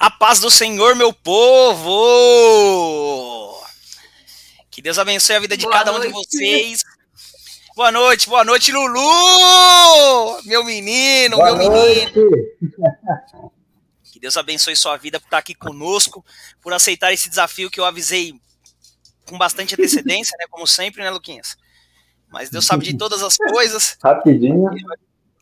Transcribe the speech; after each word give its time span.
A 0.00 0.10
paz 0.10 0.40
do 0.40 0.50
Senhor, 0.50 0.96
meu 0.96 1.12
povo! 1.12 1.92
Que 4.70 4.80
Deus 4.80 4.98
abençoe 4.98 5.36
a 5.36 5.40
vida 5.40 5.58
de 5.58 5.64
boa 5.64 5.74
cada 5.74 5.92
noite. 5.92 6.06
um 6.06 6.08
de 6.08 6.14
vocês. 6.14 6.82
Boa 7.76 7.92
noite, 7.92 8.26
boa 8.26 8.42
noite, 8.42 8.72
Lulu! 8.72 10.42
Meu 10.46 10.64
menino, 10.64 11.36
boa 11.36 11.54
meu 11.54 11.70
noite. 11.70 12.16
menino. 12.16 12.50
Que 14.10 14.18
Deus 14.18 14.38
abençoe 14.38 14.74
sua 14.74 14.96
vida 14.96 15.20
por 15.20 15.26
estar 15.26 15.36
aqui 15.36 15.54
conosco, 15.54 16.24
por 16.62 16.72
aceitar 16.72 17.12
esse 17.12 17.28
desafio 17.28 17.70
que 17.70 17.78
eu 17.78 17.84
avisei 17.84 18.32
com 19.26 19.36
bastante 19.36 19.74
antecedência, 19.74 20.34
né? 20.40 20.46
Como 20.50 20.66
sempre, 20.66 21.02
né, 21.02 21.10
Luquinhas? 21.10 21.58
Mas 22.30 22.48
Deus 22.48 22.64
sabe 22.64 22.86
de 22.86 22.96
todas 22.96 23.22
as 23.22 23.36
coisas. 23.36 23.98
Rapidinho. 24.02 24.64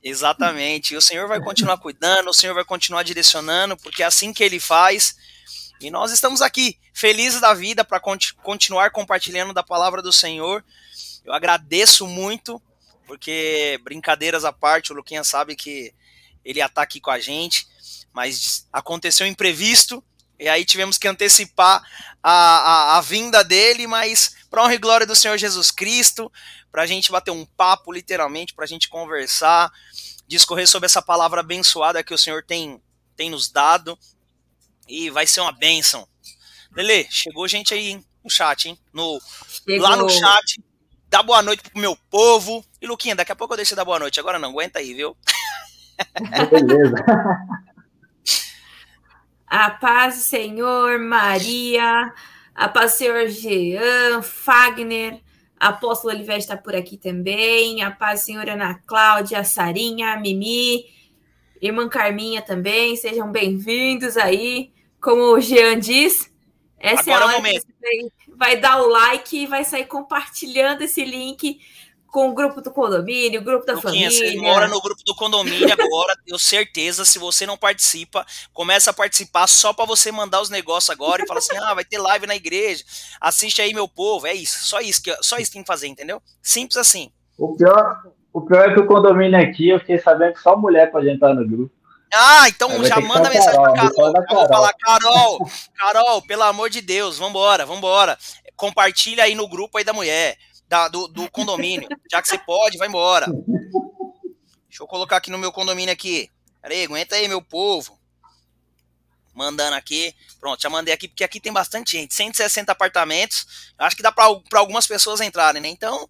Exatamente. 0.03 0.95
E 0.95 0.97
o 0.97 1.03
Senhor 1.03 1.29
vai 1.29 1.41
continuar 1.41 1.79
cuidando, 1.79 2.31
o 2.31 2.35
Senhor 2.35 2.55
vai 2.55 2.65
continuar 2.65 3.03
direcionando, 3.03 3.77
porque 3.77 4.03
é 4.03 4.07
assim 4.07 4.33
que 4.33 4.45
ele 4.45 4.61
faz. 4.61 5.17
E 5.81 5.91
nós 5.91 6.13
estamos 6.13 6.43
aqui, 6.43 6.79
felizes 6.93 7.41
da 7.41 7.55
vida, 7.55 7.85
para 7.85 8.01
continuar 8.43 8.91
compartilhando 8.91 9.53
da 9.53 9.63
palavra 9.63 10.03
do 10.03 10.13
Senhor. 10.13 10.65
Eu 11.25 11.33
agradeço 11.33 12.07
muito, 12.07 12.61
porque 13.07 13.79
brincadeiras 13.83 14.45
à 14.45 14.53
parte, 14.53 14.93
o 14.93 14.97
Luquinha 14.97 15.23
sabe 15.23 15.55
que 15.55 15.93
ele 16.45 16.61
estar 16.61 16.83
aqui 16.83 17.01
com 17.01 17.11
a 17.11 17.19
gente, 17.19 17.67
mas 18.13 18.67
aconteceu 18.73 19.27
imprevisto, 19.27 20.03
e 20.39 20.49
aí 20.49 20.65
tivemos 20.65 20.99
que 20.99 21.09
antecipar 21.09 21.83
a, 22.23 22.33
a, 22.33 22.99
a 22.99 23.01
vinda 23.01 23.43
dele, 23.43 23.87
mas 23.87 24.37
para 24.51 24.63
honra 24.63 24.75
e 24.75 24.79
glória 24.79 25.07
do 25.07 25.17
Senhor 25.17 25.37
Jesus 25.37 25.71
Cristo, 25.71 26.31
para 26.71 26.83
a 26.83 26.87
gente 26.87 27.11
bater 27.11 27.31
um 27.31 27.45
papo, 27.45 27.93
literalmente, 27.93 28.55
para 28.55 28.65
a 28.65 28.69
gente 28.69 28.89
conversar, 28.89 29.71
discorrer 30.27 30.69
sobre 30.69 30.87
essa 30.87 31.03
palavra 31.03 31.41
abençoada 31.41 32.05
que 32.05 32.15
o 32.15 32.19
Senhor 32.19 32.45
tem, 32.45 32.81
tem 33.17 33.31
nos 33.31 33.51
dado. 33.51 33.99
E 34.87 35.11
vai 35.11 35.27
ser 35.27 35.41
uma 35.41 35.53
bênção. 35.53 36.09
Lele, 36.75 37.07
chegou 37.11 37.49
gente 37.49 37.75
aí 37.75 37.91
hein, 37.91 38.05
no 38.23 38.31
chat, 38.31 38.69
hein? 38.69 38.79
No, 38.93 39.21
lá 39.67 39.97
no 39.97 40.09
chat. 40.09 40.63
Dá 41.09 41.23
boa 41.23 41.43
noite 41.43 41.63
pro 41.63 41.81
meu 41.81 41.97
povo. 42.11 42.65
E 42.81 42.87
Luquinha, 42.87 43.17
daqui 43.17 43.33
a 43.33 43.37
pouco 43.37 43.55
eu 43.55 43.57
deixo 43.57 43.75
dar 43.75 43.85
boa 43.85 43.99
noite. 43.99 44.21
Agora 44.21 44.39
não, 44.39 44.51
aguenta 44.51 44.79
aí, 44.79 44.95
viu? 44.95 45.17
Beleza. 46.51 46.95
a 49.49 49.71
paz 49.71 50.17
do 50.17 50.21
Senhor, 50.23 50.99
Maria, 50.99 52.13
a 52.55 52.69
paz 52.69 52.93
do 52.93 52.97
Senhor 52.99 53.29
Jean, 53.29 54.23
Fagner, 54.23 55.21
a 55.59 55.69
apóstola 55.69 56.15
Olivete 56.15 56.41
está 56.41 56.57
por 56.57 56.77
aqui 56.77 56.97
também. 56.97 57.83
A 57.83 57.91
paz, 57.91 58.21
senhora 58.21 58.53
Ana 58.53 58.75
Cláudia, 58.87 59.41
a 59.41 59.45
Sarinha, 59.45 60.13
a 60.13 60.17
Mimi, 60.21 60.87
irmã 61.61 61.89
Carminha 61.89 62.41
também. 62.41 62.95
Sejam 62.95 63.33
bem-vindos 63.33 64.17
aí. 64.17 64.73
Como 65.01 65.35
o 65.35 65.41
Jean 65.41 65.79
diz, 65.79 66.33
essa 66.79 67.13
Agora 67.13 67.33
é 67.33 67.37
a 67.37 67.39
hora 67.39 67.43
que 67.43 67.61
você 67.61 67.67
vai, 67.81 68.37
vai 68.37 68.57
dar 68.61 68.83
o 68.83 68.89
like 68.89 69.37
e 69.37 69.47
vai 69.47 69.65
sair 69.65 69.87
compartilhando 69.87 70.83
esse 70.83 71.05
link 71.05 71.61
com 72.11 72.31
o 72.31 72.35
grupo 72.35 72.61
do 72.61 72.71
condomínio, 72.71 73.41
o 73.41 73.45
grupo 73.45 73.67
da 73.67 73.75
Luquinha, 73.75 74.11
família. 74.11 74.33
Você 74.33 74.37
mora 74.37 74.67
no 74.67 74.81
grupo 74.81 75.03
do 75.05 75.15
condomínio 75.15 75.73
agora, 75.73 76.17
tenho 76.25 76.39
certeza. 76.39 77.05
Se 77.05 77.19
você 77.19 77.47
não 77.47 77.57
participa, 77.57 78.25
começa 78.53 78.91
a 78.91 78.95
participar 78.95 79.47
só 79.47 79.73
para 79.73 79.85
você 79.85 80.11
mandar 80.11 80.41
os 80.41 80.51
negócios 80.51 80.91
agora 80.91 81.23
e 81.23 81.27
falar 81.27 81.39
assim: 81.39 81.57
ah, 81.57 81.75
vai 81.75 81.85
ter 81.85 81.99
live 81.99 82.27
na 82.27 82.35
igreja. 82.35 82.85
Assiste 83.21 83.61
aí, 83.63 83.75
meu 83.75 83.89
povo. 83.89 84.27
É 84.27 84.35
isso. 84.35 84.65
Só 84.65 84.81
isso 84.81 85.03
que, 85.03 85.15
só 85.23 85.37
isso 85.37 85.51
que 85.51 85.55
tem 85.55 85.63
que 85.63 85.67
fazer, 85.67 85.87
entendeu? 85.87 86.23
Simples 86.43 86.79
assim. 86.79 87.13
O 87.37 87.55
pior, 87.55 88.03
o 88.33 88.41
pior 88.41 88.69
é 88.69 88.75
que 88.75 88.81
o 88.81 88.87
condomínio 88.87 89.39
aqui, 89.41 89.69
eu 89.69 89.79
fiquei 89.79 89.99
sabendo 89.99 90.35
que 90.35 90.41
só 90.41 90.57
mulher 90.57 90.91
pode 90.91 91.09
entrar 91.09 91.35
no 91.35 91.47
grupo. 91.47 91.73
Ah, 92.13 92.49
então 92.49 92.83
já 92.85 92.99
manda 93.01 93.29
mensagem 93.29 93.63
Carol, 93.63 93.75
pra 93.75 93.91
Carol. 93.91 94.13
Carol. 94.13 94.39
Vou 94.39 94.49
falar, 94.49 94.73
Carol, 94.79 95.51
Carol, 95.77 96.23
pelo 96.23 96.43
amor 96.45 96.71
de 96.71 96.81
Deus, 96.81 97.19
vambora, 97.19 97.67
vambora. 97.67 98.17
Compartilha 98.57 99.25
aí 99.25 99.35
no 99.35 99.47
grupo 99.47 99.77
aí 99.77 99.85
da 99.85 99.93
mulher 99.93 100.37
da, 100.69 100.89
do, 100.89 101.09
do 101.09 101.31
condomínio. 101.31 101.89
Já 102.11 102.21
que 102.21 102.29
você 102.29 102.39
pode, 102.39 102.77
vai 102.77 102.89
embora. 102.89 103.27
Deixa 104.69 104.83
eu 104.83 104.87
colocar 104.87 105.17
aqui 105.17 105.31
no 105.31 105.39
meu 105.39 105.51
condomínio 105.51 105.93
aqui. 105.93 106.31
Peraí, 106.61 106.85
aguenta 106.85 107.17
aí, 107.17 107.27
meu 107.27 107.41
povo. 107.41 107.99
Mandando 109.35 109.75
aqui. 109.77 110.15
Pronto, 110.39 110.61
já 110.61 110.69
mandei 110.69 110.93
aqui, 110.93 111.09
porque 111.09 111.25
aqui 111.25 111.41
tem 111.41 111.53
bastante 111.53 111.93
gente. 111.93 112.15
160 112.15 112.71
apartamentos. 112.71 113.73
Acho 113.79 113.97
que 113.97 114.03
dá 114.03 114.13
para 114.13 114.27
algumas 114.55 114.87
pessoas 114.87 115.21
entrarem, 115.21 115.63
né? 115.63 115.69
Então, 115.69 116.09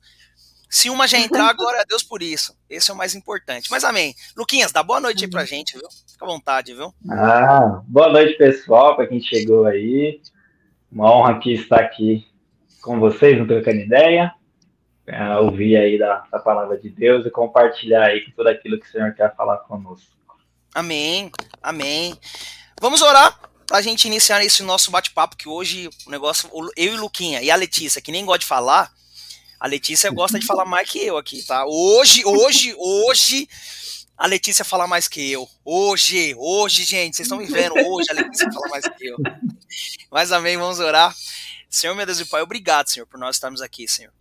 se 0.69 0.91
uma 0.91 1.07
já 1.07 1.19
entrar, 1.19 1.53
glória 1.55 1.81
a 1.81 1.85
Deus 1.85 2.03
por 2.03 2.23
isso. 2.23 2.57
Esse 2.69 2.91
é 2.91 2.95
o 2.95 2.97
mais 2.97 3.15
importante. 3.15 3.71
Mas 3.71 3.85
amém. 3.85 4.15
Luquinhas, 4.37 4.73
dá 4.73 4.83
boa 4.83 5.01
noite 5.01 5.25
aí 5.25 5.31
pra 5.31 5.45
gente, 5.45 5.79
viu? 5.79 5.89
Fica 6.11 6.25
à 6.25 6.29
vontade, 6.29 6.75
viu? 6.75 6.93
Ah, 7.11 7.81
boa 7.87 8.11
noite, 8.11 8.37
pessoal, 8.37 8.97
para 8.97 9.07
quem 9.07 9.21
chegou 9.21 9.67
aí. 9.67 10.21
Uma 10.91 11.13
honra 11.13 11.33
aqui 11.33 11.53
estar 11.53 11.81
aqui 11.81 12.27
com 12.81 12.99
vocês 12.99 13.39
no 13.39 13.47
Trocando 13.47 13.81
Ideia 13.81 14.35
é, 15.09 15.37
ouvir 15.39 15.77
aí 15.77 15.99
da, 15.99 16.25
da, 16.31 16.39
palavra 16.39 16.77
de 16.77 16.91
Deus 16.91 17.25
e 17.25 17.31
compartilhar 17.31 18.05
aí 18.05 18.25
com 18.25 18.33
tudo 18.33 18.49
aquilo 18.49 18.79
que 18.79 18.87
o 18.87 18.91
Senhor 18.91 19.15
quer 19.15 19.35
falar 19.35 19.57
conosco. 19.59 20.07
Amém, 20.75 21.33
amém. 21.63 22.15
Vamos 22.81 23.01
orar 23.01 23.41
para 23.67 23.79
a 23.79 23.83
gente 23.83 24.07
iniciar 24.07 24.45
esse 24.45 24.63
nosso 24.63 24.91
bate-papo, 24.91 25.37
que 25.37 25.49
hoje 25.49 25.89
o 26.07 26.11
negócio, 26.11 26.49
eu 26.77 26.95
e 26.95 26.97
Luquinha 26.97 27.43
e 27.43 27.51
a 27.51 27.57
Letícia, 27.57 28.03
que 28.03 28.13
nem 28.13 28.25
gosta 28.25 28.41
de 28.41 28.47
falar, 28.47 28.93
a 29.59 29.67
Letícia 29.67 30.11
gosta 30.11 30.39
de 30.39 30.47
falar 30.47 30.67
mais 30.67 30.89
que 30.89 31.05
eu 31.05 31.17
aqui, 31.17 31.43
tá? 31.43 31.65
Hoje, 31.67 32.23
hoje, 32.25 32.75
hoje, 32.79 33.49
a 34.17 34.27
Letícia 34.27 34.65
fala 34.65 34.87
mais 34.87 35.09
que 35.09 35.33
eu. 35.33 35.49
Hoje, 35.65 36.35
hoje, 36.37 36.85
gente, 36.85 37.17
vocês 37.17 37.27
estão 37.27 37.39
me 37.39 37.47
vendo, 37.47 37.75
hoje 37.75 38.11
a 38.11 38.15
Letícia 38.15 38.53
fala 38.53 38.69
mais 38.69 38.87
que 38.87 39.07
eu. 39.07 39.17
Mas 40.11 40.33
amém, 40.33 40.59
vamos 40.59 40.79
orar. 40.81 41.15
Senhor, 41.71 41.95
meu 41.95 42.05
Deus 42.05 42.21
e 42.21 42.27
Pai, 42.27 42.43
obrigado, 42.43 42.89
Senhor, 42.89 43.07
por 43.07 43.19
nós 43.19 43.37
estarmos 43.37 43.61
aqui, 43.63 43.89
Senhor. 43.89 44.18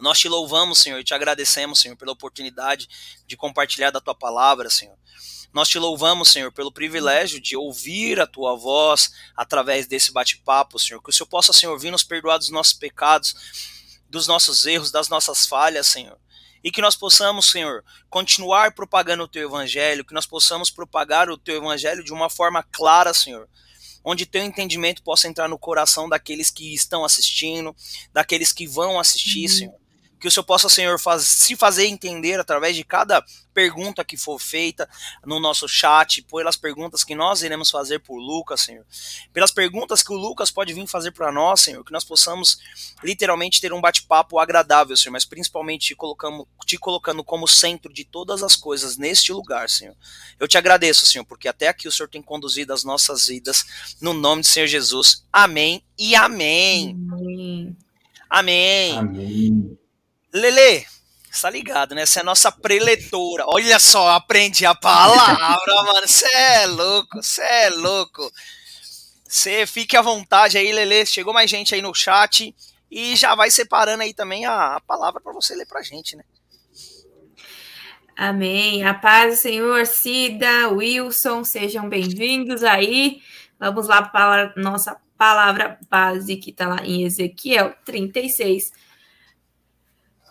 Nós 0.00 0.18
te 0.18 0.28
louvamos, 0.28 0.78
Senhor, 0.78 0.98
e 0.98 1.04
te 1.04 1.14
agradecemos, 1.14 1.80
Senhor, 1.80 1.96
pela 1.96 2.12
oportunidade 2.12 2.88
de 3.26 3.36
compartilhar 3.36 3.90
da 3.90 4.00
tua 4.00 4.14
palavra, 4.14 4.70
Senhor. 4.70 4.96
Nós 5.52 5.68
te 5.68 5.78
louvamos, 5.78 6.30
Senhor, 6.30 6.52
pelo 6.52 6.72
privilégio 6.72 7.40
de 7.40 7.56
ouvir 7.56 8.20
a 8.20 8.26
tua 8.26 8.56
voz 8.56 9.12
através 9.36 9.86
desse 9.86 10.12
bate-papo, 10.12 10.78
Senhor. 10.78 11.02
Que 11.02 11.10
o 11.10 11.12
Senhor 11.12 11.26
possa, 11.26 11.52
Senhor, 11.52 11.76
vir 11.78 11.90
nos 11.90 12.04
perdoar 12.04 12.38
dos 12.38 12.50
nossos 12.50 12.72
pecados, 12.72 13.34
dos 14.08 14.26
nossos 14.26 14.64
erros, 14.64 14.90
das 14.90 15.08
nossas 15.08 15.46
falhas, 15.46 15.88
Senhor. 15.88 16.18
E 16.62 16.70
que 16.70 16.80
nós 16.80 16.94
possamos, 16.94 17.50
Senhor, 17.50 17.84
continuar 18.08 18.74
propagando 18.74 19.24
o 19.24 19.28
teu 19.28 19.48
evangelho, 19.48 20.04
que 20.04 20.14
nós 20.14 20.26
possamos 20.26 20.70
propagar 20.70 21.28
o 21.28 21.38
teu 21.38 21.56
evangelho 21.56 22.04
de 22.04 22.12
uma 22.12 22.30
forma 22.30 22.62
clara, 22.62 23.12
Senhor 23.12 23.48
onde 24.02 24.24
teu 24.24 24.42
entendimento 24.42 25.02
possa 25.02 25.28
entrar 25.28 25.46
no 25.46 25.58
coração 25.58 26.08
daqueles 26.08 26.50
que 26.50 26.72
estão 26.72 27.04
assistindo, 27.04 27.76
daqueles 28.10 28.50
que 28.50 28.66
vão 28.66 28.98
assistir, 28.98 29.42
uhum. 29.42 29.48
Senhor 29.48 29.79
que 30.20 30.28
o 30.28 30.30
Senhor 30.30 30.44
possa, 30.44 30.68
Senhor, 30.68 31.00
faz, 31.00 31.22
se 31.22 31.56
fazer 31.56 31.86
entender 31.86 32.38
através 32.38 32.76
de 32.76 32.84
cada 32.84 33.24
pergunta 33.54 34.04
que 34.04 34.16
for 34.16 34.38
feita 34.38 34.88
no 35.24 35.40
nosso 35.40 35.66
chat, 35.66 36.22
pelas 36.22 36.56
perguntas 36.56 37.02
que 37.02 37.14
nós 37.14 37.42
iremos 37.42 37.70
fazer 37.70 37.98
por 38.00 38.18
Lucas, 38.18 38.60
Senhor, 38.60 38.84
pelas 39.32 39.50
perguntas 39.50 40.02
que 40.02 40.12
o 40.12 40.16
Lucas 40.16 40.50
pode 40.50 40.72
vir 40.72 40.86
fazer 40.86 41.10
para 41.12 41.32
nós, 41.32 41.60
Senhor, 41.60 41.84
que 41.84 41.92
nós 41.92 42.04
possamos 42.04 42.58
literalmente 43.02 43.60
ter 43.60 43.72
um 43.72 43.80
bate-papo 43.80 44.38
agradável, 44.38 44.96
Senhor, 44.96 45.12
mas 45.12 45.24
principalmente 45.24 45.88
te 45.88 45.94
colocando, 45.94 46.46
te 46.66 46.78
colocando 46.78 47.24
como 47.24 47.48
centro 47.48 47.92
de 47.92 48.04
todas 48.04 48.42
as 48.42 48.54
coisas 48.54 48.96
neste 48.96 49.32
lugar, 49.32 49.68
Senhor. 49.68 49.96
Eu 50.38 50.46
te 50.46 50.58
agradeço, 50.58 51.06
Senhor, 51.06 51.24
porque 51.24 51.48
até 51.48 51.68
aqui 51.68 51.88
o 51.88 51.92
Senhor 51.92 52.08
tem 52.08 52.22
conduzido 52.22 52.72
as 52.72 52.84
nossas 52.84 53.26
vidas, 53.26 53.96
no 54.00 54.12
nome 54.12 54.42
do 54.42 54.48
Senhor 54.48 54.66
Jesus. 54.66 55.24
Amém 55.32 55.82
e 55.98 56.14
amém. 56.14 56.96
Amém. 57.10 57.76
Amém. 58.28 58.98
amém. 58.98 59.80
Lele, 60.32 60.86
está 61.30 61.50
ligado, 61.50 61.94
né? 61.94 62.06
Você 62.06 62.20
é 62.20 62.22
a 62.22 62.24
nossa 62.24 62.52
preletora. 62.52 63.44
Olha 63.46 63.78
só, 63.78 64.10
aprendi 64.10 64.64
a 64.64 64.74
palavra, 64.74 65.82
mano. 65.84 66.06
Você 66.06 66.26
é 66.32 66.66
louco, 66.66 67.22
você 67.22 67.42
é 67.42 67.70
louco. 67.70 68.30
Você 69.28 69.66
fique 69.66 69.96
à 69.96 70.02
vontade 70.02 70.58
aí, 70.58 70.72
Lele. 70.72 71.06
Chegou 71.06 71.32
mais 71.32 71.50
gente 71.50 71.74
aí 71.74 71.82
no 71.82 71.94
chat 71.94 72.54
e 72.90 73.16
já 73.16 73.34
vai 73.34 73.50
separando 73.50 74.02
aí 74.02 74.12
também 74.12 74.44
a, 74.44 74.76
a 74.76 74.80
palavra 74.80 75.20
para 75.20 75.32
você 75.32 75.54
ler 75.54 75.66
pra 75.66 75.82
gente, 75.82 76.16
né? 76.16 76.24
Amém. 78.16 78.84
A 78.84 78.92
paz 78.92 79.36
do 79.36 79.40
Senhor, 79.40 79.86
Cida, 79.86 80.68
Wilson, 80.68 81.42
sejam 81.42 81.88
bem-vindos 81.88 82.62
aí. 82.62 83.22
Vamos 83.58 83.88
lá 83.88 84.02
para 84.02 84.52
a 84.54 84.60
nossa 84.60 85.00
palavra 85.16 85.78
base 85.88 86.36
que 86.36 86.50
está 86.50 86.68
lá 86.68 86.84
em 86.84 87.04
Ezequiel 87.04 87.74
36, 87.84 88.72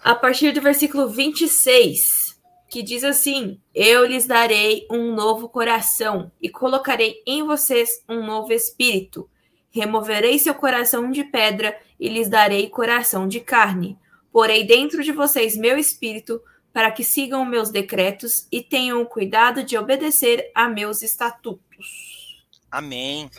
a 0.04 0.16
partir 0.16 0.52
do 0.52 0.62
versículo 0.62 1.10
26, 1.10 2.40
que 2.70 2.82
diz 2.82 3.04
assim: 3.04 3.60
Eu 3.74 4.06
lhes 4.06 4.26
darei 4.26 4.88
um 4.90 5.14
novo 5.14 5.50
coração 5.50 6.32
e 6.42 6.50
colocarei 6.50 7.22
em 7.26 7.44
vocês 7.44 8.04
um 8.08 8.26
novo 8.26 8.54
espírito. 8.54 9.30
Removerei 9.72 10.40
seu 10.40 10.56
coração 10.56 11.12
de 11.12 11.24
pedra 11.24 11.80
e 12.00 12.10
lhes 12.10 12.30
darei 12.30 12.70
coração 12.70 13.28
de 13.28 13.40
carne. 13.40 13.98
Porei 14.32 14.66
dentro 14.66 15.04
de 15.04 15.12
vocês 15.12 15.56
meu 15.56 15.78
espírito 15.78 16.42
para 16.72 16.92
que 16.92 17.04
sigam 17.04 17.44
meus 17.46 17.70
decretos 17.72 18.48
e 18.52 18.62
tenham 18.62 19.02
o 19.02 19.06
cuidado 19.06 19.64
de 19.64 19.78
obedecer 19.78 20.52
a 20.56 20.70
meus 20.70 21.02
estatutos. 21.02 22.40
Amém. 22.72 23.30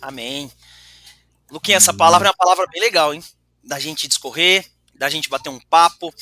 Amém. 0.00 0.50
Luquinha, 1.50 1.76
essa 1.76 1.94
palavra 1.94 2.28
é 2.28 2.30
uma 2.30 2.36
palavra 2.36 2.66
bem 2.72 2.80
legal, 2.80 3.14
hein? 3.14 3.22
Da 3.62 3.78
gente 3.78 4.08
discorrer, 4.08 4.66
da 5.02 5.10
gente 5.10 5.28
bater 5.28 5.48
um 5.48 5.58
papo. 5.58 6.14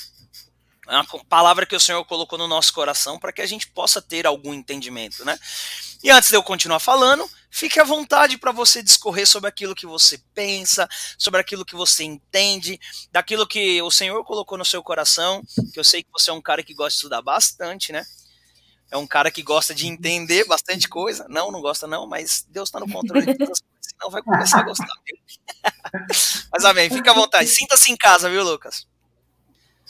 É 0.88 0.94
uma 0.94 1.04
palavra 1.28 1.66
que 1.66 1.76
o 1.76 1.80
Senhor 1.80 2.02
colocou 2.06 2.38
no 2.38 2.48
nosso 2.48 2.72
coração 2.72 3.18
para 3.18 3.30
que 3.30 3.42
a 3.42 3.46
gente 3.46 3.66
possa 3.66 4.00
ter 4.00 4.26
algum 4.26 4.54
entendimento, 4.54 5.22
né? 5.22 5.38
E 6.02 6.10
antes 6.10 6.30
de 6.30 6.36
eu 6.36 6.42
continuar 6.42 6.80
falando, 6.80 7.28
fique 7.50 7.78
à 7.78 7.84
vontade 7.84 8.38
para 8.38 8.52
você 8.52 8.82
discorrer 8.82 9.26
sobre 9.26 9.50
aquilo 9.50 9.74
que 9.74 9.84
você 9.84 10.16
pensa, 10.34 10.88
sobre 11.18 11.38
aquilo 11.38 11.62
que 11.62 11.76
você 11.76 12.02
entende, 12.04 12.80
daquilo 13.12 13.46
que 13.46 13.82
o 13.82 13.90
Senhor 13.90 14.24
colocou 14.24 14.56
no 14.56 14.64
seu 14.64 14.82
coração, 14.82 15.42
que 15.74 15.78
eu 15.78 15.84
sei 15.84 16.02
que 16.02 16.10
você 16.10 16.30
é 16.30 16.32
um 16.32 16.40
cara 16.40 16.62
que 16.62 16.72
gosta 16.72 16.92
de 16.92 16.96
estudar 16.96 17.20
bastante, 17.20 17.92
né? 17.92 18.02
É 18.90 18.96
um 18.96 19.06
cara 19.06 19.30
que 19.30 19.42
gosta 19.42 19.74
de 19.74 19.86
entender 19.86 20.46
bastante 20.46 20.88
coisa. 20.88 21.26
Não, 21.28 21.52
não 21.52 21.60
gosta 21.60 21.86
não, 21.86 22.06
mas 22.06 22.46
Deus 22.48 22.70
está 22.70 22.80
no 22.80 22.90
controle 22.90 23.26
de 23.26 23.36
todas 23.36 23.58
as 23.58 23.69
senão 24.00 24.10
vai 24.10 24.22
começar 24.22 24.60
a 24.60 24.62
gostar. 24.62 24.86
mas 26.52 26.64
amém, 26.64 26.88
fica 26.88 27.10
à 27.10 27.14
vontade. 27.14 27.46
Sinta-se 27.48 27.92
em 27.92 27.96
casa, 27.96 28.30
viu, 28.30 28.42
Lucas? 28.42 28.88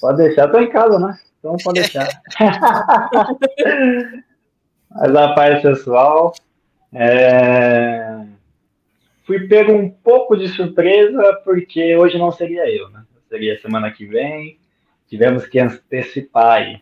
Pode 0.00 0.18
deixar, 0.18 0.48
tô 0.48 0.58
em 0.58 0.68
casa, 0.68 0.98
né? 0.98 1.16
Então 1.38 1.56
pode 1.62 1.80
deixar. 1.80 2.08
Mas 4.90 5.14
a 5.14 5.34
paz, 5.34 5.62
pessoal. 5.62 6.34
É... 6.92 8.24
Fui 9.24 9.46
pego 9.46 9.72
um 9.72 9.88
pouco 9.88 10.36
de 10.36 10.48
surpresa, 10.48 11.40
porque 11.44 11.96
hoje 11.96 12.18
não 12.18 12.32
seria 12.32 12.68
eu, 12.68 12.90
né? 12.90 13.04
Seria 13.28 13.60
semana 13.60 13.92
que 13.92 14.04
vem. 14.04 14.58
Tivemos 15.08 15.46
que 15.46 15.60
antecipar 15.60 16.58
aí. 16.58 16.80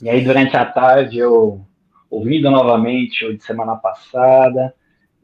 E 0.00 0.08
aí, 0.08 0.22
durante 0.22 0.56
a 0.56 0.64
tarde, 0.64 1.18
eu 1.18 1.66
ouvindo 2.08 2.50
novamente 2.50 3.24
o 3.24 3.36
de 3.36 3.42
semana 3.42 3.74
passada, 3.76 4.72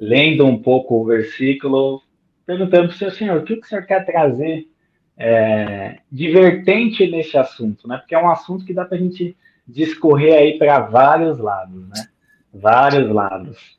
lendo 0.02 0.44
um 0.44 0.60
pouco 0.60 0.96
o 0.96 1.04
versículo, 1.04 2.02
perguntando 2.44 2.88
para 2.88 2.94
o 2.94 2.98
senhor, 2.98 3.12
senhor, 3.12 3.38
o 3.38 3.44
que 3.44 3.54
o 3.54 3.64
senhor 3.64 3.86
quer 3.86 4.04
trazer 4.04 4.68
é, 5.16 6.00
divertente 6.10 7.06
nesse 7.06 7.38
assunto, 7.38 7.86
né? 7.86 7.98
Porque 7.98 8.16
é 8.16 8.18
um 8.18 8.28
assunto 8.28 8.64
que 8.64 8.74
dá 8.74 8.84
para 8.84 8.98
a 8.98 9.00
gente 9.00 9.36
discorrer 9.64 10.34
aí 10.34 10.58
para 10.58 10.80
vários 10.80 11.38
lados, 11.38 11.88
né? 11.88 12.08
Vários 12.52 13.08
lados. 13.08 13.78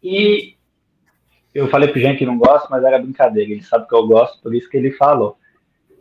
E 0.00 0.54
eu 1.52 1.66
falei 1.70 1.88
pro 1.88 1.98
Jean 1.98 2.14
que 2.14 2.24
não 2.24 2.38
gosta, 2.38 2.68
mas 2.70 2.84
era 2.84 2.96
brincadeira. 2.96 3.50
Ele 3.50 3.62
sabe 3.62 3.88
que 3.88 3.94
eu 3.96 4.06
gosto, 4.06 4.40
por 4.40 4.54
isso 4.54 4.70
que 4.70 4.76
ele 4.76 4.92
falou. 4.92 5.36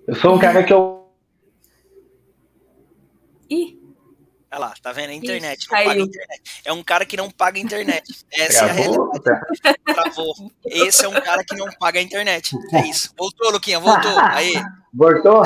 Eu 0.05 0.13
sou 0.13 0.35
um 0.35 0.39
cara 0.39 0.63
que 0.63 0.71
eu. 0.71 1.09
Ih! 3.49 3.84
Olha 4.55 4.67
lá, 4.67 4.73
tá 4.81 4.93
vendo? 4.93 5.09
A 5.09 5.13
internet, 5.13 5.65
Ih, 5.65 5.69
paga 5.69 5.99
internet. 5.99 6.61
É 6.63 6.71
um 6.71 6.81
cara 6.81 7.05
que 7.05 7.17
não 7.17 7.29
paga 7.29 7.59
internet. 7.59 8.25
Essa 8.31 8.63
Travou, 8.63 8.71
é 8.71 8.87
a 8.87 9.31
realidade. 9.33 9.79
Travou. 9.83 10.33
Esse 10.65 11.03
é 11.03 11.09
um 11.09 11.19
cara 11.19 11.43
que 11.43 11.55
não 11.57 11.67
paga 11.77 11.99
a 11.99 12.01
internet. 12.01 12.55
É 12.71 12.87
isso. 12.87 13.13
Voltou, 13.17 13.51
Luquinha, 13.51 13.81
voltou. 13.81 14.17
Aí. 14.17 14.53
Voltou? 14.93 15.43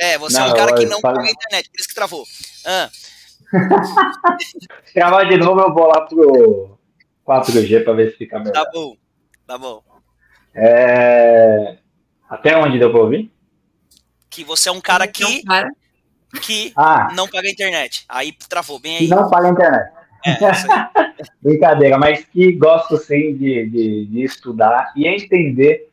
É, 0.00 0.16
você 0.16 0.38
não, 0.38 0.46
é 0.46 0.52
um 0.52 0.54
cara 0.54 0.74
que 0.76 0.86
não 0.86 1.00
paga 1.00 1.22
a 1.22 1.28
internet, 1.28 1.68
por 1.70 1.80
isso 1.80 1.88
que 1.88 1.94
travou. 1.96 2.24
Ah. 2.64 2.88
se 4.84 4.94
travar 4.94 5.28
de 5.28 5.36
novo, 5.38 5.60
eu 5.62 5.74
vou 5.74 5.88
lá 5.88 6.02
pro 6.02 6.78
4G 7.26 7.82
para 7.82 7.94
ver 7.94 8.12
se 8.12 8.18
fica 8.18 8.38
melhor. 8.38 8.52
Tá 8.52 8.70
bom, 8.72 8.96
tá 9.44 9.58
bom. 9.58 9.82
É... 10.54 11.78
Até 12.30 12.56
onde 12.56 12.78
deu 12.78 12.92
pra 12.92 13.00
ouvir? 13.00 13.28
Que 14.30 14.44
você 14.44 14.68
é 14.68 14.72
um 14.72 14.80
cara 14.80 15.08
que 15.08 15.42
que 16.42 16.72
ah. 16.76 17.08
não 17.14 17.28
paga 17.28 17.48
a 17.48 17.50
internet. 17.50 18.04
Aí 18.08 18.32
travou 18.48 18.78
bem 18.78 18.98
aí. 18.98 19.08
Não 19.08 19.28
paga 19.30 19.48
a 19.48 19.50
internet. 19.50 19.92
É, 20.26 21.22
Brincadeira, 21.40 21.98
mas 21.98 22.24
que 22.24 22.52
gosto 22.52 22.96
sim 22.96 23.36
de, 23.36 23.66
de, 23.68 24.06
de 24.06 24.22
estudar 24.22 24.92
e 24.96 25.06
entender 25.06 25.88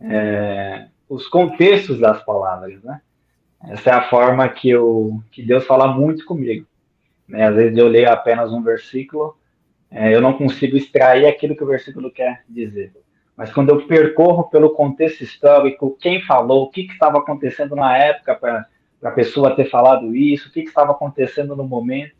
é, 0.00 0.86
os 1.08 1.28
contextos 1.28 1.98
das 1.98 2.22
palavras, 2.24 2.82
né? 2.82 3.00
Essa 3.68 3.90
é 3.90 3.92
a 3.92 4.08
forma 4.08 4.48
que, 4.48 4.68
eu, 4.68 5.20
que 5.32 5.42
Deus 5.42 5.66
fala 5.66 5.88
muito 5.88 6.24
comigo. 6.24 6.66
Né? 7.26 7.44
Às 7.44 7.54
vezes 7.56 7.76
eu 7.76 7.88
leio 7.88 8.10
apenas 8.10 8.52
um 8.52 8.62
versículo, 8.62 9.36
é, 9.90 10.14
eu 10.14 10.20
não 10.20 10.32
consigo 10.32 10.76
extrair 10.76 11.26
aquilo 11.26 11.56
que 11.56 11.64
o 11.64 11.68
versículo 11.68 12.10
quer 12.10 12.44
dizer. 12.48 12.92
Mas 13.36 13.52
quando 13.52 13.70
eu 13.70 13.86
percorro 13.86 14.44
pelo 14.44 14.70
contexto 14.70 15.22
histórico, 15.22 15.96
quem 16.00 16.22
falou, 16.22 16.64
o 16.64 16.70
que, 16.70 16.84
que 16.84 16.92
estava 16.92 17.18
acontecendo 17.18 17.74
na 17.74 17.96
época 17.96 18.34
para 18.34 18.66
para 19.00 19.10
a 19.10 19.14
pessoa 19.14 19.54
ter 19.54 19.70
falado 19.70 20.14
isso, 20.14 20.48
o 20.48 20.52
que, 20.52 20.62
que 20.62 20.68
estava 20.68 20.92
acontecendo 20.92 21.54
no 21.54 21.64
momento. 21.64 22.16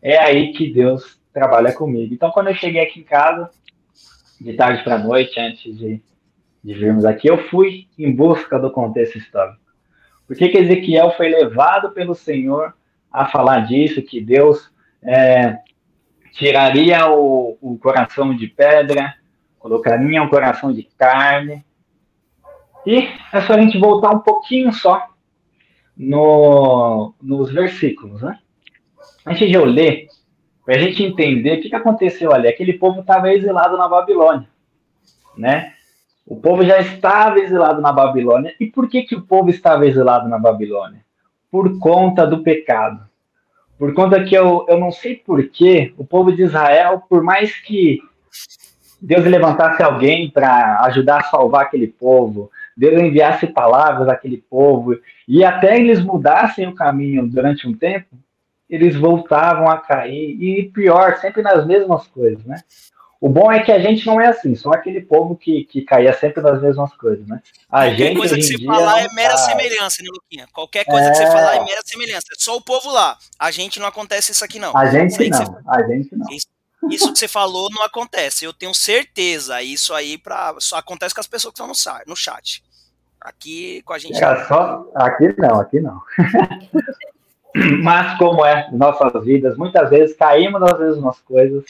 É 0.00 0.16
aí 0.18 0.52
que 0.52 0.72
Deus 0.72 1.20
trabalha 1.32 1.72
comigo. 1.72 2.14
Então, 2.14 2.30
quando 2.30 2.48
eu 2.48 2.54
cheguei 2.54 2.80
aqui 2.80 3.00
em 3.00 3.04
casa, 3.04 3.50
de 4.40 4.54
tarde 4.54 4.82
para 4.82 4.98
noite, 4.98 5.38
antes 5.38 5.76
de, 5.76 6.02
de 6.64 6.74
virmos 6.74 7.04
aqui, 7.04 7.28
eu 7.28 7.48
fui 7.48 7.88
em 7.98 8.14
busca 8.14 8.58
do 8.58 8.70
contexto 8.70 9.18
histórico. 9.18 9.60
Por 10.26 10.36
que, 10.36 10.48
que 10.48 10.58
Ezequiel 10.58 11.10
foi 11.12 11.28
levado 11.28 11.90
pelo 11.90 12.14
Senhor 12.14 12.74
a 13.12 13.26
falar 13.26 13.66
disso, 13.66 14.00
que 14.00 14.20
Deus 14.20 14.72
é, 15.02 15.58
tiraria 16.32 17.10
o, 17.10 17.58
o 17.60 17.76
coração 17.78 18.34
de 18.34 18.46
pedra, 18.46 19.14
colocaria 19.58 20.22
um 20.22 20.28
coração 20.28 20.72
de 20.72 20.84
carne. 20.96 21.64
E 22.86 23.08
é 23.32 23.40
só 23.42 23.54
a 23.54 23.60
gente 23.60 23.78
voltar 23.78 24.10
um 24.10 24.20
pouquinho 24.20 24.72
só 24.72 25.09
no, 26.00 27.12
nos 27.20 27.52
versículos, 27.52 28.22
né? 28.22 28.38
Antes 29.26 29.46
de 29.46 29.54
eu 29.54 29.66
ler, 29.66 30.08
para 30.64 30.76
a 30.76 30.78
gente 30.78 31.02
entender 31.02 31.58
o 31.58 31.60
que, 31.60 31.68
que 31.68 31.76
aconteceu 31.76 32.32
ali. 32.32 32.48
Aquele 32.48 32.72
povo 32.72 33.00
estava 33.00 33.30
exilado 33.30 33.76
na 33.76 33.86
Babilônia, 33.86 34.48
né? 35.36 35.74
O 36.26 36.36
povo 36.36 36.64
já 36.64 36.78
estava 36.80 37.38
exilado 37.38 37.82
na 37.82 37.92
Babilônia. 37.92 38.54
E 38.58 38.66
por 38.66 38.88
que, 38.88 39.02
que 39.02 39.14
o 39.14 39.20
povo 39.20 39.50
estava 39.50 39.86
exilado 39.86 40.26
na 40.26 40.38
Babilônia? 40.38 41.04
Por 41.50 41.78
conta 41.78 42.26
do 42.26 42.42
pecado. 42.42 43.04
Por 43.78 43.92
conta 43.92 44.24
que 44.24 44.34
eu, 44.34 44.64
eu 44.68 44.78
não 44.78 44.90
sei 44.90 45.16
por 45.16 45.46
que 45.48 45.92
o 45.98 46.04
povo 46.04 46.32
de 46.32 46.44
Israel, 46.44 47.02
por 47.10 47.22
mais 47.22 47.60
que 47.60 47.98
Deus 49.02 49.24
levantasse 49.24 49.82
alguém 49.82 50.30
para 50.30 50.80
ajudar 50.84 51.18
a 51.18 51.24
salvar 51.24 51.62
aquele 51.62 51.88
povo, 51.88 52.50
Deus 52.80 52.98
enviasse 53.02 53.46
palavras 53.46 54.08
àquele 54.08 54.38
povo, 54.38 54.98
e 55.28 55.44
até 55.44 55.78
eles 55.78 56.02
mudassem 56.02 56.66
o 56.66 56.74
caminho 56.74 57.28
durante 57.28 57.68
um 57.68 57.76
tempo, 57.76 58.16
eles 58.70 58.96
voltavam 58.96 59.68
a 59.68 59.76
cair, 59.76 60.42
e 60.42 60.70
pior, 60.70 61.18
sempre 61.18 61.42
nas 61.42 61.66
mesmas 61.66 62.06
coisas, 62.06 62.42
né? 62.46 62.62
O 63.20 63.28
bom 63.28 63.52
é 63.52 63.62
que 63.62 63.70
a 63.70 63.78
gente 63.78 64.06
não 64.06 64.18
é 64.18 64.28
assim, 64.28 64.56
só 64.56 64.70
aquele 64.70 65.02
povo 65.02 65.36
que, 65.36 65.64
que 65.64 65.82
caía 65.82 66.14
sempre 66.14 66.40
nas 66.42 66.62
mesmas 66.62 66.90
coisas, 66.94 67.26
né? 67.26 67.42
A 67.68 67.80
Qualquer 67.80 67.96
gente, 67.96 68.16
coisa 68.16 68.34
que 68.36 68.42
você 68.42 68.64
falar 68.64 69.02
é 69.02 69.12
mera 69.12 69.36
semelhança, 69.36 70.02
né, 70.02 70.08
Luquinha? 70.10 70.48
Qualquer 70.50 70.84
coisa 70.86 71.06
é... 71.06 71.10
que 71.10 71.16
você 71.18 71.26
falar 71.26 71.56
é 71.56 71.64
mera 71.64 71.82
semelhança. 71.84 72.26
É 72.32 72.38
só 72.38 72.56
o 72.56 72.62
povo 72.62 72.90
lá. 72.90 73.18
A 73.38 73.50
gente 73.50 73.78
não 73.78 73.86
acontece 73.86 74.32
isso 74.32 74.42
aqui, 74.42 74.58
não. 74.58 74.74
A 74.74 74.86
gente 74.86 75.28
não, 75.28 75.38
você... 75.38 75.52
a 75.68 75.82
gente 75.82 76.16
não. 76.16 76.26
Isso, 76.30 76.46
isso 76.90 77.12
que 77.12 77.18
você 77.18 77.28
falou 77.28 77.68
não 77.70 77.84
acontece. 77.84 78.46
Eu 78.46 78.54
tenho 78.54 78.72
certeza. 78.72 79.60
Isso 79.60 79.92
aí 79.92 80.16
pra... 80.16 80.54
só 80.58 80.78
acontece 80.78 81.14
com 81.14 81.20
as 81.20 81.26
pessoas 81.26 81.52
que 81.52 81.62
estão 81.62 82.02
no 82.06 82.16
chat. 82.16 82.62
Aqui 83.20 83.82
com 83.82 83.92
a 83.92 83.98
gente. 83.98 84.22
É, 84.22 84.44
só... 84.46 84.86
Aqui 84.94 85.34
não, 85.36 85.60
aqui 85.60 85.80
não. 85.80 86.00
Mas 87.82 88.16
como 88.16 88.44
é 88.44 88.70
nossas 88.72 89.24
vidas, 89.24 89.56
muitas 89.56 89.90
vezes 89.90 90.16
caímos 90.16 90.60
nas 90.60 90.78
mesmas 90.78 91.20
coisas. 91.20 91.64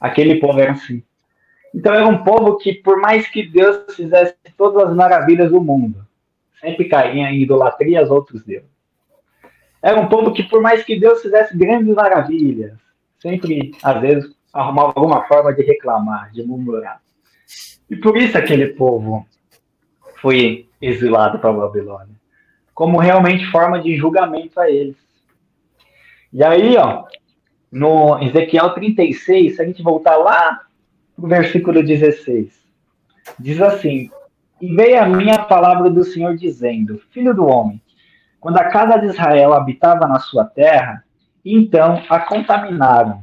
Aquele 0.00 0.38
povo 0.40 0.60
era 0.60 0.72
assim. 0.72 1.02
Então 1.74 1.94
era 1.94 2.06
um 2.06 2.22
povo 2.22 2.58
que, 2.58 2.74
por 2.74 2.98
mais 2.98 3.26
que 3.28 3.48
Deus 3.48 3.94
fizesse 3.94 4.34
todas 4.56 4.90
as 4.90 4.94
maravilhas 4.94 5.50
do 5.50 5.60
mundo, 5.60 6.06
sempre 6.60 6.88
caía 6.88 7.30
em 7.30 7.40
idolatria 7.40 8.00
aos 8.00 8.10
outros 8.10 8.44
deuses. 8.44 8.70
Era 9.82 10.00
um 10.00 10.08
povo 10.08 10.32
que, 10.32 10.42
por 10.44 10.60
mais 10.60 10.84
que 10.84 10.98
Deus 10.98 11.22
fizesse 11.22 11.56
grandes 11.56 11.94
maravilhas, 11.94 12.74
sempre, 13.18 13.72
às 13.82 14.00
vezes, 14.00 14.30
arrumava 14.52 14.92
alguma 14.94 15.24
forma 15.24 15.52
de 15.52 15.62
reclamar, 15.62 16.30
de 16.30 16.42
murmurar. 16.42 17.00
E 17.90 17.96
por 17.96 18.16
isso 18.16 18.36
aquele 18.38 18.68
povo 18.74 19.26
foi 20.22 20.68
exilado 20.80 21.40
para 21.40 21.50
a 21.50 21.52
Babilônia, 21.52 22.14
como 22.72 22.98
realmente 22.98 23.44
forma 23.50 23.82
de 23.82 23.96
julgamento 23.96 24.58
a 24.60 24.70
eles. 24.70 24.96
E 26.32 26.42
aí, 26.42 26.76
ó, 26.76 27.04
no 27.70 28.22
Ezequiel 28.22 28.70
36, 28.70 29.56
se 29.56 29.60
a 29.60 29.66
gente 29.66 29.82
voltar 29.82 30.16
lá 30.16 30.60
no 31.18 31.26
versículo 31.26 31.82
16, 31.82 32.56
diz 33.38 33.60
assim: 33.60 34.08
E 34.60 34.74
veio 34.74 35.02
a 35.02 35.06
minha 35.06 35.40
palavra 35.40 35.90
do 35.90 36.04
Senhor 36.04 36.36
dizendo: 36.36 37.02
Filho 37.10 37.34
do 37.34 37.44
homem, 37.44 37.82
quando 38.40 38.58
a 38.58 38.70
casa 38.70 38.98
de 38.98 39.06
Israel 39.06 39.52
habitava 39.52 40.06
na 40.06 40.20
sua 40.20 40.44
terra, 40.44 41.04
então 41.44 42.00
a 42.08 42.20
contaminaram 42.20 43.22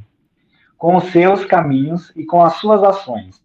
com 0.77 0.97
os 0.97 1.05
seus 1.05 1.45
caminhos 1.45 2.11
e 2.15 2.25
com 2.25 2.41
as 2.43 2.55
suas 2.55 2.83
ações 2.83 3.41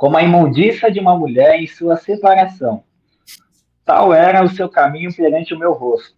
como 0.00 0.16
a 0.16 0.22
imundícia 0.22 0.90
de 0.90 0.98
uma 0.98 1.14
mulher 1.14 1.60
em 1.60 1.66
sua 1.66 1.94
separação. 1.94 2.82
Tal 3.84 4.14
era 4.14 4.42
o 4.42 4.48
seu 4.48 4.66
caminho 4.66 5.14
perante 5.14 5.52
o 5.52 5.58
meu 5.58 5.74
rosto. 5.74 6.16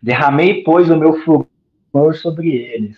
Derramei, 0.00 0.62
pois, 0.62 0.88
o 0.88 0.96
meu 0.96 1.14
furor 1.24 2.14
sobre 2.14 2.54
eles, 2.54 2.96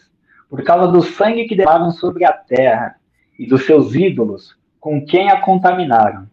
por 0.50 0.62
causa 0.62 0.92
do 0.92 1.00
sangue 1.00 1.46
que 1.46 1.56
derramaram 1.56 1.90
sobre 1.92 2.26
a 2.26 2.32
terra 2.34 2.96
e 3.38 3.46
dos 3.46 3.64
seus 3.64 3.94
ídolos, 3.94 4.54
com 4.78 5.02
quem 5.06 5.30
a 5.30 5.40
contaminaram. 5.40 6.28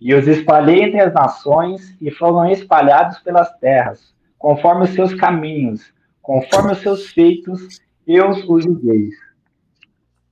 E 0.00 0.14
os 0.14 0.28
espalhei 0.28 0.84
entre 0.84 1.00
as 1.00 1.12
nações 1.12 1.96
e 2.00 2.12
foram 2.12 2.48
espalhados 2.48 3.18
pelas 3.18 3.52
terras, 3.58 4.14
conforme 4.38 4.84
os 4.84 4.90
seus 4.90 5.12
caminhos, 5.14 5.92
conforme 6.22 6.70
os 6.70 6.78
seus 6.78 7.08
feitos, 7.08 7.80
eu 8.06 8.30
os 8.30 8.62
julguei. 8.62 9.10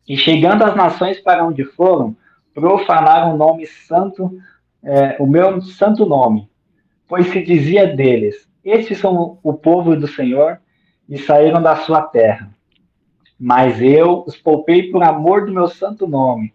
E 0.09 0.17
chegando 0.17 0.65
às 0.65 0.75
nações 0.75 1.21
para 1.21 1.45
onde 1.45 1.65
foram, 1.65 2.17
profanaram 2.55 3.35
o 3.35 3.37
nome 3.37 3.67
santo, 3.67 4.33
é, 4.83 5.17
o 5.21 5.27
meu 5.27 5.61
santo 5.61 6.07
nome, 6.07 6.49
pois 7.07 7.29
se 7.29 7.43
dizia 7.43 7.87
deles: 7.95 8.49
Estes 8.65 8.99
são 8.99 9.39
o 9.43 9.53
povo 9.53 9.95
do 9.95 10.09
Senhor 10.09 10.59
e 11.07 11.19
saíram 11.19 11.61
da 11.61 11.77
sua 11.77 12.03
terra. 12.03 12.51
Mas 13.39 13.83
eu 13.83 14.25
os 14.27 14.37
poupei 14.37 14.91
por 14.91 15.03
amor 15.03 15.45
do 15.45 15.53
meu 15.53 15.69
santo 15.69 16.07
nome, 16.07 16.55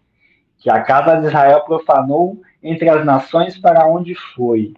que 0.57 0.69
a 0.69 0.81
casa 0.81 1.21
de 1.21 1.27
Israel 1.27 1.61
profanou 1.61 2.41
entre 2.61 2.89
as 2.89 3.05
nações 3.05 3.57
para 3.57 3.87
onde 3.87 4.15
foi. 4.15 4.73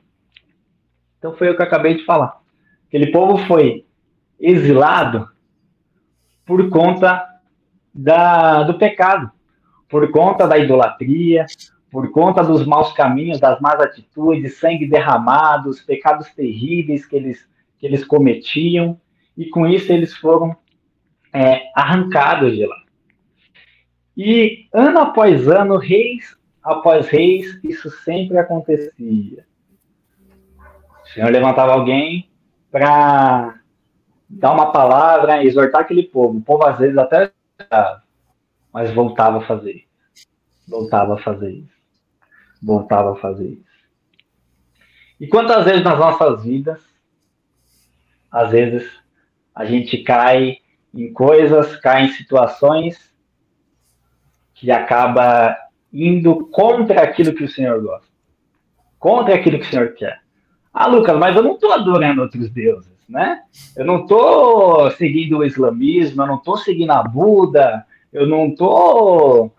Então 1.17 1.33
foi 1.35 1.49
o 1.49 1.55
que 1.55 1.61
eu 1.61 1.65
acabei 1.65 1.95
de 1.95 2.05
falar. 2.05 2.39
Aquele 2.87 3.07
povo 3.07 3.37
foi 3.45 3.85
exilado 4.39 5.29
por 6.45 6.69
conta 6.69 7.34
da, 7.95 8.63
do 8.63 8.77
pecado, 8.77 9.31
por 9.87 10.11
conta 10.11 10.45
da 10.45 10.57
idolatria, 10.57 11.45
por 11.89 12.11
conta 12.11 12.43
dos 12.43 12.65
maus 12.65 12.91
caminhos, 12.91 13.39
das 13.39 13.59
más 13.61 13.79
atitudes, 13.79 14.59
sangue 14.59 14.85
derramado, 14.85 15.69
os 15.69 15.81
pecados 15.81 16.29
terríveis 16.33 17.05
que 17.05 17.15
eles, 17.15 17.47
que 17.79 17.85
eles 17.85 18.03
cometiam, 18.03 18.99
e 19.37 19.45
com 19.45 19.65
isso 19.65 19.93
eles 19.93 20.13
foram 20.17 20.55
é, 21.31 21.61
arrancados 21.73 22.53
de 22.53 22.65
lá. 22.65 22.75
E 24.17 24.67
ano 24.73 24.99
após 24.99 25.47
ano, 25.47 25.77
reis 25.77 26.37
após 26.61 27.07
reis, 27.07 27.59
isso 27.63 27.89
sempre 27.89 28.37
acontecia. 28.37 29.45
O 31.03 31.07
Senhor 31.13 31.31
levantava 31.31 31.73
alguém 31.73 32.29
para 32.71 33.59
dar 34.27 34.51
uma 34.53 34.71
palavra, 34.71 35.43
exortar 35.45 35.81
aquele 35.81 36.03
povo. 36.03 36.39
O 36.39 36.41
povo 36.41 36.65
às 36.65 36.79
vezes 36.79 36.97
até 36.97 37.31
mas 38.73 38.91
voltava 38.93 39.37
a 39.37 39.47
fazer. 39.47 39.85
Voltava 40.67 41.15
a 41.15 41.17
fazer 41.17 41.51
isso. 41.51 41.75
Voltava 42.61 43.13
a 43.13 43.15
fazer 43.15 43.47
isso. 43.47 43.75
E 45.19 45.27
quantas 45.27 45.65
vezes 45.65 45.83
nas 45.83 45.97
nossas 45.97 46.43
vidas, 46.43 46.83
às 48.31 48.51
vezes 48.51 48.89
a 49.53 49.63
gente 49.65 49.99
cai 49.99 50.57
em 50.93 51.13
coisas, 51.13 51.75
cai 51.77 52.05
em 52.05 52.09
situações 52.09 53.13
que 54.53 54.71
acaba 54.71 55.55
indo 55.91 56.47
contra 56.47 57.01
aquilo 57.01 57.33
que 57.33 57.43
o 57.43 57.49
Senhor 57.49 57.81
gosta, 57.81 58.07
contra 58.99 59.35
aquilo 59.35 59.59
que 59.59 59.65
o 59.65 59.69
Senhor 59.69 59.93
quer. 59.93 60.21
Ah, 60.73 60.87
Lucas, 60.87 61.17
mas 61.17 61.35
eu 61.35 61.43
não 61.43 61.53
estou 61.53 61.71
adorando 61.71 62.21
outros 62.21 62.49
deuses, 62.49 62.94
né? 63.07 63.41
Eu 63.75 63.85
não 63.85 64.01
estou 64.01 64.89
seguindo 64.91 65.37
o 65.37 65.45
islamismo, 65.45 66.21
eu 66.21 66.27
não 66.27 66.35
estou 66.35 66.57
seguindo 66.57 66.91
a 66.91 67.03
Buda, 67.03 67.85
eu 68.11 68.27
não 68.27 68.47
estou 68.47 69.53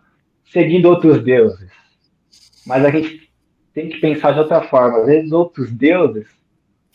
seguindo 0.47 0.87
outros 0.87 1.23
deuses. 1.23 1.71
Mas 2.67 2.85
a 2.85 2.91
gente 2.91 3.31
tem 3.73 3.89
que 3.89 3.99
pensar 3.99 4.33
de 4.33 4.41
outra 4.41 4.63
forma. 4.63 4.99
Às 4.99 5.07
vezes, 5.07 5.33
outros 5.33 5.71
deuses 5.71 6.27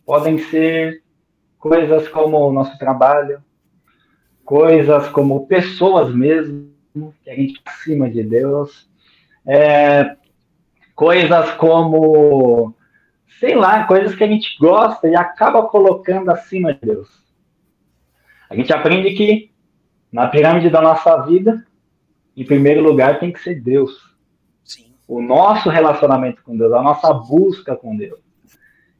podem 0.05 0.37
ser 0.37 1.03
coisas 1.57 2.07
como 2.07 2.37
o 2.37 2.51
nosso 2.51 2.77
trabalho, 2.77 3.41
coisas 4.43 5.07
como 5.09 5.45
pessoas 5.47 6.13
mesmo, 6.13 6.71
que 7.23 7.29
a 7.29 7.35
gente 7.35 7.53
está 7.53 7.71
acima 7.71 8.09
de 8.09 8.23
Deus, 8.23 8.89
é, 9.45 10.17
coisas 10.95 11.51
como, 11.53 12.73
sei 13.39 13.55
lá, 13.55 13.85
coisas 13.85 14.15
que 14.15 14.23
a 14.23 14.27
gente 14.27 14.57
gosta 14.59 15.07
e 15.07 15.15
acaba 15.15 15.63
colocando 15.63 16.29
acima 16.29 16.73
de 16.73 16.81
Deus. 16.81 17.09
A 18.49 18.55
gente 18.55 18.73
aprende 18.73 19.11
que 19.11 19.51
na 20.11 20.27
pirâmide 20.27 20.69
da 20.69 20.81
nossa 20.81 21.17
vida, 21.21 21.65
em 22.35 22.45
primeiro 22.45 22.83
lugar, 22.83 23.19
tem 23.19 23.31
que 23.31 23.39
ser 23.39 23.61
Deus. 23.61 24.15
Sim. 24.63 24.93
O 25.07 25.21
nosso 25.21 25.69
relacionamento 25.69 26.43
com 26.43 26.57
Deus, 26.57 26.73
a 26.73 26.81
nossa 26.81 27.13
busca 27.13 27.75
com 27.75 27.95
Deus. 27.95 28.19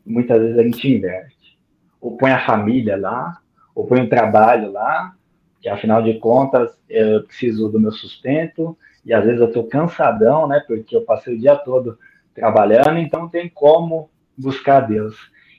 muitas 0.05 0.41
vezes 0.41 0.57
a 0.57 0.63
gente 0.63 0.87
inverte. 0.87 1.59
Ou 1.99 2.17
põe 2.17 2.31
a 2.31 2.45
família 2.45 2.97
lá, 2.97 3.39
ou 3.75 3.85
põe 3.85 4.01
o 4.01 4.09
trabalho 4.09 4.71
lá, 4.71 5.13
que 5.61 5.69
afinal 5.69 6.01
de 6.01 6.15
contas 6.15 6.71
eu 6.89 7.23
preciso 7.23 7.69
do 7.69 7.79
meu 7.79 7.91
sustento, 7.91 8.77
e 9.05 9.13
às 9.13 9.25
vezes 9.25 9.41
eu 9.41 9.47
estou 9.47 9.67
cansadão, 9.67 10.47
né? 10.47 10.63
Porque 10.65 10.95
eu 10.95 11.03
passei 11.03 11.35
o 11.35 11.39
dia 11.39 11.55
todo 11.55 11.97
trabalhando, 12.33 12.97
então 12.97 13.27
tem 13.27 13.49
como 13.49 14.09
buscar 14.37 14.81
Deus. 14.81 15.15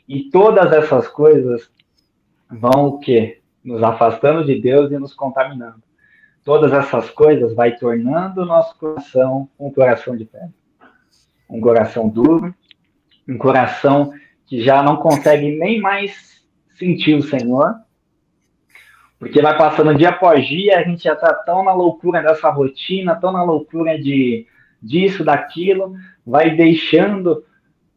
E 0.08 0.30
todas 0.30 0.72
essas 0.72 1.08
coisas 1.08 1.70
vão 2.50 2.86
o 2.86 2.98
quê? 2.98 3.42
nos 3.64 3.82
afastando 3.82 4.44
de 4.44 4.60
Deus 4.60 4.90
e 4.90 4.98
nos 4.98 5.14
contaminando. 5.14 5.82
Todas 6.44 6.72
essas 6.72 7.08
coisas 7.10 7.54
vai 7.54 7.76
tornando 7.76 8.42
o 8.42 8.46
nosso 8.46 8.76
coração 8.76 9.48
um 9.58 9.70
coração 9.70 10.16
de 10.16 10.24
pedra. 10.24 10.52
Um 11.48 11.60
coração 11.60 12.08
duro, 12.08 12.52
um 13.28 13.38
coração 13.38 14.12
que 14.46 14.60
já 14.62 14.82
não 14.82 14.96
consegue 14.96 15.56
nem 15.56 15.80
mais 15.80 16.42
sentir 16.74 17.14
o 17.14 17.22
Senhor, 17.22 17.76
porque 19.18 19.40
vai 19.40 19.56
passando 19.56 19.94
dia 19.94 20.08
após 20.08 20.44
dia, 20.46 20.78
a 20.78 20.82
gente 20.82 21.04
já 21.04 21.12
está 21.12 21.32
tão 21.32 21.62
na 21.62 21.72
loucura 21.72 22.20
dessa 22.20 22.50
rotina, 22.50 23.14
tão 23.14 23.30
na 23.30 23.44
loucura 23.44 23.96
de 23.96 24.46
disso, 24.82 25.22
daquilo, 25.22 25.94
vai 26.26 26.56
deixando 26.56 27.44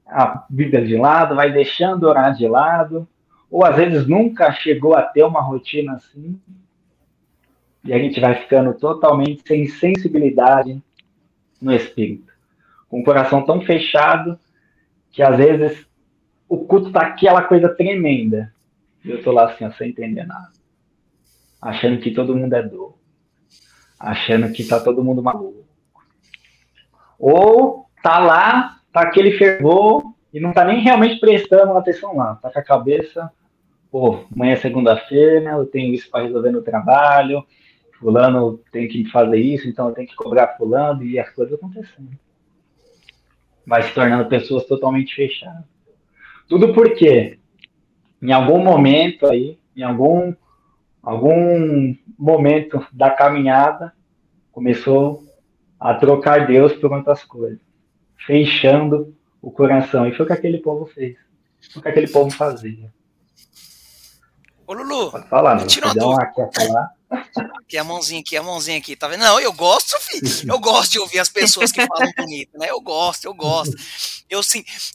a 0.05 0.45
Bíblia 0.49 0.85
de 0.85 0.95
lado, 0.95 1.35
vai 1.35 1.51
deixando 1.51 2.03
orar 2.03 2.33
de 2.35 2.47
lado, 2.47 3.07
ou 3.49 3.65
às 3.65 3.75
vezes 3.75 4.07
nunca 4.07 4.51
chegou 4.51 4.95
a 4.95 5.01
ter 5.01 5.23
uma 5.23 5.41
rotina 5.41 5.93
assim, 5.93 6.39
e 7.83 7.93
a 7.93 7.97
gente 7.97 8.19
vai 8.19 8.35
ficando 8.35 8.73
totalmente 8.73 9.43
sem 9.47 9.67
sensibilidade 9.67 10.81
no 11.61 11.73
espírito, 11.73 12.33
com 12.89 13.01
o 13.01 13.03
coração 13.03 13.45
tão 13.45 13.61
fechado 13.61 14.39
que 15.11 15.21
às 15.21 15.37
vezes 15.37 15.87
o 16.47 16.57
culto 16.65 16.91
tá 16.91 17.01
aquela 17.01 17.43
coisa 17.43 17.69
tremenda, 17.69 18.53
e 19.03 19.09
eu 19.09 19.23
tô 19.23 19.31
lá 19.31 19.45
assim, 19.45 19.65
ó, 19.65 19.71
sem 19.71 19.89
entender 19.89 20.25
nada, 20.25 20.51
achando 21.61 21.99
que 21.99 22.11
todo 22.11 22.35
mundo 22.35 22.53
é 22.53 22.61
doido, 22.61 22.95
achando 23.99 24.51
que 24.51 24.63
tá 24.63 24.79
todo 24.79 25.03
mundo 25.03 25.23
maluco, 25.23 25.65
ou 27.17 27.85
tá 28.03 28.19
lá, 28.19 28.79
tá 28.95 29.07
aquele 29.07 29.37
fervor 29.37 30.03
e 30.33 30.39
não 30.39 30.51
tá 30.51 30.65
nem 30.65 30.81
realmente 30.81 31.19
prestando 31.19 31.73
atenção 31.73 32.15
lá, 32.15 32.35
tá 32.35 32.49
com 32.49 32.59
a 32.59 32.63
cabeça 32.63 33.31
pô, 33.95 34.25
amanhã 34.35 34.51
é 34.51 34.57
segunda-feira, 34.57 35.51
eu 35.51 35.65
tenho 35.65 35.93
isso 35.93 36.11
para 36.11 36.25
resolver 36.25 36.51
no 36.51 36.61
trabalho, 36.61 37.45
fulano 37.97 38.59
tem 38.69 38.89
que 38.89 39.09
fazer 39.09 39.37
isso, 39.37 39.69
então 39.69 39.87
eu 39.87 39.93
tenho 39.93 40.05
que 40.05 40.15
cobrar 40.17 40.57
fulano 40.57 41.01
e 41.01 41.17
as 41.17 41.29
coisas 41.29 41.53
acontecendo. 41.53 42.11
Vai 43.65 43.83
se 43.83 43.93
tornando 43.93 44.27
pessoas 44.27 44.65
totalmente 44.65 45.15
fechadas. 45.15 45.63
Tudo 46.49 46.73
porque 46.73 47.39
em 48.21 48.33
algum 48.33 48.61
momento 48.61 49.27
aí, 49.27 49.57
em 49.73 49.83
algum 49.83 50.33
algum 51.01 51.95
momento 52.19 52.85
da 52.91 53.11
caminhada, 53.11 53.93
começou 54.51 55.23
a 55.79 55.93
trocar 55.93 56.47
Deus 56.47 56.73
por 56.73 56.91
outras 56.91 57.23
coisas, 57.23 57.61
fechando 58.25 59.15
o 59.41 59.51
coração. 59.51 60.07
E 60.07 60.15
foi 60.15 60.25
o 60.25 60.27
que 60.27 60.33
aquele 60.33 60.59
povo 60.59 60.85
fez. 60.87 61.17
Foi 61.71 61.79
o 61.79 61.83
que 61.83 61.89
aquele 61.89 62.07
povo 62.07 62.29
fazia. 62.31 62.93
Ô, 64.67 64.73
Lulu. 64.73 65.11
Pode 65.11 65.29
falar, 65.29 65.55
me 65.55 65.67
tira 65.67 65.87
uma 65.87 65.93
dúvida. 65.93 66.91
Aqui 67.59 67.77
a 67.77 67.83
mãozinha 67.83 68.19
aqui, 68.19 68.35
a 68.35 68.43
mãozinha 68.43 68.77
aqui, 68.77 68.95
tá 68.95 69.07
vendo? 69.07 69.21
Não, 69.21 69.39
eu 69.39 69.53
gosto, 69.53 69.99
filho. 69.99 70.51
Eu 70.51 70.59
gosto 70.59 70.93
de 70.93 70.99
ouvir 70.99 71.19
as 71.19 71.29
pessoas 71.29 71.71
que 71.71 71.85
falam 71.85 72.11
bonito, 72.17 72.57
né? 72.57 72.69
Eu 72.69 72.81
gosto, 72.81 73.25
eu 73.25 73.33
gosto. 73.33 73.75
Eu, 74.29 74.41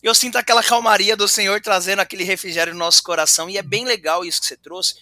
eu 0.03 0.15
sinto 0.15 0.37
aquela 0.37 0.63
calmaria 0.63 1.17
do 1.17 1.29
Senhor 1.29 1.61
trazendo 1.61 2.01
aquele 2.01 2.25
refrigério 2.25 2.73
no 2.73 2.79
nosso 2.79 3.03
coração. 3.03 3.49
E 3.49 3.57
é 3.57 3.63
bem 3.63 3.85
legal 3.85 4.25
isso 4.25 4.41
que 4.41 4.47
você 4.47 4.57
trouxe, 4.57 4.97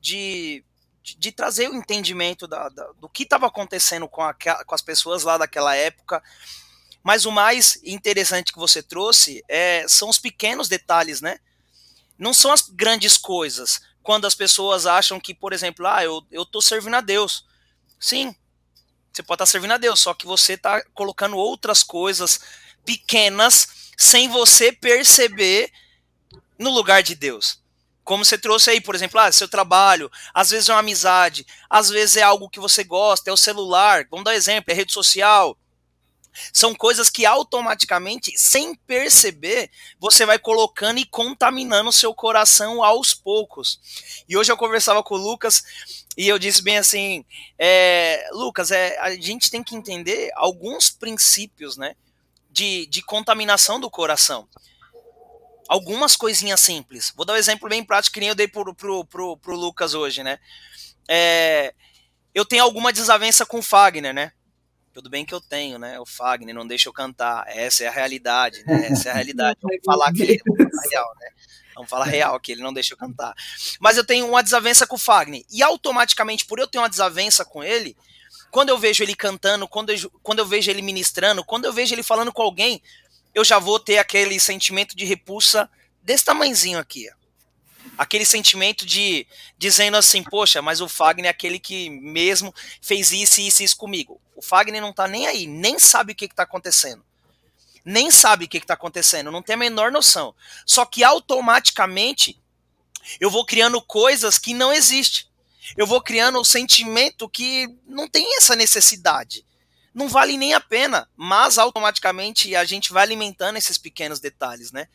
de, 0.00 0.64
de, 1.02 1.18
de 1.18 1.32
trazer 1.32 1.68
o 1.68 1.74
entendimento 1.74 2.46
da, 2.46 2.68
da, 2.70 2.90
do 2.98 3.08
que 3.08 3.24
estava 3.24 3.46
acontecendo 3.46 4.08
com, 4.08 4.22
a, 4.22 4.34
com 4.34 4.74
as 4.74 4.82
pessoas 4.82 5.22
lá 5.22 5.36
daquela 5.36 5.76
época. 5.76 6.22
Mas 7.02 7.24
o 7.24 7.32
mais 7.32 7.78
interessante 7.84 8.52
que 8.52 8.58
você 8.58 8.82
trouxe 8.82 9.42
é, 9.48 9.86
são 9.88 10.08
os 10.08 10.18
pequenos 10.18 10.68
detalhes, 10.68 11.20
né? 11.20 11.38
Não 12.18 12.34
são 12.34 12.52
as 12.52 12.62
grandes 12.68 13.16
coisas 13.16 13.80
quando 14.02 14.26
as 14.26 14.34
pessoas 14.34 14.86
acham 14.86 15.18
que, 15.18 15.34
por 15.34 15.52
exemplo, 15.52 15.86
ah, 15.86 16.04
eu, 16.04 16.22
eu 16.30 16.44
tô 16.44 16.60
servindo 16.60 16.94
a 16.94 17.00
Deus. 17.00 17.44
Sim, 17.98 18.34
você 19.12 19.22
pode 19.22 19.36
estar 19.36 19.46
tá 19.46 19.46
servindo 19.46 19.72
a 19.72 19.78
Deus, 19.78 20.00
só 20.00 20.14
que 20.14 20.26
você 20.26 20.54
está 20.54 20.82
colocando 20.94 21.36
outras 21.36 21.82
coisas 21.82 22.40
pequenas 22.84 23.92
sem 23.96 24.28
você 24.28 24.72
perceber 24.72 25.70
no 26.58 26.70
lugar 26.70 27.02
de 27.02 27.14
Deus. 27.14 27.60
Como 28.04 28.24
você 28.24 28.38
trouxe 28.38 28.70
aí, 28.70 28.80
por 28.80 28.94
exemplo, 28.94 29.20
ah, 29.20 29.30
seu 29.30 29.48
trabalho, 29.48 30.10
às 30.32 30.50
vezes 30.50 30.68
é 30.68 30.72
uma 30.72 30.80
amizade, 30.80 31.46
às 31.68 31.88
vezes 31.90 32.16
é 32.16 32.22
algo 32.22 32.48
que 32.48 32.58
você 32.58 32.82
gosta, 32.82 33.30
é 33.30 33.32
o 33.32 33.36
celular, 33.36 34.06
vamos 34.10 34.24
dar 34.24 34.34
exemplo, 34.34 34.72
é 34.72 34.74
rede 34.74 34.92
social. 34.92 35.56
São 36.52 36.74
coisas 36.74 37.10
que 37.10 37.26
automaticamente, 37.26 38.36
sem 38.36 38.74
perceber, 38.74 39.70
você 39.98 40.24
vai 40.26 40.38
colocando 40.38 40.98
e 40.98 41.06
contaminando 41.06 41.92
seu 41.92 42.14
coração 42.14 42.82
aos 42.82 43.14
poucos. 43.14 43.80
E 44.28 44.36
hoje 44.36 44.50
eu 44.50 44.56
conversava 44.56 45.02
com 45.02 45.14
o 45.14 45.18
Lucas 45.18 45.62
e 46.16 46.28
eu 46.28 46.38
disse 46.38 46.62
bem 46.62 46.78
assim, 46.78 47.24
é, 47.58 48.28
Lucas, 48.32 48.70
é, 48.70 48.98
a 48.98 49.14
gente 49.14 49.50
tem 49.50 49.62
que 49.62 49.76
entender 49.76 50.30
alguns 50.34 50.90
princípios, 50.90 51.76
né, 51.76 51.94
de, 52.50 52.86
de 52.86 53.02
contaminação 53.02 53.78
do 53.78 53.90
coração 53.90 54.48
algumas 55.70 56.16
coisinhas 56.16 56.58
simples. 56.58 57.12
Vou 57.14 57.24
dar 57.24 57.34
um 57.34 57.36
exemplo 57.36 57.68
bem 57.68 57.84
prático 57.84 58.14
que 58.14 58.18
nem 58.18 58.28
eu 58.28 58.34
dei 58.34 58.48
pro, 58.48 58.74
pro, 58.74 59.04
pro, 59.04 59.36
pro 59.36 59.54
Lucas 59.54 59.94
hoje, 59.94 60.20
né? 60.24 60.40
É, 61.08 61.72
eu 62.34 62.44
tenho 62.44 62.64
alguma 62.64 62.92
desavença 62.92 63.46
com 63.46 63.60
o 63.60 63.62
Fagner, 63.62 64.12
né? 64.12 64.32
Tudo 64.92 65.08
bem 65.08 65.24
que 65.24 65.34
eu 65.34 65.40
tenho, 65.40 65.78
né? 65.78 66.00
O 66.00 66.06
Fagner 66.06 66.54
não 66.54 66.66
deixa 66.66 66.88
eu 66.88 66.92
cantar. 66.92 67.44
Essa 67.48 67.84
é 67.84 67.86
a 67.86 67.92
realidade, 67.92 68.64
né? 68.66 68.88
Essa 68.90 69.08
é 69.08 69.12
a 69.12 69.14
realidade. 69.14 69.58
Vamos 69.62 69.78
falar 69.84 70.12
vamos 70.12 70.70
falar 70.70 70.88
real, 70.90 71.14
né? 71.20 71.28
Vamos 71.74 71.90
falar 71.90 72.04
real, 72.04 72.40
que 72.40 72.52
ele 72.52 72.62
não 72.62 72.72
deixa 72.72 72.94
eu 72.94 72.98
cantar. 72.98 73.34
Mas 73.78 73.96
eu 73.96 74.04
tenho 74.04 74.28
uma 74.28 74.42
desavença 74.42 74.86
com 74.86 74.96
o 74.96 74.98
Fagner. 74.98 75.44
E 75.50 75.62
automaticamente, 75.62 76.44
por 76.44 76.58
eu 76.58 76.66
ter 76.66 76.78
uma 76.78 76.88
desavença 76.88 77.44
com 77.44 77.62
ele, 77.62 77.96
quando 78.50 78.68
eu 78.68 78.78
vejo 78.78 79.02
ele 79.02 79.14
cantando, 79.14 79.68
quando 79.68 79.90
eu, 79.90 80.10
quando 80.22 80.40
eu 80.40 80.46
vejo 80.46 80.70
ele 80.70 80.82
ministrando, 80.82 81.44
quando 81.44 81.64
eu 81.64 81.72
vejo 81.72 81.94
ele 81.94 82.02
falando 82.02 82.32
com 82.32 82.42
alguém, 82.42 82.82
eu 83.34 83.44
já 83.44 83.58
vou 83.58 83.78
ter 83.78 83.98
aquele 83.98 84.38
sentimento 84.40 84.96
de 84.96 85.04
repulsa 85.04 85.70
desse 86.02 86.24
tamanhozinho 86.24 86.78
aqui. 86.78 87.08
Aquele 87.96 88.24
sentimento 88.24 88.84
de 88.84 89.26
dizendo 89.56 89.96
assim, 89.96 90.22
poxa, 90.22 90.60
mas 90.60 90.80
o 90.80 90.88
Fagner 90.88 91.26
é 91.26 91.28
aquele 91.28 91.58
que 91.58 91.88
mesmo 91.90 92.52
fez 92.82 93.12
isso 93.12 93.40
e 93.40 93.46
isso, 93.46 93.62
isso 93.62 93.76
comigo. 93.76 94.20
O 94.40 94.42
Fagner 94.42 94.80
não 94.80 94.92
tá 94.92 95.06
nem 95.06 95.26
aí, 95.26 95.46
nem 95.46 95.78
sabe 95.78 96.12
o 96.12 96.16
que, 96.16 96.26
que 96.26 96.34
tá 96.34 96.44
acontecendo. 96.44 97.04
Nem 97.84 98.10
sabe 98.10 98.46
o 98.46 98.48
que, 98.48 98.60
que 98.60 98.66
tá 98.66 98.74
acontecendo, 98.74 99.30
não 99.30 99.42
tem 99.42 99.54
a 99.54 99.58
menor 99.58 99.92
noção. 99.92 100.34
Só 100.64 100.84
que 100.84 101.04
automaticamente 101.04 102.40
eu 103.20 103.30
vou 103.30 103.44
criando 103.44 103.80
coisas 103.82 104.38
que 104.38 104.54
não 104.54 104.72
existem. 104.72 105.28
Eu 105.76 105.86
vou 105.86 106.00
criando 106.00 106.40
um 106.40 106.44
sentimento 106.44 107.28
que 107.28 107.68
não 107.86 108.08
tem 108.08 108.36
essa 108.36 108.56
necessidade 108.56 109.44
não 109.94 110.08
vale 110.08 110.36
nem 110.36 110.54
a 110.54 110.60
pena, 110.60 111.08
mas 111.16 111.58
automaticamente 111.58 112.54
a 112.54 112.64
gente 112.64 112.92
vai 112.92 113.02
alimentando 113.02 113.56
esses 113.56 113.76
pequenos 113.76 114.20
detalhes, 114.20 114.70
né? 114.72 114.86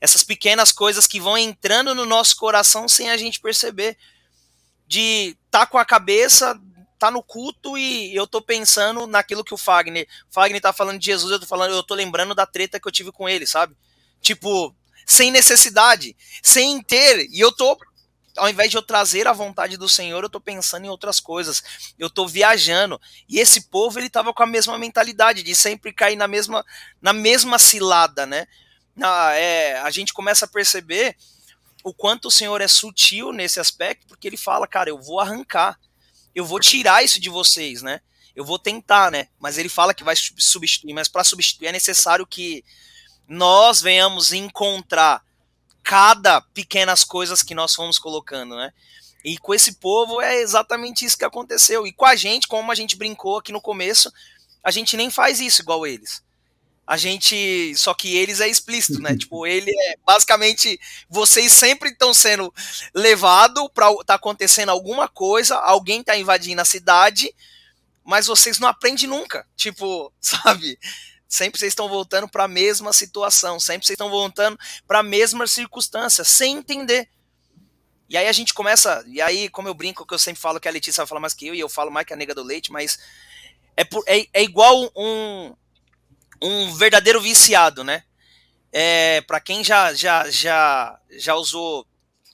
Essas 0.00 0.22
pequenas 0.22 0.72
coisas 0.72 1.06
que 1.06 1.20
vão 1.20 1.36
entrando 1.36 1.94
no 1.94 2.06
nosso 2.06 2.36
coração 2.36 2.88
sem 2.88 3.10
a 3.10 3.16
gente 3.16 3.40
perceber. 3.40 3.96
De 4.86 5.36
tá 5.50 5.66
com 5.66 5.76
a 5.76 5.84
cabeça, 5.84 6.58
tá 6.98 7.10
no 7.10 7.22
culto 7.22 7.78
e 7.78 8.14
eu 8.14 8.26
tô 8.26 8.42
pensando 8.42 9.06
naquilo 9.06 9.44
que 9.44 9.54
o 9.54 9.58
Fagner, 9.58 10.06
Fagner 10.30 10.60
tá 10.60 10.72
falando 10.72 10.98
de 10.98 11.06
Jesus, 11.06 11.30
eu 11.30 11.40
tô 11.40 11.46
falando, 11.46 11.74
eu 11.74 11.82
tô 11.82 11.94
lembrando 11.94 12.34
da 12.34 12.46
treta 12.46 12.80
que 12.80 12.88
eu 12.88 12.92
tive 12.92 13.12
com 13.12 13.28
ele, 13.28 13.46
sabe? 13.46 13.76
Tipo, 14.20 14.74
sem 15.06 15.30
necessidade, 15.30 16.16
sem 16.42 16.82
ter, 16.82 17.26
e 17.30 17.40
eu 17.40 17.52
tô 17.52 17.78
ao 18.38 18.48
invés 18.48 18.70
de 18.70 18.76
eu 18.76 18.82
trazer 18.82 19.26
a 19.26 19.32
vontade 19.32 19.76
do 19.76 19.88
Senhor, 19.88 20.22
eu 20.22 20.30
tô 20.30 20.40
pensando 20.40 20.84
em 20.84 20.88
outras 20.88 21.20
coisas. 21.20 21.62
Eu 21.98 22.08
tô 22.08 22.26
viajando. 22.26 23.00
E 23.28 23.38
esse 23.38 23.68
povo, 23.68 23.98
ele 23.98 24.08
tava 24.08 24.32
com 24.32 24.42
a 24.42 24.46
mesma 24.46 24.78
mentalidade 24.78 25.42
de 25.42 25.54
sempre 25.54 25.92
cair 25.92 26.14
na 26.16 26.28
mesma 26.28 26.64
na 27.02 27.12
mesma 27.12 27.58
cilada, 27.58 28.26
né? 28.26 28.46
Ah, 29.00 29.32
é, 29.34 29.78
a 29.80 29.90
gente 29.90 30.12
começa 30.12 30.44
a 30.44 30.48
perceber 30.48 31.16
o 31.84 31.94
quanto 31.94 32.28
o 32.28 32.30
Senhor 32.30 32.60
é 32.60 32.68
sutil 32.68 33.32
nesse 33.32 33.60
aspecto, 33.60 34.06
porque 34.06 34.26
ele 34.26 34.36
fala, 34.36 34.66
cara, 34.66 34.90
eu 34.90 35.00
vou 35.00 35.20
arrancar. 35.20 35.78
Eu 36.34 36.44
vou 36.44 36.60
tirar 36.60 37.04
isso 37.04 37.20
de 37.20 37.28
vocês, 37.28 37.82
né? 37.82 38.00
Eu 38.34 38.44
vou 38.44 38.58
tentar, 38.58 39.10
né? 39.10 39.28
Mas 39.38 39.58
ele 39.58 39.68
fala 39.68 39.92
que 39.92 40.04
vai 40.04 40.14
substituir, 40.16 40.92
mas 40.92 41.08
para 41.08 41.24
substituir 41.24 41.68
é 41.68 41.72
necessário 41.72 42.26
que 42.26 42.64
nós 43.26 43.80
venhamos 43.80 44.32
encontrar 44.32 45.22
cada 45.82 46.40
pequenas 46.40 47.02
coisas 47.02 47.42
que 47.42 47.54
nós 47.54 47.74
fomos 47.74 47.98
colocando, 47.98 48.56
né? 48.56 48.72
E 49.24 49.36
com 49.38 49.52
esse 49.52 49.74
povo 49.74 50.20
é 50.20 50.40
exatamente 50.40 51.04
isso 51.04 51.18
que 51.18 51.24
aconteceu. 51.24 51.86
E 51.86 51.92
com 51.92 52.04
a 52.04 52.14
gente, 52.14 52.46
como 52.46 52.70
a 52.70 52.74
gente 52.74 52.96
brincou 52.96 53.38
aqui 53.38 53.52
no 53.52 53.60
começo, 53.60 54.12
a 54.62 54.70
gente 54.70 54.96
nem 54.96 55.10
faz 55.10 55.40
isso 55.40 55.62
igual 55.62 55.86
eles. 55.86 56.22
A 56.88 56.96
gente. 56.96 57.76
Só 57.76 57.92
que 57.92 58.16
eles 58.16 58.40
é 58.40 58.48
explícito, 58.48 58.98
né? 58.98 59.14
tipo, 59.18 59.46
ele 59.46 59.70
é. 59.70 59.96
Basicamente, 60.06 60.80
vocês 61.06 61.52
sempre 61.52 61.90
estão 61.90 62.14
sendo 62.14 62.52
levados 62.94 63.68
para 63.74 63.94
tá 64.06 64.14
acontecendo 64.14 64.70
alguma 64.70 65.06
coisa, 65.06 65.56
alguém 65.56 66.02
tá 66.02 66.16
invadindo 66.16 66.62
a 66.62 66.64
cidade, 66.64 67.34
mas 68.02 68.26
vocês 68.26 68.58
não 68.58 68.68
aprendem 68.68 69.06
nunca. 69.06 69.46
Tipo, 69.54 70.10
sabe? 70.18 70.78
Sempre 71.28 71.60
vocês 71.60 71.72
estão 71.72 71.90
voltando 71.90 72.26
para 72.26 72.44
a 72.44 72.48
mesma 72.48 72.90
situação, 72.94 73.60
sempre 73.60 73.86
vocês 73.86 73.94
estão 73.94 74.08
voltando 74.08 74.58
para 74.86 75.00
a 75.00 75.02
mesma 75.02 75.46
circunstância, 75.46 76.24
sem 76.24 76.56
entender. 76.56 77.06
E 78.08 78.16
aí 78.16 78.26
a 78.26 78.32
gente 78.32 78.54
começa, 78.54 79.04
e 79.06 79.20
aí, 79.20 79.50
como 79.50 79.68
eu 79.68 79.74
brinco, 79.74 80.06
que 80.06 80.14
eu 80.14 80.18
sempre 80.18 80.40
falo 80.40 80.58
que 80.58 80.66
a 80.66 80.70
Letícia 80.70 81.02
vai 81.02 81.06
falar 81.06 81.20
mais 81.20 81.34
que 81.34 81.48
eu, 81.48 81.54
e 81.54 81.60
eu 81.60 81.68
falo 81.68 81.90
mais 81.90 82.06
que 82.06 82.14
a 82.14 82.16
nega 82.16 82.34
do 82.34 82.42
leite, 82.42 82.72
mas 82.72 82.98
é, 83.76 83.84
por, 83.84 84.02
é, 84.06 84.26
é 84.32 84.42
igual 84.42 84.90
um, 84.96 85.54
um 86.40 86.74
verdadeiro 86.74 87.20
viciado, 87.20 87.82
né? 87.82 88.04
É, 88.72 89.20
para 89.22 89.40
quem 89.40 89.64
já, 89.64 89.94
já, 89.94 90.28
já, 90.30 91.00
já 91.10 91.34
usou 91.34 91.86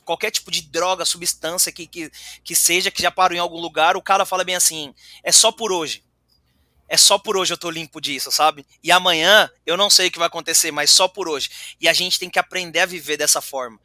qualquer 0.04 0.30
tipo 0.30 0.50
de 0.50 0.62
droga, 0.62 1.04
substância 1.04 1.72
que, 1.72 1.86
que, 1.86 2.10
que 2.42 2.54
seja, 2.54 2.90
que 2.90 3.00
já 3.00 3.10
parou 3.10 3.36
em 3.36 3.40
algum 3.40 3.60
lugar, 3.60 3.96
o 3.96 4.02
cara 4.02 4.26
fala 4.26 4.44
bem 4.44 4.56
assim: 4.56 4.94
é 5.22 5.30
só 5.32 5.52
por 5.52 5.72
hoje 5.72 6.04
é 6.88 6.96
só 6.96 7.18
por 7.18 7.36
hoje 7.36 7.52
eu 7.52 7.58
tô 7.58 7.70
limpo 7.70 8.00
disso, 8.00 8.30
sabe? 8.30 8.66
E 8.82 8.92
amanhã 8.92 9.50
eu 9.64 9.76
não 9.76 9.88
sei 9.88 10.08
o 10.08 10.10
que 10.10 10.18
vai 10.18 10.28
acontecer, 10.28 10.70
mas 10.70 10.90
só 10.90 11.08
por 11.08 11.28
hoje. 11.28 11.50
E 11.80 11.88
a 11.88 11.92
gente 11.92 12.18
tem 12.18 12.30
que 12.30 12.38
aprender 12.38 12.80
a 12.80 12.86
viver 12.86 13.16
dessa 13.16 13.40
forma. 13.40 13.80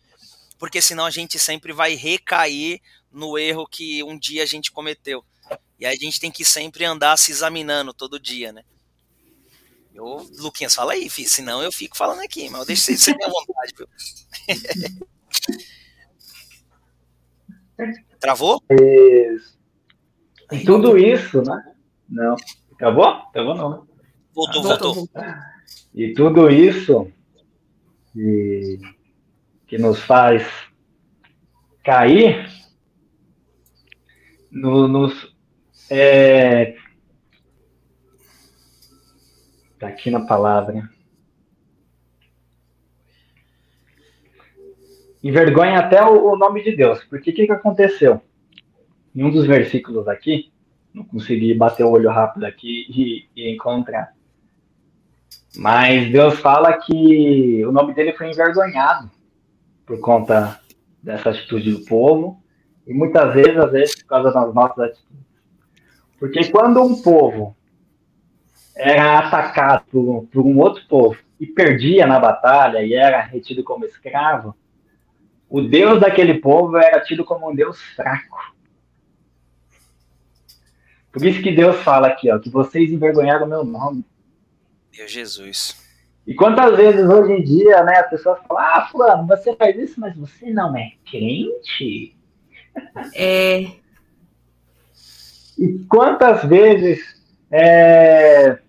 Porque 0.58 0.82
senão 0.82 1.06
a 1.06 1.10
gente 1.10 1.40
sempre 1.40 1.72
vai 1.72 1.96
recair 1.96 2.82
no 3.12 3.38
erro 3.38 3.66
que 3.66 4.04
um 4.04 4.18
dia 4.18 4.44
a 4.44 4.46
gente 4.46 4.72
cometeu. 4.72 5.24
E 5.80 5.86
a 5.86 5.96
gente 5.96 6.20
tem 6.20 6.30
que 6.30 6.44
sempre 6.44 6.84
andar 6.84 7.18
se 7.18 7.32
examinando 7.32 7.94
todo 7.94 8.20
dia, 8.20 8.52
né? 8.52 8.64
Eu, 10.00 10.26
Luquinhas, 10.40 10.74
fala 10.74 10.94
aí, 10.94 11.10
filho, 11.10 11.30
senão 11.30 11.62
eu 11.62 11.74
fico 11.74 11.98
falando 11.98 12.22
aqui, 12.22 12.50
mas 12.50 12.62
eu 12.62 12.68
deixo 12.68 12.96
você 12.96 13.14
ter 13.14 13.30
vontade, 13.30 13.74
viu? 13.78 13.86
Travou? 18.18 18.64
E 18.70 19.38
tudo 20.66 20.98
isso, 20.98 21.42
né? 21.42 21.76
Não. 22.08 22.38
Acabou? 22.72 23.08
Acabou 23.08 23.56
não, 23.56 23.70
né? 23.70 23.82
Voltou, 24.34 24.72
ah, 24.72 24.78
voltou. 24.78 25.10
E 25.94 26.14
tudo 26.14 26.50
isso 26.50 27.12
que, 28.14 28.80
que 29.68 29.78
nos 29.78 30.00
faz 30.00 30.48
cair 31.84 32.50
no, 34.50 34.88
nos 34.88 35.36
é, 35.90 36.78
tá 39.80 39.88
aqui 39.88 40.12
na 40.12 40.22
palavra 40.22 40.90
envergonha 45.24 45.80
até 45.80 46.04
o, 46.04 46.32
o 46.32 46.38
nome 46.38 46.64
de 46.64 46.76
Deus 46.76 47.04
porque 47.06 47.32
o 47.32 47.34
que, 47.34 47.46
que 47.46 47.52
aconteceu 47.52 48.22
em 49.16 49.24
um 49.24 49.32
dos 49.32 49.46
versículos 49.46 50.08
aqui 50.08 50.52
não 50.94 51.04
consegui 51.04 51.54
bater 51.54 51.84
o 51.84 51.92
olho 51.92 52.10
rápido 52.10 52.46
aqui 52.46 52.86
e, 52.90 53.30
e 53.36 53.54
encontrar. 53.54 54.14
Mas 55.56 56.12
Deus 56.12 56.40
fala 56.40 56.74
que 56.74 57.66
o 57.66 57.72
nome 57.72 57.94
dele 57.94 58.14
foi 58.14 58.30
envergonhado 58.30 59.10
por 59.86 60.00
conta 60.00 60.60
dessa 61.02 61.30
atitude 61.30 61.72
do 61.72 61.86
povo 61.86 62.42
e 62.86 62.94
muitas 62.94 63.34
vezes, 63.34 63.58
às 63.58 63.72
vezes, 63.72 63.96
por 63.96 64.08
causa 64.08 64.32
das 64.32 64.54
nossas 64.54 64.80
atitudes. 64.80 65.26
Porque 66.20 66.52
quando 66.52 66.82
um 66.82 67.02
povo 67.02 67.56
era 68.80 69.20
atacado 69.20 69.84
por, 69.92 70.28
por 70.32 70.46
um 70.46 70.58
outro 70.58 70.82
povo 70.88 71.18
e 71.40 71.46
perdia 71.46 72.08
na 72.08 72.20
batalha 72.20 72.82
e 72.82 72.94
era 72.94 73.22
retido 73.22 73.64
como 73.64 73.86
escravo, 73.86 74.56
o 75.50 75.62
Deus 75.62 76.00
daquele 76.00 76.36
povo 76.36 76.78
era 76.78 77.02
tido 77.02 77.26
como 77.26 77.50
um 77.50 77.56
Deus 77.56 77.82
fraco. 77.96 78.54
Por 81.12 81.26
isso 81.26 81.42
que 81.42 81.52
Deus 81.52 81.78
fala 81.78 82.08
aqui, 82.08 82.32
ó, 82.32 82.40
que 82.40 82.50
vocês 82.50 82.92
envergonharam 82.92 83.46
o 83.46 83.50
meu 83.50 83.64
nome. 83.64 84.06
Meu 84.96 85.08
Jesus. 85.08 85.84
E 86.26 86.36
quantas 86.36 86.78
vezes 86.78 87.10
hoje 87.10 87.34
em 87.34 87.44
dia, 87.44 87.84
né, 87.84 87.98
as 87.98 88.10
pessoas 88.10 88.40
falam, 88.48 88.64
ah, 88.64 88.88
fulano, 88.92 89.28
você 89.28 89.56
faz 89.56 89.76
isso, 89.78 90.00
mas 90.00 90.16
você 90.16 90.52
não 90.52 90.78
é 90.78 90.92
crente? 91.10 92.16
É. 93.16 93.72
E 95.58 95.86
quantas 95.90 96.44
vezes 96.46 97.20
é, 97.52 98.60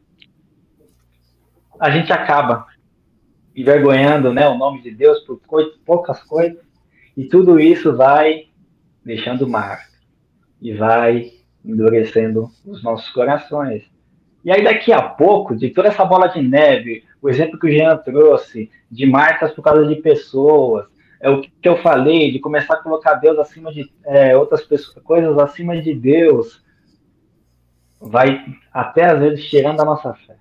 a 1.81 1.91
gente 1.91 2.13
acaba 2.13 2.67
envergonhando 3.57 4.33
né, 4.33 4.47
o 4.47 4.57
nome 4.57 4.83
de 4.83 4.91
Deus 4.91 5.21
por 5.21 5.41
poucas 5.85 6.23
coisas, 6.23 6.61
E 7.17 7.25
tudo 7.25 7.59
isso 7.59 7.97
vai 7.97 8.49
deixando 9.05 9.49
marca 9.49 9.91
e 10.61 10.73
vai 10.75 11.33
endurecendo 11.65 12.51
os 12.65 12.83
nossos 12.83 13.09
corações. 13.11 13.83
E 14.45 14.51
aí, 14.51 14.63
daqui 14.63 14.93
a 14.93 15.03
pouco, 15.03 15.57
de 15.57 15.71
toda 15.71 15.89
essa 15.89 16.05
bola 16.05 16.29
de 16.29 16.41
neve, 16.41 17.05
o 17.21 17.29
exemplo 17.29 17.59
que 17.59 17.67
o 17.67 17.71
Jean 17.71 17.97
trouxe, 17.97 18.71
de 18.91 19.07
marcas 19.07 19.53
por 19.53 19.63
causa 19.63 19.87
de 19.87 19.97
pessoas, 19.97 20.87
é 21.19 21.29
o 21.29 21.43
que 21.43 21.69
eu 21.69 21.77
falei, 21.79 22.31
de 22.31 22.39
começar 22.39 22.75
a 22.75 22.83
colocar 22.83 23.15
Deus 23.15 23.39
acima 23.39 23.73
de 23.73 23.91
é, 24.05 24.37
outras 24.37 24.63
pessoas, 24.63 25.03
coisas 25.05 25.37
acima 25.39 25.81
de 25.81 25.95
Deus, 25.95 26.65
vai 28.01 28.43
até 28.73 29.05
às 29.05 29.19
vezes 29.19 29.49
tirando 29.51 29.81
a 29.81 29.85
nossa 29.85 30.15
fé. 30.15 30.40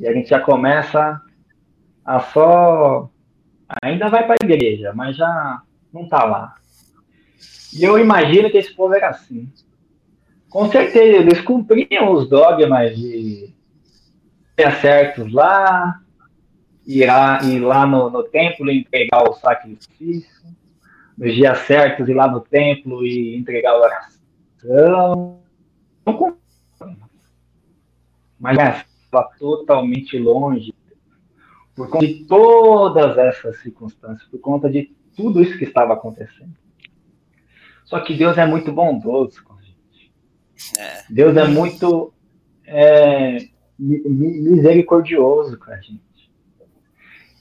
E 0.00 0.08
a 0.08 0.12
gente 0.14 0.30
já 0.30 0.40
começa 0.40 1.20
a 2.04 2.20
só. 2.20 3.10
Ainda 3.82 4.08
vai 4.08 4.26
para 4.26 4.36
a 4.40 4.44
igreja, 4.44 4.92
mas 4.94 5.16
já 5.16 5.62
não 5.92 6.04
está 6.04 6.24
lá. 6.24 6.54
E 7.72 7.84
eu 7.84 7.98
imagino 7.98 8.50
que 8.50 8.56
esse 8.56 8.74
povo 8.74 8.94
era 8.94 9.10
assim. 9.10 9.52
Com 10.48 10.68
certeza, 10.70 11.18
eles 11.18 11.40
cumpriam 11.42 12.12
os 12.12 12.28
dogmas 12.28 12.96
de 12.96 13.54
ter 14.56 14.72
certos 14.76 15.32
lá, 15.32 16.00
ir 16.86 17.06
lá, 17.06 17.40
ir 17.44 17.60
lá 17.60 17.86
no, 17.86 18.10
no 18.10 18.24
templo 18.24 18.68
e 18.70 18.80
entregar 18.80 19.22
o 19.22 19.34
sacrifício, 19.34 20.46
nos 21.16 21.34
dias 21.34 21.58
certos 21.58 22.08
ir 22.08 22.14
lá 22.14 22.26
no 22.26 22.40
templo 22.40 23.04
e 23.04 23.36
entregar 23.36 23.72
a 23.72 23.78
oração. 23.78 25.40
Mas 28.40 28.89
estava 29.10 29.30
totalmente 29.38 30.18
longe 30.18 30.72
por 31.74 31.88
conta 31.88 32.06
de 32.06 32.24
todas 32.24 33.16
essas 33.18 33.60
circunstâncias, 33.60 34.28
por 34.28 34.38
conta 34.38 34.68
de 34.68 34.94
tudo 35.16 35.40
isso 35.42 35.58
que 35.58 35.64
estava 35.64 35.94
acontecendo. 35.94 36.54
Só 37.84 38.00
que 38.00 38.14
Deus 38.14 38.38
é 38.38 38.46
muito 38.46 38.72
bondoso 38.72 39.42
com 39.42 39.54
a 39.54 39.62
gente. 39.62 40.12
É. 40.78 41.04
Deus 41.10 41.36
é 41.36 41.46
muito 41.48 42.12
é, 42.64 43.38
misericordioso 43.78 45.58
com 45.58 45.70
a 45.70 45.76
gente. 45.76 46.00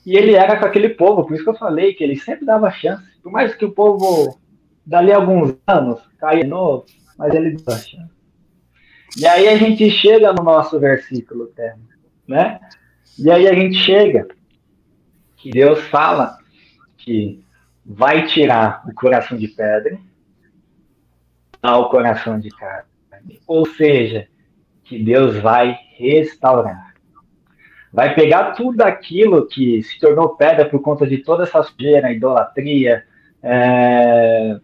E 0.05 0.15
ele 0.15 0.33
era 0.33 0.57
com 0.57 0.65
aquele 0.65 0.89
povo, 0.89 1.25
por 1.25 1.35
isso 1.35 1.43
que 1.43 1.49
eu 1.49 1.57
falei 1.57 1.93
que 1.93 2.03
ele 2.03 2.17
sempre 2.17 2.45
dava 2.45 2.71
chance. 2.71 3.03
Por 3.21 3.31
mais 3.31 3.53
que 3.53 3.65
o 3.65 3.71
povo, 3.71 4.39
dali 4.85 5.11
alguns 5.11 5.55
anos, 5.67 6.01
caia 6.17 6.43
de 6.43 6.49
novo, 6.49 6.85
mas 7.17 7.33
ele 7.35 7.57
dava 7.57 7.77
chance. 7.77 8.18
E 9.17 9.25
aí 9.25 9.47
a 9.47 9.57
gente 9.57 9.89
chega 9.89 10.31
no 10.33 10.43
nosso 10.43 10.79
versículo 10.79 11.47
termo, 11.47 11.83
né? 12.27 12.59
E 13.17 13.29
aí 13.29 13.47
a 13.47 13.53
gente 13.53 13.77
chega 13.77 14.27
que 15.35 15.49
Deus 15.49 15.81
fala 15.85 16.37
que 16.97 17.43
vai 17.85 18.27
tirar 18.27 18.83
o 18.87 18.93
coração 18.93 19.37
de 19.37 19.47
pedra 19.47 19.97
ao 21.61 21.89
coração 21.89 22.39
de 22.39 22.49
carne. 22.49 22.87
Ou 23.47 23.65
seja, 23.65 24.27
que 24.83 25.01
Deus 25.01 25.37
vai 25.37 25.77
restaurar. 25.97 26.93
Vai 27.91 28.13
pegar 28.13 28.51
tudo 28.51 28.81
aquilo 28.81 29.47
que 29.47 29.81
se 29.83 29.99
tornou 29.99 30.35
pedra 30.35 30.65
por 30.65 30.81
conta 30.81 31.07
de 31.07 31.17
toda 31.17 31.43
essa 31.43 31.63
sujeira, 31.63 32.11
idolatria, 32.11 33.03
é, 33.41 34.59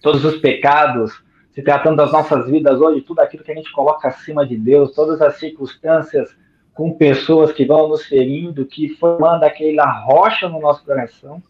todos 0.00 0.24
os 0.24 0.38
pecados, 0.38 1.12
se 1.52 1.62
tratando 1.62 1.96
das 1.96 2.12
nossas 2.12 2.48
vidas 2.48 2.80
hoje, 2.80 3.00
tudo 3.00 3.20
aquilo 3.20 3.42
que 3.42 3.50
a 3.50 3.54
gente 3.54 3.72
coloca 3.72 4.08
acima 4.08 4.46
de 4.46 4.56
Deus, 4.56 4.94
todas 4.94 5.20
as 5.20 5.38
circunstâncias 5.38 6.36
com 6.72 6.92
pessoas 6.92 7.52
que 7.52 7.64
vão 7.64 7.88
nos 7.88 8.04
ferindo, 8.04 8.64
que 8.64 8.88
formando 8.90 9.44
aquela 9.44 9.90
rocha 9.90 10.48
no 10.48 10.60
nosso 10.60 10.84
coração, 10.84 11.42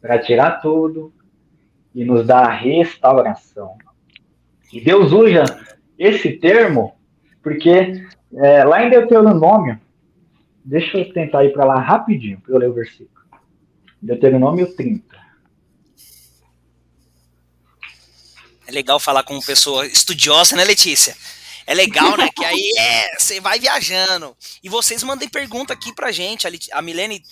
para 0.00 0.18
tirar 0.18 0.60
tudo 0.60 1.12
e 1.94 2.04
nos 2.04 2.26
dar 2.26 2.46
a 2.46 2.52
restauração. 2.52 3.76
E 4.72 4.80
Deus 4.80 5.12
usa 5.12 5.44
esse 5.98 6.32
termo 6.32 6.94
porque 7.42 8.04
é, 8.34 8.64
lá 8.64 8.84
em 8.84 8.90
Deuteronômio, 8.90 9.78
deixa 10.64 10.98
eu 10.98 11.12
tentar 11.12 11.44
ir 11.44 11.52
para 11.52 11.64
lá 11.64 11.80
rapidinho 11.80 12.40
para 12.40 12.54
eu 12.54 12.58
ler 12.58 12.68
o 12.68 12.74
versículo. 12.74 13.24
Deuteronômio 14.00 14.74
30. 14.74 15.27
É 18.68 18.70
legal 18.70 19.00
falar 19.00 19.22
com 19.22 19.32
uma 19.32 19.42
pessoa 19.42 19.86
estudiosa, 19.86 20.54
né, 20.54 20.62
Letícia? 20.62 21.16
É 21.66 21.72
legal, 21.72 22.18
né? 22.18 22.28
Que 22.36 22.44
aí 22.44 22.74
é, 22.78 23.18
você 23.18 23.40
vai 23.40 23.58
viajando. 23.58 24.36
E 24.62 24.68
vocês 24.68 25.02
mandem 25.02 25.26
pergunta 25.26 25.72
aqui 25.72 25.90
pra 25.94 26.12
gente. 26.12 26.46
A 26.70 26.82
Milene 26.82 27.22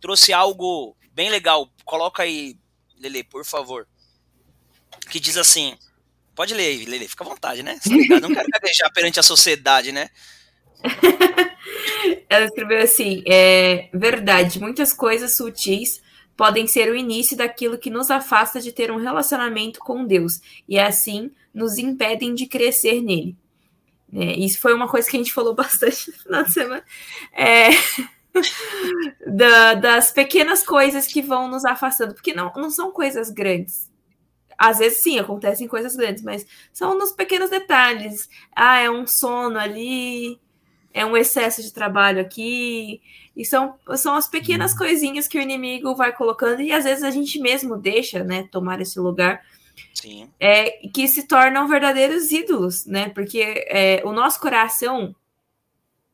trouxe 0.00 0.32
algo 0.32 0.96
bem 1.12 1.28
legal. 1.28 1.70
Coloca 1.84 2.22
aí, 2.22 2.56
Lele, 2.98 3.22
por 3.22 3.44
favor. 3.44 3.86
Que 5.10 5.20
diz 5.20 5.36
assim: 5.36 5.76
Pode 6.34 6.54
ler 6.54 6.68
aí, 6.68 6.86
Lele, 6.86 7.06
fica 7.06 7.22
à 7.22 7.28
vontade, 7.28 7.62
né? 7.62 7.78
Tá 7.84 8.20
Não 8.20 8.32
quero 8.32 8.48
gaguejar 8.48 8.90
perante 8.94 9.20
a 9.20 9.22
sociedade, 9.22 9.92
né? 9.92 10.08
Ela 12.30 12.46
escreveu 12.46 12.82
assim: 12.82 13.22
é, 13.26 13.90
verdade, 13.92 14.58
muitas 14.58 14.94
coisas 14.94 15.36
sutis 15.36 16.00
podem 16.42 16.66
ser 16.66 16.90
o 16.90 16.96
início 16.96 17.36
daquilo 17.36 17.78
que 17.78 17.88
nos 17.88 18.10
afasta 18.10 18.60
de 18.60 18.72
ter 18.72 18.90
um 18.90 18.96
relacionamento 18.96 19.78
com 19.78 20.04
Deus 20.04 20.40
e 20.68 20.76
assim 20.76 21.30
nos 21.54 21.78
impedem 21.78 22.34
de 22.34 22.46
crescer 22.46 23.00
nele. 23.00 23.36
É, 24.12 24.32
isso 24.36 24.60
foi 24.60 24.74
uma 24.74 24.88
coisa 24.88 25.08
que 25.08 25.16
a 25.16 25.20
gente 25.20 25.32
falou 25.32 25.54
bastante 25.54 26.10
de 26.10 26.52
semana. 26.52 26.84
É, 27.32 27.68
da, 29.24 29.74
das 29.74 30.10
pequenas 30.10 30.64
coisas 30.64 31.06
que 31.06 31.22
vão 31.22 31.46
nos 31.46 31.64
afastando, 31.64 32.12
porque 32.12 32.34
não, 32.34 32.52
não 32.56 32.70
são 32.70 32.90
coisas 32.90 33.30
grandes 33.30 33.88
às 34.58 34.78
vezes 34.78 35.02
sim, 35.02 35.18
acontecem 35.18 35.66
coisas 35.66 35.96
grandes, 35.96 36.22
mas 36.22 36.46
são 36.72 36.96
nos 36.96 37.10
pequenos 37.10 37.50
detalhes. 37.50 38.28
Ah, 38.54 38.78
é 38.78 38.88
um 38.88 39.04
sono 39.08 39.58
ali, 39.58 40.38
é 40.94 41.04
um 41.04 41.16
excesso 41.16 41.62
de 41.62 41.72
trabalho 41.72 42.20
aqui. 42.20 43.00
E 43.36 43.44
são, 43.44 43.74
são 43.96 44.14
as 44.14 44.28
pequenas 44.28 44.72
uhum. 44.72 44.78
coisinhas 44.78 45.26
que 45.26 45.38
o 45.38 45.40
inimigo 45.40 45.94
vai 45.94 46.12
colocando, 46.12 46.60
e 46.60 46.72
às 46.72 46.84
vezes 46.84 47.02
a 47.02 47.10
gente 47.10 47.40
mesmo 47.40 47.76
deixa, 47.76 48.22
né, 48.22 48.48
tomar 48.50 48.80
esse 48.80 48.98
lugar. 49.00 49.42
Sim. 49.94 50.28
É, 50.38 50.70
que 50.88 51.08
se 51.08 51.26
tornam 51.26 51.66
verdadeiros 51.66 52.30
ídolos, 52.30 52.84
né? 52.86 53.08
Porque 53.08 53.40
é, 53.68 54.02
o 54.04 54.12
nosso 54.12 54.38
coração, 54.38 55.14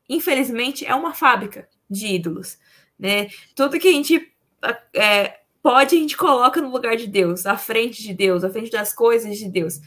infelizmente, 0.07 0.85
é 0.85 0.95
uma 0.95 1.13
fábrica 1.13 1.67
de 1.89 2.07
ídolos, 2.07 2.57
né? 2.97 3.29
Tudo 3.55 3.77
que 3.77 3.87
a 3.87 3.91
gente 3.91 4.31
é, 4.93 5.39
pode, 5.61 5.95
a 5.95 5.99
gente 5.99 6.15
coloca 6.15 6.61
no 6.61 6.71
lugar 6.71 6.95
de 6.95 7.07
Deus, 7.07 7.45
à 7.45 7.57
frente 7.57 8.01
de 8.01 8.13
Deus, 8.13 8.43
à 8.43 8.49
frente 8.49 8.71
das 8.71 8.93
coisas 8.93 9.37
de 9.37 9.49
Deus, 9.49 9.79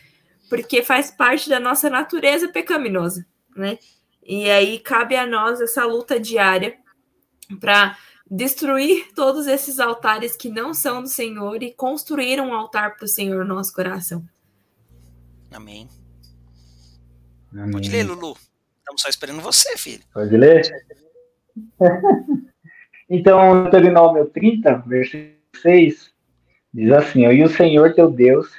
porque 0.51 0.83
faz 0.83 1.11
parte 1.11 1.49
da 1.49 1.59
nossa 1.59 1.89
natureza 1.89 2.49
pecaminosa, 2.49 3.27
né? 3.57 3.79
E 4.23 4.49
aí 4.51 4.79
cabe 4.79 5.17
a 5.17 5.27
nós 5.27 5.61
essa 5.61 5.85
luta 5.85 6.21
diária 6.21 6.79
para 7.61 7.97
destruir 8.31 9.13
todos 9.15 9.47
esses 9.47 9.79
altares 9.79 10.37
que 10.37 10.49
não 10.49 10.73
são 10.73 11.03
do 11.03 11.09
Senhor 11.09 11.63
e 11.63 11.73
construir 11.73 12.41
um 12.41 12.55
altar 12.55 12.97
para 12.97 13.05
o 13.05 13.09
Senhor 13.09 13.45
no 13.45 13.57
nosso 13.57 13.73
coração. 13.73 14.25
Amém. 15.53 15.89
Amém. 17.53 17.71
Pode 17.73 17.91
ler, 17.91 18.05
Lulu. 18.05 18.37
Estamos 18.79 19.03
só 19.03 19.09
esperando 19.09 19.41
você, 19.43 19.77
filho. 19.77 20.03
Pode 20.13 20.35
ler? 20.37 20.63
então, 23.09 23.65
Deuteronômio 23.65 24.27
30, 24.31 24.79
versículo 24.87 25.37
6, 25.61 26.11
diz 26.73 26.91
assim: 26.91 27.27
E 27.27 27.45
o 27.45 27.49
Senhor 27.49 27.95
teu 27.95 28.11
Deus 28.11 28.51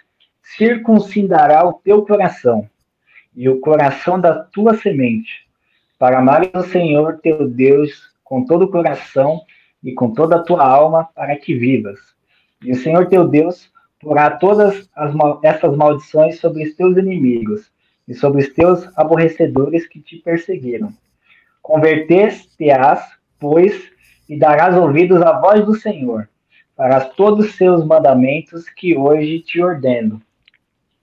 circuncidará 0.44 1.68
o 1.68 1.74
teu 1.74 2.06
coração 2.06 2.70
e 3.36 3.50
o 3.50 3.60
coração 3.60 4.22
da 4.22 4.44
tua 4.44 4.78
semente, 4.78 5.48
para 5.98 6.20
amar 6.20 6.44
o 6.54 6.64
Senhor 6.64 7.20
teu 7.22 7.50
Deus 7.50 8.13
com 8.34 8.44
todo 8.44 8.66
o 8.66 8.68
coração 8.68 9.44
e 9.84 9.94
com 9.94 10.12
toda 10.12 10.38
a 10.38 10.42
tua 10.42 10.66
alma, 10.66 11.08
para 11.14 11.36
que 11.36 11.54
vivas. 11.54 12.00
E 12.64 12.72
o 12.72 12.76
Senhor 12.76 13.08
teu 13.08 13.28
Deus 13.28 13.72
porá 14.00 14.32
todas 14.32 14.90
as, 14.96 15.14
essas 15.44 15.78
maldições 15.78 16.40
sobre 16.40 16.64
os 16.64 16.74
teus 16.74 16.98
inimigos 16.98 17.72
e 18.08 18.16
sobre 18.16 18.42
os 18.42 18.50
teus 18.52 18.90
aborrecedores 18.98 19.86
que 19.86 20.00
te 20.00 20.18
perseguiram. 20.18 20.92
Converter-te-ás, 21.62 23.08
pois, 23.40 23.92
e 24.28 24.36
darás 24.36 24.76
ouvidos 24.76 25.22
à 25.22 25.40
voz 25.40 25.64
do 25.64 25.76
Senhor, 25.76 26.28
para 26.76 27.02
todos 27.02 27.46
os 27.46 27.56
seus 27.56 27.86
mandamentos 27.86 28.68
que 28.68 28.98
hoje 28.98 29.42
te 29.42 29.62
ordeno. 29.62 30.20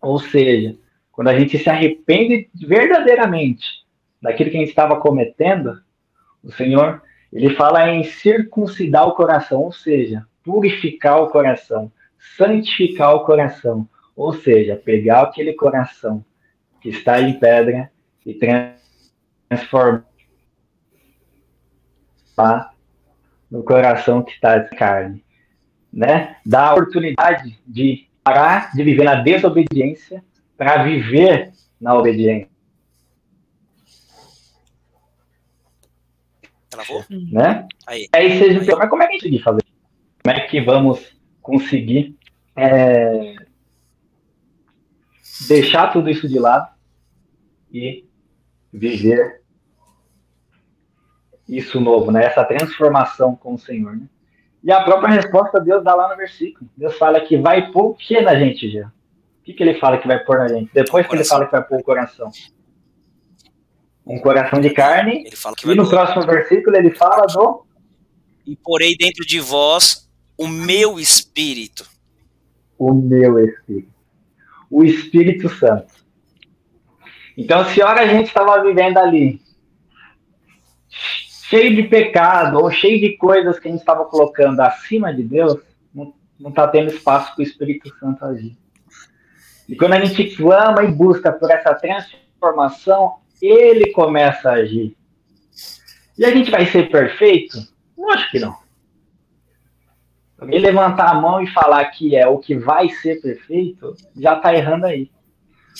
Ou 0.02 0.18
seja, 0.18 0.74
quando 1.12 1.28
a 1.28 1.38
gente 1.38 1.56
se 1.56 1.70
arrepende 1.70 2.50
verdadeiramente 2.66 3.84
daquilo 4.20 4.50
que 4.50 4.56
a 4.56 4.60
gente 4.60 4.70
estava 4.70 4.98
cometendo, 4.98 5.80
o 6.42 6.50
Senhor, 6.50 7.02
ele 7.32 7.50
fala 7.50 7.88
em 7.88 8.02
circuncidar 8.02 9.06
o 9.06 9.14
coração, 9.14 9.62
ou 9.62 9.72
seja, 9.72 10.26
purificar 10.42 11.22
o 11.22 11.28
coração, 11.28 11.92
santificar 12.36 13.14
o 13.14 13.24
coração, 13.24 13.88
ou 14.16 14.32
seja, 14.32 14.76
pegar 14.76 15.22
aquele 15.22 15.52
coração 15.52 16.24
que 16.80 16.88
está 16.88 17.20
em 17.20 17.38
pedra 17.38 17.90
e 18.26 18.34
transformar 18.34 20.04
no 23.50 23.62
coração 23.62 24.22
que 24.22 24.32
está 24.32 24.58
de 24.58 24.70
carne. 24.70 25.24
né, 25.92 26.36
dá 26.46 26.68
a 26.68 26.74
oportunidade 26.74 27.58
de 27.66 28.08
parar 28.22 28.72
de 28.72 28.84
viver 28.84 29.04
na 29.04 29.16
desobediência 29.16 30.22
para 30.56 30.84
viver 30.84 31.52
na 31.80 31.94
obediência. 31.94 32.49
Travou? 36.70 37.04
Né? 37.10 37.66
Aí. 37.86 38.08
Aí 38.12 38.38
vocês 38.38 38.66
me 38.66 38.74
mas 38.74 38.88
como 38.88 39.02
é 39.02 39.06
que 39.06 39.12
a 39.12 39.18
gente 39.18 39.22
conseguir 39.22 39.42
fazer? 39.42 39.64
Como 40.22 40.36
é 40.36 40.40
que 40.40 40.60
vamos 40.60 41.20
conseguir 41.42 42.16
é, 42.56 43.34
deixar 45.48 45.88
tudo 45.88 46.08
isso 46.08 46.28
de 46.28 46.38
lado 46.38 46.68
e 47.72 48.04
viver 48.72 49.42
isso 51.48 51.80
novo, 51.80 52.12
né? 52.12 52.24
Essa 52.24 52.44
transformação 52.44 53.34
com 53.34 53.54
o 53.54 53.58
Senhor, 53.58 53.96
né? 53.96 54.06
E 54.62 54.70
a 54.70 54.82
própria 54.84 55.14
resposta 55.14 55.58
Deus 55.58 55.82
dá 55.82 55.94
lá 55.94 56.08
no 56.08 56.16
versículo. 56.16 56.70
Deus 56.76 56.96
fala 56.96 57.20
que 57.20 57.36
vai 57.36 57.72
pôr 57.72 57.90
o 57.90 57.94
que 57.94 58.20
na 58.20 58.38
gente 58.38 58.70
já? 58.70 58.86
O 58.86 59.42
que, 59.42 59.54
que 59.54 59.62
ele 59.62 59.74
fala 59.74 59.98
que 59.98 60.06
vai 60.06 60.22
pôr 60.22 60.38
na 60.38 60.48
gente? 60.48 60.70
Depois 60.72 61.06
que 61.06 61.14
ele 61.14 61.24
fala 61.24 61.46
que 61.46 61.52
vai 61.52 61.64
pôr 61.64 61.80
o 61.80 61.82
coração. 61.82 62.30
Um 64.10 64.18
coração 64.18 64.60
de 64.60 64.70
carne. 64.70 65.24
e 65.64 65.74
no 65.76 65.88
próximo 65.88 66.26
versículo 66.26 66.76
ele 66.76 66.90
fala 66.90 67.26
do. 67.26 67.64
E 68.44 68.56
porei 68.56 68.96
dentro 68.96 69.24
de 69.24 69.38
vós 69.38 70.10
o 70.36 70.48
meu 70.48 70.98
espírito. 70.98 71.86
O 72.76 72.92
meu 72.92 73.38
espírito. 73.38 73.92
O 74.68 74.82
Espírito 74.82 75.48
Santo. 75.48 75.94
Então, 77.36 77.64
se 77.66 77.82
hora 77.82 78.00
a 78.02 78.06
gente 78.06 78.26
estava 78.26 78.62
vivendo 78.62 78.98
ali, 78.98 79.40
cheio 80.88 81.74
de 81.76 81.84
pecado 81.84 82.58
ou 82.58 82.70
cheio 82.70 83.00
de 83.00 83.16
coisas 83.16 83.58
que 83.58 83.68
a 83.68 83.70
gente 83.70 83.80
estava 83.80 84.04
colocando 84.04 84.60
acima 84.60 85.14
de 85.14 85.22
Deus, 85.22 85.56
não 85.94 86.14
está 86.48 86.66
tendo 86.66 86.92
espaço 86.92 87.34
para 87.34 87.42
o 87.42 87.46
Espírito 87.46 87.96
Santo 87.98 88.24
agir. 88.24 88.56
E 89.68 89.76
quando 89.76 89.92
a 89.92 90.04
gente 90.04 90.34
clama 90.34 90.82
e 90.82 90.90
busca 90.90 91.30
por 91.30 91.50
essa 91.50 91.74
transformação, 91.74 93.19
ele 93.40 93.92
começa 93.92 94.50
a 94.50 94.54
agir. 94.54 94.96
E 96.18 96.24
a 96.24 96.30
gente 96.30 96.50
vai 96.50 96.66
ser 96.66 96.90
perfeito? 96.90 97.58
Acho 98.12 98.30
que 98.30 98.38
não. 98.38 98.56
Alguém 100.38 100.58
levantar 100.58 101.10
a 101.10 101.14
mão 101.14 101.42
e 101.42 101.46
falar 101.46 101.84
que 101.86 102.16
é 102.16 102.26
o 102.26 102.38
que 102.38 102.54
vai 102.54 102.88
ser 102.88 103.20
perfeito, 103.20 103.94
já 104.16 104.36
está 104.36 104.54
errando 104.54 104.86
aí. 104.86 105.10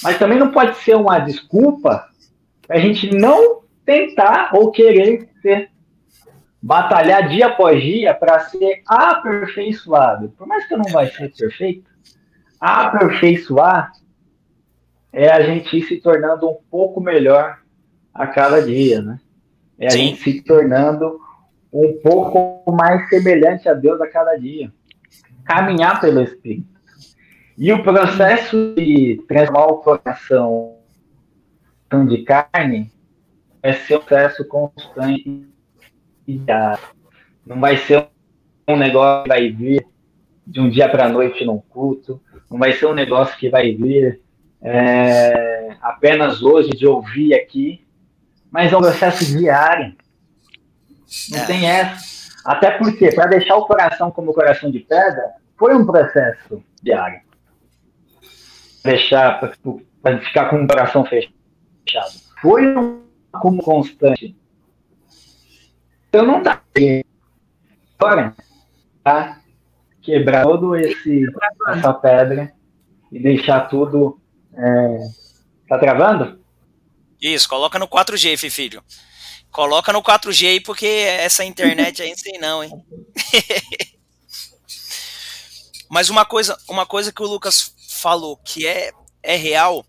Mas 0.02 0.18
também 0.18 0.38
não 0.38 0.50
pode 0.50 0.76
ser 0.78 0.96
uma 0.96 1.18
desculpa 1.18 2.06
para 2.66 2.76
a 2.76 2.80
gente 2.80 3.10
não 3.10 3.62
tentar 3.84 4.50
ou 4.54 4.70
querer 4.70 5.28
ser, 5.42 5.70
batalhar 6.62 7.28
dia 7.28 7.46
após 7.46 7.82
dia 7.82 8.14
para 8.14 8.40
ser 8.40 8.82
aperfeiçoado. 8.86 10.28
Por 10.36 10.46
mais 10.46 10.66
que 10.66 10.74
eu 10.74 10.78
não 10.78 10.92
vai 10.92 11.08
ser 11.08 11.32
perfeito, 11.34 11.90
aperfeiçoar 12.60 13.92
é 15.12 15.28
a 15.30 15.42
gente 15.42 15.76
ir 15.76 15.82
se 15.82 15.96
tornando 15.96 16.48
um 16.48 16.56
pouco 16.70 17.00
melhor 17.00 17.58
a 18.14 18.26
cada 18.26 18.62
dia, 18.62 19.02
né? 19.02 19.20
É 19.78 19.86
a 19.86 19.90
Sim. 19.90 19.98
gente 19.98 20.22
se 20.22 20.42
tornando 20.42 21.18
um 21.72 21.98
pouco 22.02 22.70
mais 22.72 23.08
semelhante 23.08 23.68
a 23.68 23.74
Deus 23.74 24.00
a 24.00 24.06
cada 24.06 24.36
dia. 24.36 24.72
Caminhar 25.44 26.00
pelo 26.00 26.22
Espírito. 26.22 26.68
E 27.56 27.72
o 27.72 27.82
processo 27.82 28.74
de 28.76 29.22
transformar 29.28 29.66
o 29.66 29.78
coração 29.78 30.76
de 32.08 32.22
carne 32.22 32.90
vai 33.62 33.72
ser 33.74 33.96
um 33.96 34.00
processo 34.00 34.46
constante 34.46 35.46
e 36.26 36.38
diário. 36.38 36.82
Não 37.44 37.60
vai 37.60 37.76
ser 37.76 38.06
um 38.68 38.76
negócio 38.76 39.24
que 39.24 39.28
vai 39.28 39.50
vir 39.50 39.86
de 40.46 40.60
um 40.60 40.70
dia 40.70 40.88
para 40.88 41.06
a 41.06 41.08
noite 41.08 41.44
num 41.44 41.58
culto. 41.58 42.20
Não 42.50 42.58
vai 42.58 42.72
ser 42.72 42.86
um 42.86 42.94
negócio 42.94 43.36
que 43.38 43.48
vai 43.48 43.72
vir 43.72 44.20
é, 44.62 45.76
apenas 45.80 46.42
hoje 46.42 46.70
de 46.70 46.86
ouvir 46.86 47.34
aqui. 47.34 47.86
Mas 48.50 48.72
é 48.72 48.76
um 48.76 48.80
processo 48.80 49.24
diário. 49.26 49.94
Não 51.30 51.38
é. 51.38 51.46
tem 51.46 51.68
essa. 51.68 52.30
Até 52.44 52.70
porque, 52.72 53.12
para 53.12 53.26
deixar 53.26 53.56
o 53.56 53.66
coração 53.66 54.10
como 54.10 54.32
coração 54.32 54.70
de 54.70 54.80
pedra, 54.80 55.22
foi 55.56 55.74
um 55.74 55.84
processo 55.84 56.62
diário 56.82 57.20
deixar, 58.82 59.40
para 60.02 60.18
ficar 60.18 60.50
com 60.50 60.64
o 60.64 60.66
coração 60.66 61.04
fechado. 61.04 62.20
Foi 62.40 62.76
um 62.76 63.02
como 63.32 63.62
constante. 63.62 64.36
Então 66.08 66.26
não 66.26 66.42
dá 66.42 66.60
agora 67.98 68.34
tá? 69.04 69.40
quebrar 70.02 70.42
todo 70.42 70.74
esse 70.74 71.24
essa 71.68 71.92
pedra 71.92 72.52
e 73.12 73.20
deixar 73.20 73.68
tudo 73.68 74.19
é... 74.54 74.98
tá 75.68 75.78
travando? 75.78 76.40
Isso, 77.20 77.48
coloca 77.48 77.78
no 77.78 77.86
4G, 77.86 78.50
filho. 78.50 78.82
Coloca 79.50 79.92
no 79.92 80.02
4G 80.02 80.48
aí, 80.48 80.60
porque 80.60 80.86
essa 80.86 81.44
internet 81.44 82.00
aí 82.02 82.10
não 82.10 82.16
sei 82.16 82.38
não, 82.38 82.64
hein? 82.64 82.70
Mas 85.90 86.08
uma 86.08 86.24
coisa, 86.24 86.56
uma 86.68 86.86
coisa 86.86 87.12
que 87.12 87.20
o 87.20 87.26
Lucas 87.26 87.74
falou 88.00 88.36
que 88.36 88.66
é, 88.66 88.92
é 89.22 89.34
real, 89.34 89.84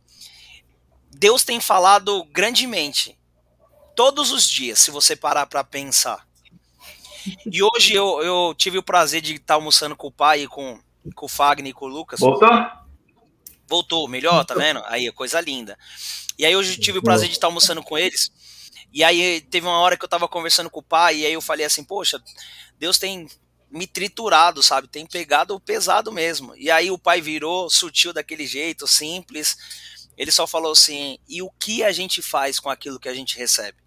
Deus 1.12 1.44
tem 1.44 1.62
falado 1.62 2.24
grandemente. 2.32 3.18
Todos 3.96 4.32
os 4.32 4.50
dias, 4.50 4.80
se 4.80 4.90
você 4.90 5.16
parar 5.16 5.46
para 5.46 5.64
pensar. 5.64 6.28
E 7.46 7.62
hoje 7.62 7.94
eu, 7.94 8.20
eu 8.24 8.56
tive 8.58 8.80
o 8.80 8.84
prazer 8.84 9.22
de 9.22 9.36
estar 9.36 9.54
almoçando 9.54 9.96
com 9.96 10.08
o 10.08 10.12
pai, 10.12 10.48
com, 10.48 10.80
com 11.14 11.26
o 11.28 11.30
Fagner 11.30 11.70
e 11.70 11.74
com 11.74 11.86
o 11.86 11.90
Lucas. 11.90 12.20
Voltou? 12.20 12.50
Voltou, 13.72 14.06
melhor, 14.06 14.44
tá 14.44 14.54
vendo? 14.54 14.84
Aí, 14.88 15.10
coisa 15.14 15.40
linda. 15.40 15.80
E 16.38 16.46
aí 16.46 16.54
hoje 16.54 16.74
eu 16.74 16.82
tive 16.82 17.00
o 17.00 17.02
prazer 17.02 17.30
de 17.30 17.36
estar 17.36 17.48
almoçando 17.48 17.82
com 17.82 17.98
eles. 17.98 18.30
E 18.92 19.02
aí 19.02 19.40
teve 19.40 19.66
uma 19.66 19.80
hora 19.80 19.96
que 19.96 20.04
eu 20.04 20.10
tava 20.10 20.28
conversando 20.28 20.70
com 20.70 20.82
o 20.82 20.84
pai, 20.84 21.20
e 21.20 21.26
aí 21.26 21.32
eu 21.32 21.42
falei 21.42 21.66
assim, 21.66 21.82
poxa, 21.82 22.22
Deus 22.78 23.00
tem 23.00 23.30
me 23.72 23.88
triturado, 23.88 24.62
sabe? 24.62 24.90
Tem 24.90 25.06
pegado 25.06 25.58
pesado 25.62 26.12
mesmo. 26.12 26.54
E 26.58 26.70
aí 26.70 26.92
o 26.92 27.00
pai 27.00 27.22
virou, 27.22 27.70
sutil 27.70 28.12
daquele 28.12 28.46
jeito, 28.46 28.86
simples. 28.86 29.56
Ele 30.18 30.32
só 30.32 30.46
falou 30.46 30.74
assim: 30.74 31.18
e 31.30 31.42
o 31.42 31.50
que 31.52 31.82
a 31.82 31.94
gente 31.94 32.22
faz 32.22 32.60
com 32.60 32.70
aquilo 32.70 33.00
que 33.00 33.08
a 33.08 33.14
gente 33.14 33.38
recebe? 33.38 33.78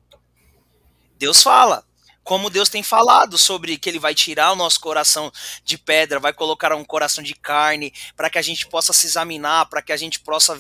Deus 1.19 1.43
fala. 1.43 1.87
Como 2.25 2.49
Deus 2.49 2.71
tem 2.71 2.83
falado 2.83 3.37
sobre 3.37 3.77
que 3.77 3.89
Ele 3.89 3.99
vai 3.99 4.15
tirar 4.15 4.51
o 4.53 4.57
nosso 4.57 4.81
coração 4.81 5.31
de 5.63 5.77
pedra, 5.77 6.19
vai 6.19 6.33
colocar 6.33 6.75
um 6.75 6.85
coração 6.85 7.23
de 7.23 7.35
carne, 7.35 7.93
para 8.17 8.31
que 8.31 8.39
a 8.39 8.43
gente 8.43 8.67
possa 8.67 8.95
se 8.95 9.07
examinar, 9.07 9.67
para 9.67 9.83
que 9.83 9.93
a 9.93 9.97
gente 9.97 10.19
possa 10.19 10.59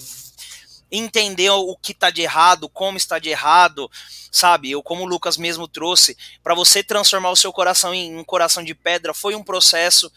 entender 0.92 1.50
o 1.50 1.76
que 1.76 1.92
está 1.92 2.10
de 2.10 2.22
errado, 2.22 2.68
como 2.68 2.98
está 2.98 3.18
de 3.18 3.30
errado, 3.30 3.90
sabe? 4.30 4.70
Eu, 4.70 4.82
como 4.82 5.02
o 5.04 5.06
Lucas 5.06 5.36
mesmo 5.36 5.66
trouxe, 5.66 6.16
para 6.42 6.54
você 6.54 6.84
transformar 6.84 7.30
o 7.30 7.36
seu 7.36 7.52
coração 7.52 7.94
em 7.94 8.16
um 8.16 8.24
coração 8.24 8.62
de 8.62 8.74
pedra 8.74 9.14
foi 9.14 9.34
um 9.34 9.42
processo. 9.42 10.12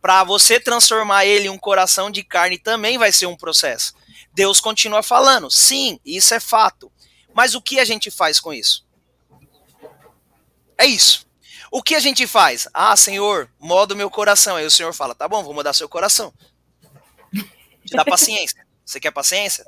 Para 0.00 0.24
você 0.24 0.58
transformar 0.58 1.26
ele 1.26 1.46
em 1.46 1.50
um 1.50 1.58
coração 1.58 2.10
de 2.10 2.22
carne 2.22 2.58
também 2.58 2.96
vai 2.96 3.12
ser 3.12 3.26
um 3.26 3.36
processo. 3.36 3.94
Deus 4.32 4.60
continua 4.60 5.02
falando, 5.02 5.50
sim, 5.50 6.00
isso 6.04 6.32
é 6.34 6.40
fato. 6.40 6.90
Mas 7.34 7.54
o 7.54 7.60
que 7.60 7.78
a 7.78 7.84
gente 7.84 8.10
faz 8.10 8.40
com 8.40 8.52
isso? 8.52 8.85
É 10.78 10.86
isso. 10.86 11.26
O 11.70 11.82
que 11.82 11.94
a 11.94 12.00
gente 12.00 12.26
faz? 12.26 12.68
Ah, 12.72 12.96
Senhor, 12.96 13.50
moda 13.58 13.94
o 13.94 13.96
meu 13.96 14.10
coração. 14.10 14.56
Aí 14.56 14.66
o 14.66 14.70
Senhor 14.70 14.92
fala: 14.92 15.14
tá 15.14 15.28
bom, 15.28 15.42
vou 15.42 15.54
mudar 15.54 15.72
seu 15.72 15.88
coração. 15.88 16.32
Te 17.84 17.94
dá 17.94 18.04
paciência. 18.04 18.66
Você 18.84 19.00
quer 19.00 19.10
paciência? 19.10 19.66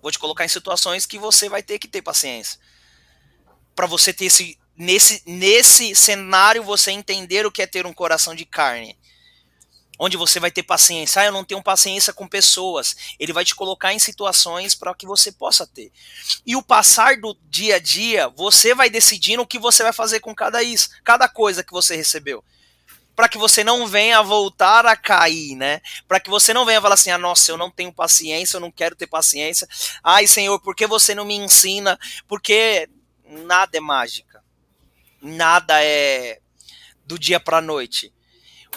Vou 0.00 0.10
te 0.10 0.18
colocar 0.18 0.44
em 0.44 0.48
situações 0.48 1.06
que 1.06 1.18
você 1.18 1.48
vai 1.48 1.62
ter 1.62 1.78
que 1.78 1.88
ter 1.88 2.02
paciência. 2.02 2.58
Para 3.74 3.86
você 3.86 4.12
ter 4.12 4.26
esse 4.26 4.58
nesse 4.76 5.22
nesse 5.26 5.94
cenário 5.94 6.62
você 6.62 6.90
entender 6.90 7.46
o 7.46 7.52
que 7.52 7.62
é 7.62 7.66
ter 7.66 7.86
um 7.86 7.92
coração 7.92 8.34
de 8.34 8.44
carne. 8.44 8.98
Onde 9.98 10.16
você 10.16 10.40
vai 10.40 10.50
ter 10.50 10.62
paciência. 10.62 11.22
Ah, 11.22 11.26
eu 11.26 11.32
não 11.32 11.44
tenho 11.44 11.62
paciência 11.62 12.12
com 12.12 12.26
pessoas. 12.26 12.96
Ele 13.18 13.32
vai 13.32 13.44
te 13.44 13.54
colocar 13.54 13.92
em 13.92 13.98
situações 13.98 14.74
para 14.74 14.94
que 14.94 15.06
você 15.06 15.30
possa 15.30 15.66
ter. 15.66 15.92
E 16.46 16.56
o 16.56 16.62
passar 16.62 17.16
do 17.20 17.36
dia 17.44 17.76
a 17.76 17.78
dia, 17.78 18.28
você 18.28 18.74
vai 18.74 18.88
decidindo 18.90 19.42
o 19.42 19.46
que 19.46 19.58
você 19.58 19.82
vai 19.82 19.92
fazer 19.92 20.20
com 20.20 20.34
cada 20.34 20.62
isso, 20.62 20.90
cada 21.04 21.28
coisa 21.28 21.62
que 21.62 21.72
você 21.72 21.94
recebeu 21.94 22.42
para 23.14 23.28
que 23.28 23.38
você 23.38 23.62
não 23.62 23.86
venha 23.86 24.22
voltar 24.22 24.86
a 24.86 24.96
cair, 24.96 25.54
né? 25.54 25.80
Para 26.08 26.18
que 26.18 26.30
você 26.30 26.54
não 26.54 26.64
venha 26.64 26.80
falar 26.80 26.94
assim: 26.94 27.10
"Ah, 27.10 27.18
nossa, 27.18 27.50
eu 27.50 27.56
não 27.56 27.70
tenho 27.70 27.92
paciência, 27.92 28.56
eu 28.56 28.60
não 28.60 28.70
quero 28.70 28.96
ter 28.96 29.06
paciência. 29.06 29.68
Ai, 30.02 30.26
Senhor, 30.26 30.58
por 30.60 30.74
que 30.74 30.86
você 30.86 31.14
não 31.14 31.24
me 31.24 31.34
ensina?" 31.34 31.98
Porque 32.26 32.88
nada 33.24 33.76
é 33.76 33.80
mágica. 33.80 34.42
Nada 35.20 35.82
é 35.84 36.40
do 37.06 37.18
dia 37.18 37.38
para 37.38 37.60
noite. 37.60 38.12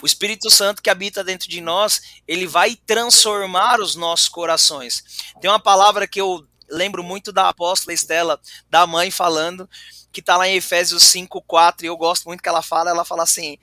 O 0.01 0.05
Espírito 0.05 0.49
Santo 0.49 0.81
que 0.81 0.89
habita 0.89 1.23
dentro 1.23 1.49
de 1.49 1.61
nós, 1.61 2.01
ele 2.27 2.45
vai 2.45 2.75
transformar 2.75 3.79
os 3.79 3.95
nossos 3.95 4.27
corações. 4.27 5.03
Tem 5.41 5.49
uma 5.49 5.59
palavra 5.59 6.07
que 6.07 6.19
eu 6.19 6.45
lembro 6.69 7.03
muito 7.03 7.31
da 7.31 7.49
apóstola 7.49 7.93
Estela, 7.93 8.39
da 8.69 8.85
mãe 8.85 9.11
falando, 9.11 9.69
que 10.11 10.19
está 10.19 10.37
lá 10.37 10.47
em 10.47 10.55
Efésios 10.55 11.03
5:4, 11.03 11.83
e 11.83 11.87
eu 11.87 11.97
gosto 11.97 12.25
muito 12.25 12.41
que 12.41 12.49
ela 12.49 12.61
fala, 12.61 12.89
ela 12.89 13.05
fala 13.05 13.23
assim: 13.23 13.57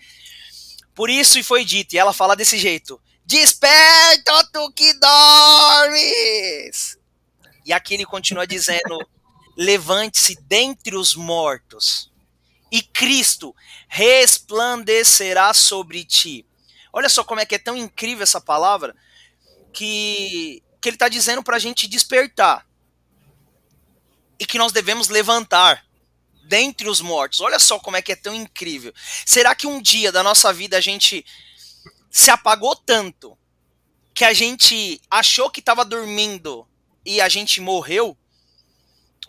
Por 0.94 1.08
isso 1.08 1.38
e 1.38 1.42
foi 1.42 1.64
dito, 1.64 1.94
e 1.94 1.98
ela 1.98 2.12
fala 2.12 2.36
desse 2.36 2.58
jeito: 2.58 3.00
Desperta, 3.24 4.48
tu 4.52 4.70
que 4.72 4.92
dormes! 4.98 6.98
E 7.64 7.72
aqui 7.72 7.94
ele 7.94 8.04
continua 8.04 8.46
dizendo: 8.46 8.98
Levante-se 9.56 10.36
dentre 10.42 10.96
os 10.96 11.14
mortos, 11.14 12.11
e 12.72 12.80
Cristo 12.80 13.54
resplandecerá 13.86 15.52
sobre 15.52 16.06
ti. 16.06 16.46
Olha 16.90 17.10
só 17.10 17.22
como 17.22 17.38
é 17.38 17.44
que 17.44 17.54
é 17.54 17.58
tão 17.58 17.76
incrível 17.76 18.22
essa 18.22 18.40
palavra, 18.40 18.96
que, 19.74 20.62
que 20.80 20.88
ele 20.88 20.96
está 20.96 21.10
dizendo 21.10 21.42
para 21.42 21.56
a 21.56 21.60
gente 21.60 21.86
despertar. 21.86 22.66
E 24.40 24.46
que 24.46 24.56
nós 24.56 24.72
devemos 24.72 25.10
levantar 25.10 25.84
dentre 26.44 26.88
os 26.88 27.02
mortos. 27.02 27.42
Olha 27.42 27.58
só 27.58 27.78
como 27.78 27.98
é 27.98 28.02
que 28.02 28.12
é 28.12 28.16
tão 28.16 28.34
incrível. 28.34 28.92
Será 29.26 29.54
que 29.54 29.66
um 29.66 29.80
dia 29.80 30.10
da 30.10 30.22
nossa 30.22 30.50
vida 30.50 30.78
a 30.78 30.80
gente 30.80 31.26
se 32.10 32.30
apagou 32.30 32.74
tanto 32.74 33.36
que 34.14 34.24
a 34.24 34.32
gente 34.32 35.00
achou 35.10 35.50
que 35.50 35.60
estava 35.60 35.84
dormindo 35.84 36.66
e 37.04 37.20
a 37.20 37.28
gente 37.28 37.60
morreu? 37.60 38.16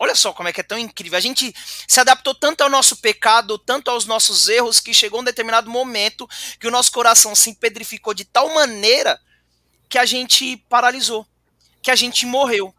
Olha 0.00 0.14
só 0.14 0.32
como 0.32 0.48
é 0.48 0.52
que 0.52 0.60
é 0.60 0.64
tão 0.64 0.78
incrível. 0.78 1.16
A 1.16 1.20
gente 1.20 1.54
se 1.86 2.00
adaptou 2.00 2.34
tanto 2.34 2.62
ao 2.62 2.70
nosso 2.70 2.96
pecado, 2.96 3.56
tanto 3.58 3.90
aos 3.90 4.06
nossos 4.06 4.48
erros, 4.48 4.80
que 4.80 4.92
chegou 4.92 5.20
um 5.20 5.24
determinado 5.24 5.70
momento 5.70 6.28
que 6.58 6.66
o 6.66 6.70
nosso 6.70 6.90
coração 6.90 7.34
se 7.34 7.50
empedrificou 7.50 8.12
de 8.12 8.24
tal 8.24 8.52
maneira 8.52 9.20
que 9.88 9.98
a 9.98 10.04
gente 10.04 10.56
paralisou, 10.68 11.26
que 11.80 11.90
a 11.90 11.94
gente 11.94 12.26
morreu. 12.26 12.74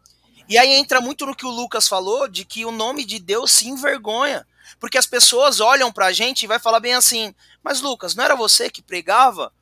E 0.48 0.58
aí 0.58 0.68
entra 0.74 1.00
muito 1.00 1.24
no 1.24 1.34
que 1.34 1.46
o 1.46 1.50
Lucas 1.50 1.88
falou, 1.88 2.28
de 2.28 2.44
que 2.44 2.64
o 2.66 2.70
nome 2.70 3.04
de 3.04 3.18
Deus 3.18 3.50
se 3.50 3.68
envergonha. 3.68 4.46
Porque 4.78 4.98
as 4.98 5.06
pessoas 5.06 5.58
olham 5.60 5.90
pra 5.90 6.12
gente 6.12 6.42
e 6.42 6.46
vai 6.46 6.58
falar 6.58 6.80
bem 6.80 6.94
assim, 6.94 7.34
mas 7.62 7.80
Lucas, 7.80 8.14
não 8.14 8.24
era 8.24 8.36
você 8.36 8.68
que 8.68 8.82
pregava? 8.82 9.52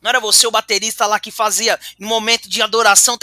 Não 0.00 0.08
era 0.08 0.20
você 0.20 0.46
o 0.46 0.50
baterista 0.50 1.06
lá 1.06 1.18
que 1.18 1.30
fazia 1.30 1.78
no 1.98 2.06
momento 2.06 2.48
de 2.48 2.62
adoração, 2.62 3.18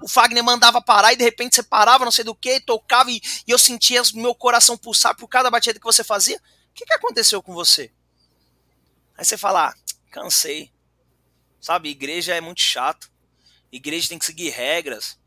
o 0.00 0.08
Fagner 0.08 0.44
mandava 0.44 0.82
parar 0.82 1.12
e 1.12 1.16
de 1.16 1.24
repente 1.24 1.56
você 1.56 1.62
parava, 1.62 2.04
não 2.04 2.12
sei 2.12 2.24
do 2.24 2.34
que, 2.34 2.60
tocava 2.60 3.10
e, 3.10 3.20
e 3.46 3.50
eu 3.50 3.58
sentia 3.58 4.02
meu 4.14 4.34
coração 4.34 4.76
pulsar 4.76 5.16
por 5.16 5.28
cada 5.28 5.50
batida 5.50 5.78
que 5.78 5.84
você 5.84 6.04
fazia. 6.04 6.36
O 6.36 6.74
que, 6.74 6.84
que 6.84 6.92
aconteceu 6.92 7.42
com 7.42 7.54
você? 7.54 7.90
Aí 9.16 9.24
você 9.24 9.38
fala, 9.38 9.68
ah, 9.68 9.74
cansei. 10.10 10.70
Sabe, 11.60 11.88
igreja 11.88 12.34
é 12.34 12.40
muito 12.40 12.60
chato. 12.60 13.10
Igreja 13.72 14.08
tem 14.08 14.18
que 14.18 14.26
seguir 14.26 14.50
regras. 14.50 15.18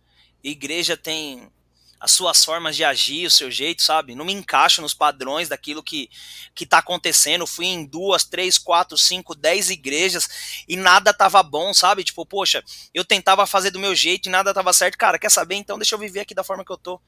Igreja 0.43 0.95
tem 0.95 1.51
as 1.99 2.11
suas 2.11 2.45
formas 2.45 2.75
de 2.75 2.83
agir, 2.83 3.25
o 3.25 3.31
seu 3.31 3.51
jeito, 3.51 3.81
sabe? 3.81 4.15
Não 4.15 4.23
me 4.23 4.31
encaixo 4.31 4.81
nos 4.81 4.93
padrões 4.93 5.49
daquilo 5.49 5.83
que, 5.83 6.09
que 6.55 6.65
tá 6.65 6.77
acontecendo. 6.77 7.45
Fui 7.45 7.65
em 7.65 7.85
duas, 7.85 8.23
três, 8.23 8.57
quatro, 8.57 8.97
cinco, 8.97 9.35
dez 9.35 9.69
igrejas 9.69 10.63
e 10.67 10.77
nada 10.77 11.13
tava 11.13 11.43
bom, 11.43 11.73
sabe? 11.73 12.03
Tipo, 12.03 12.25
poxa, 12.25 12.63
eu 12.93 13.03
tentava 13.03 13.45
fazer 13.45 13.71
do 13.71 13.79
meu 13.79 13.93
jeito 13.93 14.27
e 14.27 14.31
nada 14.31 14.53
tava 14.53 14.71
certo. 14.71 14.97
Cara, 14.97 15.19
quer 15.19 15.29
saber? 15.29 15.55
Então 15.55 15.77
deixa 15.77 15.93
eu 15.93 15.99
viver 15.99 16.21
aqui 16.21 16.33
da 16.33 16.43
forma 16.43 16.63
que 16.63 16.71
eu 16.71 16.77
tô. 16.77 17.01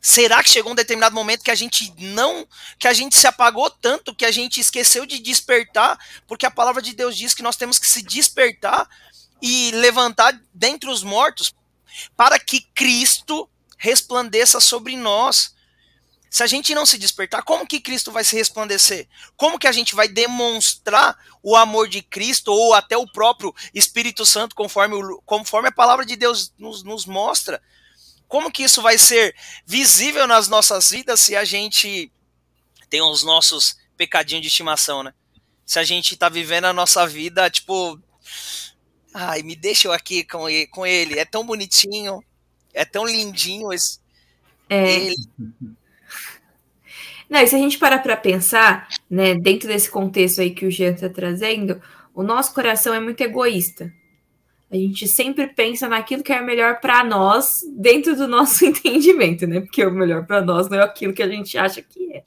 Será 0.00 0.42
que 0.42 0.50
chegou 0.50 0.72
um 0.72 0.74
determinado 0.74 1.14
momento 1.14 1.44
que 1.44 1.50
a 1.52 1.54
gente 1.54 1.94
não, 1.96 2.44
que 2.76 2.88
a 2.88 2.92
gente 2.92 3.16
se 3.16 3.28
apagou 3.28 3.70
tanto 3.70 4.12
que 4.12 4.24
a 4.24 4.32
gente 4.32 4.58
esqueceu 4.58 5.06
de 5.06 5.20
despertar, 5.20 5.96
porque 6.26 6.44
a 6.44 6.50
palavra 6.50 6.82
de 6.82 6.92
Deus 6.92 7.16
diz 7.16 7.34
que 7.34 7.42
nós 7.42 7.54
temos 7.54 7.78
que 7.78 7.86
se 7.86 8.02
despertar 8.02 8.88
e 9.40 9.70
levantar 9.70 10.36
dentre 10.52 10.90
os 10.90 11.04
mortos 11.04 11.54
para 12.16 12.38
que 12.38 12.60
Cristo 12.74 13.48
resplandeça 13.78 14.60
sobre 14.60 14.96
nós. 14.96 15.54
Se 16.30 16.42
a 16.42 16.46
gente 16.46 16.74
não 16.74 16.86
se 16.86 16.96
despertar, 16.96 17.42
como 17.42 17.66
que 17.66 17.80
Cristo 17.80 18.10
vai 18.10 18.24
se 18.24 18.36
resplandecer? 18.36 19.08
Como 19.36 19.58
que 19.58 19.66
a 19.66 19.72
gente 19.72 19.94
vai 19.94 20.08
demonstrar 20.08 21.18
o 21.42 21.56
amor 21.56 21.88
de 21.88 22.00
Cristo 22.00 22.52
ou 22.52 22.72
até 22.72 22.96
o 22.96 23.10
próprio 23.10 23.54
Espírito 23.74 24.24
Santo, 24.24 24.54
conforme, 24.54 24.96
conforme 25.26 25.68
a 25.68 25.72
palavra 25.72 26.06
de 26.06 26.16
Deus 26.16 26.54
nos, 26.56 26.82
nos 26.82 27.04
mostra? 27.04 27.62
Como 28.28 28.50
que 28.50 28.62
isso 28.62 28.80
vai 28.80 28.96
ser 28.96 29.36
visível 29.66 30.26
nas 30.26 30.48
nossas 30.48 30.90
vidas 30.90 31.20
se 31.20 31.36
a 31.36 31.44
gente 31.44 32.10
tem 32.88 33.02
os 33.02 33.22
nossos 33.22 33.76
pecadinhos 33.96 34.42
de 34.42 34.48
estimação, 34.48 35.02
né? 35.02 35.12
Se 35.66 35.78
a 35.78 35.84
gente 35.84 36.16
tá 36.16 36.28
vivendo 36.28 36.64
a 36.64 36.72
nossa 36.72 37.06
vida, 37.06 37.50
tipo, 37.50 38.00
Ai, 39.14 39.42
me 39.42 39.54
deixa 39.54 39.88
eu 39.88 39.92
aqui 39.92 40.24
com 40.24 40.48
ele, 40.48 40.66
com 40.68 40.86
ele. 40.86 41.18
É 41.18 41.24
tão 41.24 41.44
bonitinho, 41.44 42.22
é 42.72 42.84
tão 42.84 43.04
lindinho 43.04 43.72
esse. 43.72 44.00
É. 44.68 44.96
Ele. 44.96 45.14
Não, 47.28 47.40
e 47.40 47.46
se 47.46 47.54
a 47.54 47.58
gente 47.58 47.78
parar 47.78 47.98
para 47.98 48.16
pensar, 48.16 48.88
né, 49.08 49.34
dentro 49.34 49.68
desse 49.68 49.90
contexto 49.90 50.40
aí 50.40 50.50
que 50.50 50.66
o 50.66 50.70
Jean 50.70 50.92
está 50.92 51.08
trazendo, 51.08 51.80
o 52.14 52.22
nosso 52.22 52.52
coração 52.54 52.94
é 52.94 53.00
muito 53.00 53.20
egoísta. 53.22 53.92
A 54.70 54.76
gente 54.76 55.06
sempre 55.06 55.46
pensa 55.46 55.86
naquilo 55.86 56.22
que 56.22 56.32
é 56.32 56.40
melhor 56.40 56.80
para 56.80 57.04
nós, 57.04 57.60
dentro 57.76 58.16
do 58.16 58.26
nosso 58.26 58.64
entendimento, 58.66 59.46
né? 59.46 59.60
Porque 59.60 59.84
o 59.84 59.90
melhor 59.90 60.26
para 60.26 60.40
nós 60.40 60.68
não 60.68 60.78
é 60.78 60.82
aquilo 60.82 61.12
que 61.12 61.22
a 61.22 61.28
gente 61.28 61.58
acha 61.58 61.82
que 61.82 62.12
é. 62.14 62.22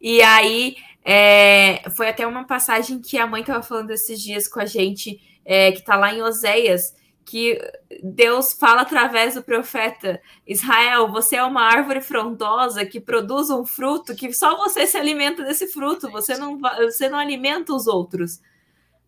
E 0.00 0.22
aí, 0.22 0.76
é, 1.04 1.82
foi 1.96 2.08
até 2.08 2.26
uma 2.26 2.44
passagem 2.44 3.00
que 3.00 3.18
a 3.18 3.26
mãe 3.26 3.40
estava 3.40 3.62
falando 3.62 3.90
esses 3.90 4.20
dias 4.20 4.46
com 4.46 4.60
a 4.60 4.66
gente 4.66 5.20
é, 5.44 5.72
que 5.72 5.80
está 5.80 5.96
lá 5.96 6.12
em 6.12 6.22
Oséias, 6.22 6.94
que 7.24 7.58
Deus 8.02 8.52
fala 8.52 8.82
através 8.82 9.34
do 9.34 9.42
profeta 9.42 10.20
Israel: 10.46 11.08
você 11.08 11.36
é 11.36 11.42
uma 11.42 11.62
árvore 11.62 12.00
frondosa 12.00 12.84
que 12.84 13.00
produz 13.00 13.50
um 13.50 13.64
fruto 13.64 14.14
que 14.14 14.32
só 14.32 14.56
você 14.56 14.86
se 14.86 14.96
alimenta 14.96 15.42
desse 15.42 15.66
fruto, 15.68 16.10
você 16.10 16.36
não, 16.36 16.58
você 16.58 17.08
não 17.08 17.18
alimenta 17.18 17.72
os 17.72 17.86
outros. 17.86 18.40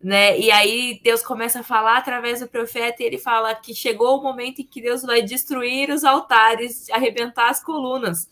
Né? 0.01 0.39
E 0.39 0.51
aí 0.51 0.99
Deus 1.03 1.23
começa 1.23 1.61
a 1.61 1.63
falar 1.63 1.97
através 1.97 2.39
do 2.39 2.47
profeta 2.47 3.01
e 3.01 3.05
ele 3.05 3.17
fala 3.17 3.55
que 3.55 3.73
chegou 3.73 4.19
o 4.19 4.21
momento 4.21 4.61
em 4.61 4.65
que 4.65 4.79
Deus 4.79 5.01
vai 5.01 5.23
destruir 5.23 5.89
os 5.89 6.03
altares, 6.03 6.87
arrebentar 6.91 7.49
as 7.49 7.63
colunas. 7.63 8.29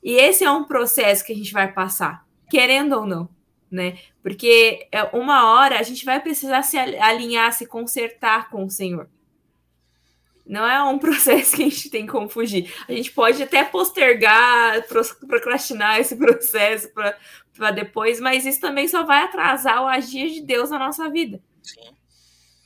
E 0.00 0.12
esse 0.12 0.44
é 0.44 0.50
um 0.50 0.62
processo 0.62 1.24
que 1.24 1.32
a 1.32 1.36
gente 1.36 1.52
vai 1.52 1.72
passar, 1.72 2.24
querendo 2.48 2.94
ou 2.94 3.04
não 3.04 3.37
né? 3.70 3.98
Porque 4.22 4.86
é, 4.90 5.02
uma 5.04 5.52
hora 5.52 5.78
a 5.78 5.82
gente 5.82 6.04
vai 6.04 6.20
precisar 6.20 6.62
se 6.62 6.78
alinhar, 6.78 7.52
se 7.52 7.66
consertar 7.66 8.50
com 8.50 8.64
o 8.64 8.70
Senhor. 8.70 9.08
Não 10.46 10.66
é 10.66 10.82
um 10.82 10.98
processo 11.00 11.56
que 11.56 11.62
a 11.62 11.68
gente 11.68 11.90
tem 11.90 12.06
como 12.06 12.28
fugir. 12.28 12.72
A 12.88 12.92
gente 12.92 13.12
pode 13.12 13.42
até 13.42 13.64
postergar, 13.64 14.84
procrastinar 15.26 16.00
esse 16.00 16.16
processo 16.16 16.90
para 16.92 17.70
depois, 17.70 18.20
mas 18.20 18.46
isso 18.46 18.60
também 18.60 18.88
só 18.88 19.04
vai 19.04 19.22
atrasar 19.22 19.82
o 19.82 19.86
agir 19.86 20.30
de 20.30 20.40
Deus 20.40 20.70
na 20.70 20.78
nossa 20.78 21.08
vida. 21.10 21.40
Sim. 21.62 21.96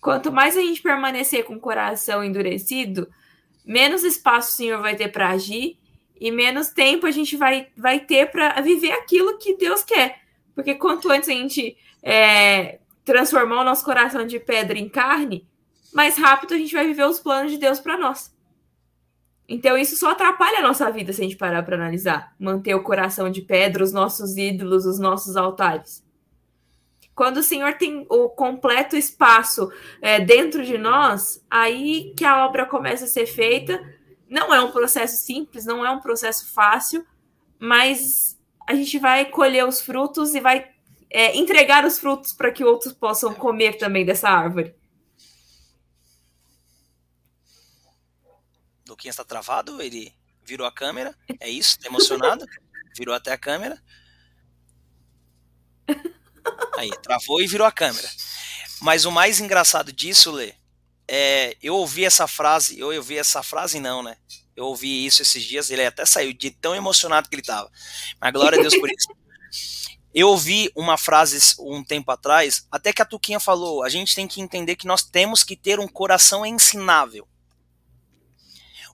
Quanto 0.00 0.32
mais 0.32 0.56
a 0.56 0.60
gente 0.60 0.82
permanecer 0.82 1.44
com 1.44 1.54
o 1.54 1.60
coração 1.60 2.24
endurecido, 2.24 3.08
menos 3.64 4.02
espaço 4.02 4.52
o 4.52 4.56
Senhor 4.56 4.80
vai 4.80 4.96
ter 4.96 5.08
para 5.08 5.30
agir 5.30 5.78
e 6.20 6.30
menos 6.30 6.68
tempo 6.68 7.06
a 7.06 7.10
gente 7.10 7.36
vai, 7.36 7.68
vai 7.76 7.98
ter 8.00 8.30
para 8.30 8.60
viver 8.60 8.92
aquilo 8.92 9.38
que 9.38 9.56
Deus 9.56 9.82
quer. 9.82 10.21
Porque 10.54 10.74
quanto 10.74 11.10
antes 11.10 11.28
a 11.28 11.32
gente 11.32 11.76
é, 12.02 12.78
transformar 13.04 13.60
o 13.60 13.64
nosso 13.64 13.84
coração 13.84 14.26
de 14.26 14.38
pedra 14.38 14.78
em 14.78 14.88
carne, 14.88 15.46
mais 15.92 16.16
rápido 16.16 16.54
a 16.54 16.58
gente 16.58 16.74
vai 16.74 16.86
viver 16.86 17.06
os 17.06 17.20
planos 17.20 17.52
de 17.52 17.58
Deus 17.58 17.80
para 17.80 17.98
nós. 17.98 18.32
Então 19.48 19.76
isso 19.76 19.96
só 19.96 20.12
atrapalha 20.12 20.60
a 20.60 20.62
nossa 20.62 20.90
vida 20.90 21.12
se 21.12 21.20
a 21.20 21.24
gente 21.24 21.36
parar 21.36 21.62
para 21.62 21.76
analisar. 21.76 22.34
Manter 22.38 22.74
o 22.74 22.82
coração 22.82 23.30
de 23.30 23.42
pedra, 23.42 23.84
os 23.84 23.92
nossos 23.92 24.36
ídolos, 24.36 24.86
os 24.86 24.98
nossos 24.98 25.36
altares. 25.36 26.02
Quando 27.14 27.38
o 27.38 27.42
Senhor 27.42 27.74
tem 27.74 28.06
o 28.08 28.28
completo 28.30 28.96
espaço 28.96 29.70
é, 30.00 30.18
dentro 30.18 30.64
de 30.64 30.78
nós, 30.78 31.44
aí 31.50 32.14
que 32.16 32.24
a 32.24 32.46
obra 32.46 32.64
começa 32.64 33.04
a 33.04 33.08
ser 33.08 33.26
feita. 33.26 33.78
Não 34.28 34.54
é 34.54 34.60
um 34.62 34.70
processo 34.70 35.22
simples, 35.22 35.66
não 35.66 35.84
é 35.84 35.90
um 35.90 36.00
processo 36.00 36.50
fácil, 36.54 37.04
mas 37.58 38.31
a 38.68 38.74
gente 38.74 38.98
vai 38.98 39.24
colher 39.26 39.66
os 39.66 39.80
frutos 39.80 40.34
e 40.34 40.40
vai 40.40 40.70
é, 41.10 41.36
entregar 41.36 41.84
os 41.84 41.98
frutos 41.98 42.32
para 42.32 42.50
que 42.50 42.64
outros 42.64 42.92
possam 42.92 43.34
comer 43.34 43.76
também 43.78 44.04
dessa 44.04 44.28
árvore. 44.28 44.74
Luquinhas 48.88 49.14
está 49.14 49.24
travado, 49.24 49.80
ele 49.80 50.12
virou 50.44 50.66
a 50.66 50.72
câmera, 50.72 51.16
é 51.40 51.48
isso? 51.48 51.78
Tá 51.78 51.88
emocionado? 51.88 52.44
Virou 52.94 53.14
até 53.14 53.32
a 53.32 53.38
câmera. 53.38 53.82
Aí, 56.76 56.90
travou 57.02 57.40
e 57.40 57.46
virou 57.46 57.66
a 57.66 57.72
câmera. 57.72 58.06
Mas 58.82 59.06
o 59.06 59.10
mais 59.10 59.40
engraçado 59.40 59.90
disso, 59.90 60.30
Lê, 60.30 60.54
é, 61.08 61.56
eu 61.62 61.74
ouvi 61.74 62.04
essa 62.04 62.26
frase, 62.26 62.78
eu 62.78 62.94
ouvi 62.94 63.16
essa 63.16 63.42
frase 63.42 63.80
não, 63.80 64.02
né? 64.02 64.16
Eu 64.62 64.68
ouvi 64.68 65.04
isso 65.04 65.22
esses 65.22 65.42
dias, 65.42 65.70
ele 65.70 65.84
até 65.84 66.06
saiu 66.06 66.32
de 66.32 66.52
tão 66.52 66.72
emocionado 66.72 67.28
que 67.28 67.34
ele 67.34 67.42
estava. 67.42 67.68
Mas 68.20 68.32
glória 68.32 68.56
a 68.56 68.62
Deus 68.62 68.76
por 68.76 68.88
isso. 68.88 69.08
Eu 70.14 70.28
ouvi 70.28 70.70
uma 70.76 70.96
frase 70.96 71.56
um 71.58 71.82
tempo 71.82 72.12
atrás, 72.12 72.66
até 72.70 72.92
que 72.92 73.02
a 73.02 73.04
Tuquinha 73.04 73.40
falou: 73.40 73.82
a 73.82 73.88
gente 73.88 74.14
tem 74.14 74.28
que 74.28 74.40
entender 74.40 74.76
que 74.76 74.86
nós 74.86 75.02
temos 75.02 75.42
que 75.42 75.56
ter 75.56 75.80
um 75.80 75.88
coração 75.88 76.46
ensinável. 76.46 77.26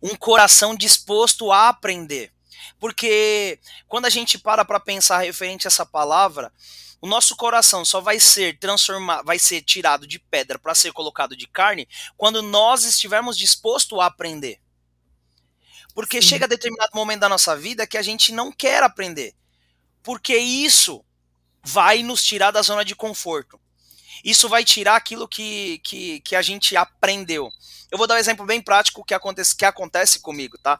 Um 0.00 0.14
coração 0.14 0.74
disposto 0.74 1.52
a 1.52 1.68
aprender. 1.68 2.32
Porque 2.78 3.58
quando 3.88 4.06
a 4.06 4.10
gente 4.10 4.38
para 4.38 4.64
para 4.64 4.80
pensar 4.80 5.18
referente 5.18 5.66
a 5.66 5.68
essa 5.68 5.84
palavra, 5.84 6.50
o 7.00 7.06
nosso 7.06 7.36
coração 7.36 7.84
só 7.84 8.00
vai 8.00 8.18
ser 8.18 8.58
transformado, 8.58 9.26
vai 9.26 9.38
ser 9.38 9.60
tirado 9.60 10.06
de 10.06 10.18
pedra 10.18 10.58
para 10.58 10.74
ser 10.74 10.92
colocado 10.92 11.36
de 11.36 11.46
carne 11.46 11.86
quando 12.16 12.40
nós 12.40 12.84
estivermos 12.84 13.36
dispostos 13.36 13.98
a 13.98 14.06
aprender. 14.06 14.60
Porque 15.98 16.22
Sim. 16.22 16.28
chega 16.28 16.44
a 16.44 16.48
determinado 16.48 16.92
momento 16.94 17.18
da 17.18 17.28
nossa 17.28 17.56
vida 17.56 17.84
que 17.84 17.98
a 17.98 18.02
gente 18.02 18.30
não 18.30 18.52
quer 18.52 18.84
aprender. 18.84 19.34
Porque 20.00 20.36
isso 20.36 21.04
vai 21.60 22.04
nos 22.04 22.22
tirar 22.22 22.52
da 22.52 22.62
zona 22.62 22.84
de 22.84 22.94
conforto. 22.94 23.60
Isso 24.24 24.48
vai 24.48 24.64
tirar 24.64 24.94
aquilo 24.94 25.26
que, 25.26 25.80
que, 25.80 26.20
que 26.20 26.36
a 26.36 26.40
gente 26.40 26.76
aprendeu. 26.76 27.50
Eu 27.90 27.98
vou 27.98 28.06
dar 28.06 28.14
um 28.14 28.18
exemplo 28.18 28.46
bem 28.46 28.62
prático 28.62 29.04
que 29.04 29.12
acontece, 29.12 29.56
que 29.56 29.64
acontece 29.64 30.20
comigo, 30.20 30.56
tá? 30.58 30.78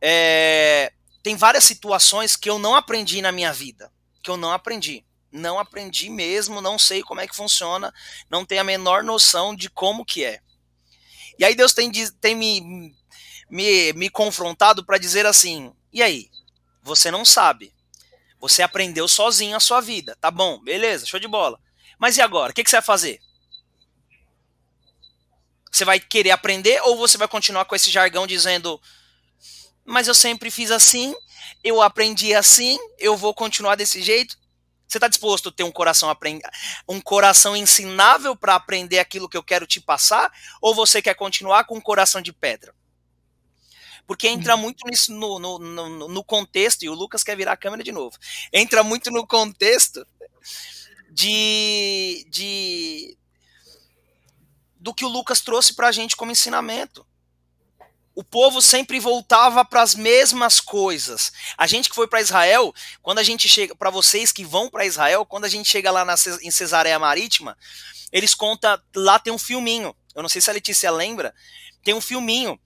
É, 0.00 0.94
tem 1.22 1.36
várias 1.36 1.64
situações 1.64 2.34
que 2.34 2.48
eu 2.48 2.58
não 2.58 2.74
aprendi 2.74 3.20
na 3.20 3.32
minha 3.32 3.52
vida. 3.52 3.92
Que 4.22 4.30
eu 4.30 4.38
não 4.38 4.50
aprendi. 4.50 5.04
Não 5.30 5.58
aprendi 5.58 6.08
mesmo, 6.08 6.62
não 6.62 6.78
sei 6.78 7.02
como 7.02 7.20
é 7.20 7.28
que 7.28 7.36
funciona, 7.36 7.92
não 8.30 8.46
tenho 8.46 8.62
a 8.62 8.64
menor 8.64 9.04
noção 9.04 9.54
de 9.54 9.68
como 9.68 10.06
que 10.06 10.24
é. 10.24 10.40
E 11.38 11.44
aí 11.44 11.54
Deus 11.54 11.74
tem, 11.74 11.92
tem 12.18 12.34
me, 12.34 12.94
me, 13.52 13.92
me 13.92 14.08
confrontado 14.08 14.82
para 14.82 14.96
dizer 14.96 15.26
assim: 15.26 15.70
e 15.92 16.02
aí? 16.02 16.30
Você 16.82 17.10
não 17.10 17.22
sabe. 17.22 17.72
Você 18.40 18.62
aprendeu 18.62 19.06
sozinho 19.06 19.54
a 19.54 19.60
sua 19.60 19.80
vida. 19.80 20.16
Tá 20.20 20.30
bom, 20.30 20.58
beleza, 20.58 21.06
show 21.06 21.20
de 21.20 21.28
bola. 21.28 21.60
Mas 21.98 22.16
e 22.16 22.22
agora? 22.22 22.50
O 22.50 22.54
que, 22.54 22.64
que 22.64 22.70
você 22.70 22.76
vai 22.76 22.82
fazer? 22.82 23.20
Você 25.70 25.84
vai 25.84 26.00
querer 26.00 26.30
aprender 26.30 26.80
ou 26.82 26.96
você 26.96 27.18
vai 27.18 27.28
continuar 27.28 27.66
com 27.66 27.76
esse 27.76 27.90
jargão 27.90 28.26
dizendo: 28.26 28.80
Mas 29.84 30.08
eu 30.08 30.14
sempre 30.14 30.50
fiz 30.50 30.70
assim, 30.70 31.14
eu 31.62 31.82
aprendi 31.82 32.34
assim, 32.34 32.78
eu 32.98 33.16
vou 33.18 33.34
continuar 33.34 33.76
desse 33.76 34.02
jeito? 34.02 34.36
Você 34.88 34.96
está 34.96 35.08
disposto 35.08 35.50
a 35.50 35.52
ter 35.52 35.62
um 35.62 35.72
coração 35.72 36.14
um 36.88 37.00
coração 37.00 37.56
ensinável 37.56 38.34
para 38.34 38.54
aprender 38.54 38.98
aquilo 38.98 39.28
que 39.28 39.36
eu 39.36 39.42
quero 39.42 39.66
te 39.66 39.80
passar? 39.80 40.30
Ou 40.60 40.74
você 40.74 41.00
quer 41.00 41.14
continuar 41.14 41.64
com 41.64 41.76
um 41.76 41.80
coração 41.80 42.20
de 42.20 42.32
pedra? 42.32 42.74
Porque 44.06 44.28
entra 44.28 44.56
muito 44.56 44.86
nisso 44.86 45.12
no, 45.12 45.38
no, 45.38 45.58
no, 45.58 46.08
no 46.08 46.24
contexto, 46.24 46.82
e 46.82 46.88
o 46.88 46.94
Lucas 46.94 47.22
quer 47.22 47.36
virar 47.36 47.52
a 47.52 47.56
câmera 47.56 47.82
de 47.82 47.92
novo. 47.92 48.16
Entra 48.52 48.82
muito 48.82 49.10
no 49.10 49.26
contexto 49.26 50.06
de, 51.10 52.26
de 52.28 53.16
do 54.76 54.92
que 54.92 55.04
o 55.04 55.08
Lucas 55.08 55.40
trouxe 55.40 55.74
para 55.74 55.88
a 55.88 55.92
gente 55.92 56.16
como 56.16 56.32
ensinamento. 56.32 57.06
O 58.14 58.22
povo 58.22 58.60
sempre 58.60 59.00
voltava 59.00 59.64
para 59.64 59.80
as 59.80 59.94
mesmas 59.94 60.60
coisas. 60.60 61.32
A 61.56 61.66
gente 61.66 61.88
que 61.88 61.94
foi 61.94 62.06
para 62.06 62.20
Israel, 62.20 62.74
quando 63.00 63.20
a 63.20 63.22
gente 63.22 63.48
chega, 63.48 63.74
para 63.74 63.88
vocês 63.88 64.32
que 64.32 64.44
vão 64.44 64.68
para 64.68 64.84
Israel, 64.84 65.24
quando 65.24 65.44
a 65.44 65.48
gente 65.48 65.68
chega 65.68 65.90
lá 65.90 66.04
na, 66.04 66.14
em 66.42 66.50
Cesareia 66.50 66.98
Marítima, 66.98 67.56
eles 68.10 68.34
contam, 68.34 68.78
lá 68.94 69.18
tem 69.18 69.32
um 69.32 69.38
filminho. 69.38 69.96
Eu 70.14 70.20
não 70.20 70.28
sei 70.28 70.42
se 70.42 70.50
a 70.50 70.52
Letícia 70.52 70.90
lembra, 70.90 71.34
tem 71.82 71.94
um 71.94 72.00
filminho 72.00 72.60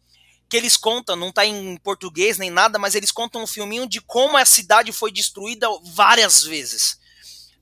que 0.49 0.57
eles 0.57 0.77
contam, 0.77 1.17
não 1.17 1.31
está 1.31 1.45
em 1.45 1.77
português 1.79 2.39
nem 2.39 2.51
nada, 2.51 2.79
mas 2.79 2.95
eles 2.95 3.11
contam 3.11 3.43
um 3.43 3.47
filminho 3.47 3.87
de 3.87 4.01
como 4.01 4.37
a 4.37 4.45
cidade 4.45 4.93
foi 4.93 5.11
destruída 5.11 5.69
várias 5.93 6.43
vezes 6.43 6.99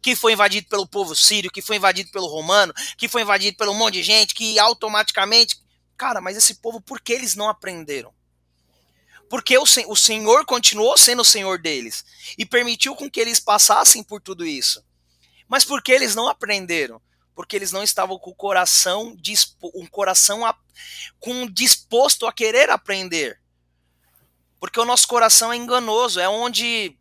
que 0.04 0.14
foi 0.14 0.34
invadido 0.34 0.68
pelo 0.68 0.86
povo 0.86 1.16
sírio, 1.16 1.50
que 1.50 1.62
foi 1.62 1.76
invadido 1.76 2.10
pelo 2.10 2.26
romano, 2.26 2.74
que 2.98 3.08
foi 3.08 3.22
invadido 3.22 3.56
pelo 3.56 3.72
monte 3.72 3.94
de 3.94 4.02
gente, 4.02 4.34
que 4.34 4.58
automaticamente. 4.58 5.58
Cara, 5.96 6.20
mas 6.20 6.36
esse 6.36 6.56
povo, 6.56 6.78
por 6.78 7.00
que 7.00 7.14
eles 7.14 7.34
não 7.34 7.48
aprenderam? 7.48 8.12
Porque 9.30 9.56
o, 9.56 9.62
o 9.62 9.96
Senhor 9.96 10.44
continuou 10.44 10.98
sendo 10.98 11.22
o 11.22 11.24
Senhor 11.24 11.58
deles 11.58 12.04
e 12.36 12.44
permitiu 12.44 12.94
com 12.94 13.10
que 13.10 13.18
eles 13.18 13.40
passassem 13.40 14.02
por 14.02 14.20
tudo 14.20 14.44
isso. 14.44 14.84
Mas 15.48 15.64
por 15.64 15.82
que 15.82 15.90
eles 15.90 16.14
não 16.14 16.28
aprenderam? 16.28 17.00
Porque 17.34 17.56
eles 17.56 17.72
não 17.72 17.82
estavam 17.82 18.18
com 18.18 18.30
o 18.30 18.34
coração, 18.34 19.16
um 19.74 19.86
coração 19.86 20.46
a, 20.46 20.56
com 21.18 21.46
disposto 21.46 22.26
a 22.26 22.32
querer 22.32 22.70
aprender. 22.70 23.40
Porque 24.60 24.80
o 24.80 24.84
nosso 24.84 25.06
coração 25.08 25.52
é 25.52 25.56
enganoso, 25.56 26.20
é 26.20 26.28
onde 26.28 26.96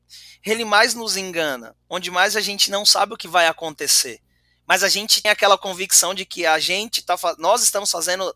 ele 0.46 0.66
mais 0.66 0.94
nos 0.94 1.16
engana, 1.16 1.76
onde 1.90 2.12
mais 2.12 2.36
a 2.36 2.42
gente 2.42 2.70
não 2.70 2.86
sabe 2.86 3.14
o 3.14 3.18
que 3.18 3.28
vai 3.28 3.48
acontecer. 3.48 4.22
Mas 4.68 4.84
a 4.84 4.90
gente 4.90 5.22
tem 5.22 5.32
aquela 5.32 5.58
convicção 5.58 6.14
de 6.14 6.26
que 6.26 6.46
a 6.46 6.60
gente 6.60 7.02
tá, 7.02 7.16
nós 7.38 7.64
estamos 7.64 7.92
fazendo 7.92 8.34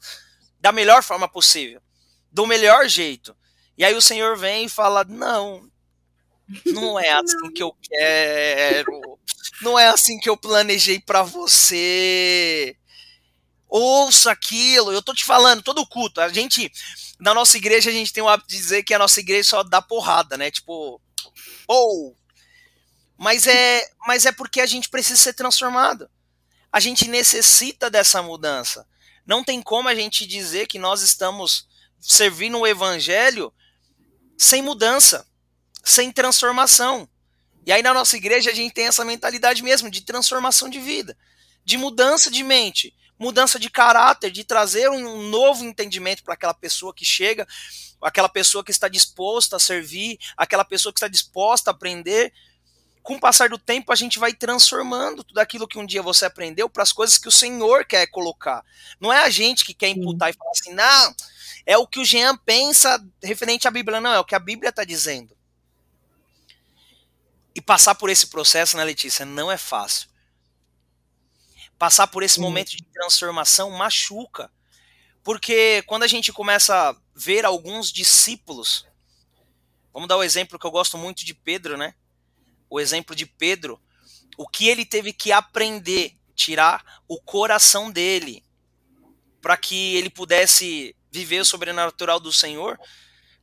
da 0.60 0.72
melhor 0.72 1.04
forma 1.04 1.28
possível, 1.28 1.82
do 2.32 2.46
melhor 2.46 2.88
jeito. 2.88 3.36
E 3.78 3.84
aí 3.84 3.96
o 3.96 4.02
Senhor 4.02 4.38
vem 4.38 4.66
e 4.66 4.70
fala: 4.70 5.04
"Não, 5.04 5.70
não 6.66 7.00
é 7.00 7.12
assim 7.20 7.52
que 7.54 7.64
eu 7.64 7.76
quero. 7.82 9.20
Não 9.62 9.78
é 9.78 9.88
assim 9.88 10.20
que 10.20 10.30
eu 10.30 10.38
planejei 10.38 11.00
para 11.00 11.24
você. 11.24 12.76
Ouça 13.68 14.32
aquilo. 14.32 14.92
Eu 14.92 15.02
tô 15.02 15.14
te 15.14 15.26
falando, 15.26 15.64
todo 15.64 15.88
culto. 15.88 16.22
A 16.22 16.30
gente 16.30 16.72
na 17.20 17.34
nossa 17.34 17.58
igreja 17.58 17.90
a 17.90 17.94
gente 17.94 18.14
tem 18.14 18.24
o 18.24 18.30
hábito 18.30 18.50
de 18.50 18.58
dizer 18.58 18.84
que 18.84 18.94
a 18.94 19.00
nossa 19.00 19.20
igreja 19.20 19.50
só 19.50 19.64
dá 19.64 19.82
porrada, 19.82 20.38
né? 20.38 20.52
Tipo, 20.52 21.02
ou. 21.68 22.16
Mas 23.18 23.48
é, 23.48 23.84
mas 24.06 24.26
é 24.26 24.32
porque 24.32 24.62
a 24.62 24.66
gente 24.66 24.90
precisa 24.90 25.20
ser 25.20 25.34
transformado. 25.34 26.10
A 26.72 26.80
gente 26.80 27.08
necessita 27.08 27.90
dessa 27.90 28.22
mudança. 28.22 28.88
Não 29.26 29.44
tem 29.44 29.62
como 29.62 29.90
a 29.90 29.96
gente 29.96 30.28
dizer 30.28 30.68
que 30.68 30.78
nós 30.78 31.02
estamos 31.02 31.68
servindo 32.00 32.60
o 32.60 32.68
evangelho 32.68 33.52
sem 34.38 34.62
mudança, 34.62 35.28
sem 35.88 36.12
transformação. 36.12 37.08
E 37.66 37.72
aí 37.72 37.82
na 37.82 37.94
nossa 37.94 38.18
igreja 38.18 38.52
a 38.52 38.54
gente 38.54 38.74
tem 38.74 38.88
essa 38.88 39.06
mentalidade 39.06 39.64
mesmo 39.64 39.90
de 39.90 40.02
transformação 40.02 40.70
de 40.70 40.80
vida, 40.80 41.18
de 41.64 41.78
mudança 41.78 42.30
de 42.30 42.44
mente, 42.44 42.94
mudança 43.18 43.60
de 43.60 43.70
caráter, 43.70 44.32
de 44.32 44.44
trazer 44.44 44.90
um 44.90 45.30
novo 45.30 45.64
entendimento 45.64 46.24
para 46.24 46.34
aquela 46.34 46.54
pessoa 46.54 46.94
que 46.94 47.06
chega 47.06 47.48
aquela 48.02 48.30
pessoa 48.30 48.64
que 48.64 48.72
está 48.72 48.88
disposta 48.88 49.56
a 49.56 49.60
servir, 49.60 50.20
aquela 50.36 50.64
pessoa 50.64 50.94
que 50.94 51.00
está 51.00 51.08
disposta 51.08 51.72
a 51.72 51.74
aprender. 51.74 52.32
Com 53.02 53.16
o 53.16 53.20
passar 53.20 53.50
do 53.50 53.58
tempo, 53.58 53.92
a 53.92 53.96
gente 53.96 54.20
vai 54.20 54.34
transformando 54.34 55.24
tudo 55.24 55.40
aquilo 55.40 55.68
que 55.68 55.80
um 55.80 55.86
dia 55.86 56.02
você 56.02 56.26
aprendeu 56.26 56.70
para 56.70 56.84
as 56.84 56.92
coisas 56.92 57.18
que 57.18 57.28
o 57.28 57.32
Senhor 57.32 57.86
quer 57.86 58.06
colocar. 58.08 58.64
Não 59.00 59.12
é 59.12 59.24
a 59.24 59.30
gente 59.30 59.64
que 59.64 59.74
quer 59.74 59.90
imputar 59.90 60.30
e 60.30 60.34
falar 60.34 60.52
assim, 60.52 60.74
não, 60.74 61.16
é 61.66 61.78
o 61.78 61.88
que 61.88 62.00
o 62.00 62.06
Jean 62.06 62.38
pensa 62.38 63.04
referente 63.24 63.68
à 63.68 63.72
Bíblia. 63.72 64.02
Não, 64.02 64.14
é 64.14 64.20
o 64.20 64.26
que 64.26 64.36
a 64.36 64.40
Bíblia 64.40 64.70
está 64.70 64.84
dizendo. 64.84 65.36
E 67.58 67.62
passar 67.62 67.96
por 67.96 68.08
esse 68.12 68.28
processo, 68.28 68.78
né, 68.78 68.84
Letícia, 68.84 69.26
não 69.26 69.52
é 69.52 69.58
fácil. 69.58 70.08
Passar 71.76 72.06
por 72.06 72.22
esse 72.22 72.36
Sim. 72.36 72.42
momento 72.42 72.70
de 72.70 72.84
transformação 72.84 73.72
machuca. 73.72 74.52
Porque 75.24 75.82
quando 75.88 76.04
a 76.04 76.08
gente 76.08 76.32
começa 76.32 76.92
a 76.92 76.96
ver 77.16 77.46
alguns 77.46 77.92
discípulos, 77.92 78.86
vamos 79.92 80.08
dar 80.08 80.18
o 80.18 80.24
exemplo 80.24 80.60
que 80.60 80.68
eu 80.68 80.72
gosto 80.72 81.00
muito 81.00 81.26
de 81.26 81.34
Pedro, 81.34 81.76
né? 81.78 81.96
O 82.70 82.80
exemplo 82.80 83.16
de 83.16 83.26
Pedro, 83.26 83.82
o 84.38 84.48
que 84.48 84.68
ele 84.68 84.86
teve 84.86 85.12
que 85.12 85.32
aprender, 85.32 86.16
tirar 86.36 87.02
o 87.08 87.20
coração 87.20 87.90
dele, 87.90 88.46
para 89.42 89.58
que 89.58 89.96
ele 89.96 90.12
pudesse 90.12 90.96
viver 91.10 91.40
o 91.40 91.46
sobrenatural 91.46 92.20
do 92.20 92.32
Senhor. 92.32 92.80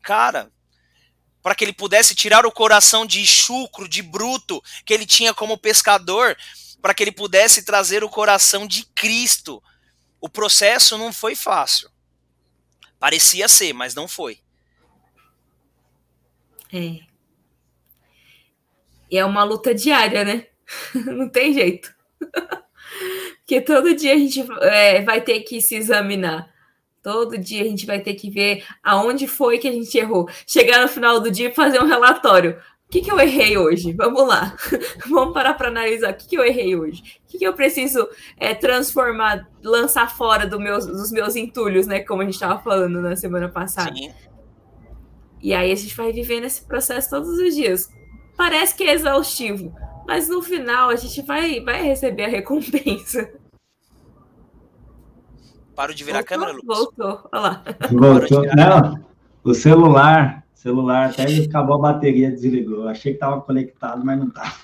Cara, 0.01 0.53
para 1.45 1.55
que 1.55 1.63
ele 1.63 1.75
pudesse 1.75 2.15
tirar 2.15 2.47
o 2.47 2.51
coração 2.51 3.05
de 3.05 3.25
chucro, 3.27 3.87
de 3.87 4.01
bruto, 4.01 4.65
que 4.83 4.95
ele 4.95 5.05
tinha 5.05 5.35
como 5.35 5.59
pescador, 5.59 6.35
para 6.81 6.95
que 6.95 7.03
ele 7.03 7.13
pudesse 7.13 7.67
trazer 7.67 8.03
o 8.03 8.09
coração 8.09 8.67
de 8.67 8.87
Cristo, 8.95 9.63
o 10.23 10.27
processo 10.27 10.97
não 10.97 11.13
foi 11.13 11.37
fácil. 11.37 11.91
Parecia 12.99 13.47
ser, 13.47 13.75
mas 13.75 13.95
não 13.95 14.09
foi. 14.09 14.41
É. 16.73 17.01
E 19.11 19.19
é 19.19 19.25
uma 19.27 19.45
luta 19.45 19.75
diária, 19.75 20.25
né? 20.25 20.47
não 21.05 21.29
tem 21.29 21.53
jeito. 21.53 21.95
Porque 23.41 23.61
todo 23.61 23.95
dia 23.95 24.15
a 24.15 24.19
gente 24.19 24.41
é, 24.63 25.03
vai 25.03 25.21
ter 25.21 25.41
que 25.41 25.61
se 25.61 25.75
examinar. 25.75 26.54
Todo 27.05 27.39
dia 27.39 27.63
a 27.63 27.67
gente 27.67 27.87
vai 27.87 28.01
ter 28.01 28.15
que 28.15 28.29
ver 28.29 28.65
aonde 28.83 29.29
foi 29.29 29.59
que 29.59 29.69
a 29.69 29.73
gente 29.73 29.97
errou. 29.97 30.29
Chegar 30.45 30.81
no 30.81 30.89
final 30.89 31.21
do 31.21 31.31
dia 31.31 31.51
e 31.51 31.55
fazer 31.55 31.81
um 31.81 31.87
relatório 31.87 32.57
que, 32.95 33.03
que 33.03 33.11
eu 33.11 33.19
errei 33.19 33.59
hoje? 33.59 33.93
Vamos 33.93 34.27
lá. 34.27 34.57
Vamos 35.11 35.35
parar 35.35 35.55
para 35.55 35.69
analisar. 35.69 36.13
O 36.13 36.15
que, 36.15 36.29
que 36.29 36.39
eu 36.39 36.45
errei 36.45 36.77
hoje? 36.77 37.03
O 37.27 37.33
que, 37.33 37.39
que 37.39 37.45
eu 37.45 37.53
preciso 37.53 38.09
é, 38.37 38.55
transformar, 38.55 39.49
lançar 39.65 40.15
fora 40.15 40.47
do 40.47 40.61
meus, 40.61 40.87
dos 40.87 41.11
meus 41.11 41.35
entulhos, 41.35 41.89
né? 41.89 42.01
Como 42.01 42.23
a 42.23 42.25
gente 42.25 42.35
estava 42.35 42.63
falando 42.63 43.01
na 43.01 43.17
semana 43.17 43.49
passada. 43.49 43.97
Sim. 43.97 44.13
E 45.43 45.53
aí 45.53 45.73
a 45.73 45.75
gente 45.75 45.95
vai 45.97 46.13
vivendo 46.13 46.45
esse 46.45 46.65
processo 46.65 47.11
todos 47.11 47.31
os 47.31 47.55
dias. 47.57 47.91
Parece 48.37 48.77
que 48.77 48.85
é 48.85 48.95
exaustivo, 48.95 49.75
mas 50.07 50.29
no 50.29 50.41
final 50.41 50.89
a 50.89 50.97
gente 50.97 51.21
vai, 51.23 51.61
vai 51.61 51.83
receber 51.83 52.25
a 52.25 52.29
recompensa. 52.29 53.33
Paro 55.75 55.95
de 55.95 56.05
virar 56.05 56.19
voltou, 56.19 56.37
a 56.37 56.39
câmera, 56.39 56.53
Lucas. 56.53 56.79
Voltou, 56.79 57.29
olha 57.33 57.43
lá. 57.43 57.65
Voltou. 57.91 58.47
Não, 58.55 59.05
o 59.43 59.55
celular 59.55 60.45
celular 60.65 61.11
até 61.11 61.25
acabou 61.25 61.77
a 61.77 61.93
bateria, 61.93 62.31
desligou. 62.31 62.89
Achei 62.89 63.13
que 63.13 63.17
estava 63.17 63.39
conectado, 63.43 64.03
mas 64.03 64.19
não 64.19 64.29
estava. 64.29 64.57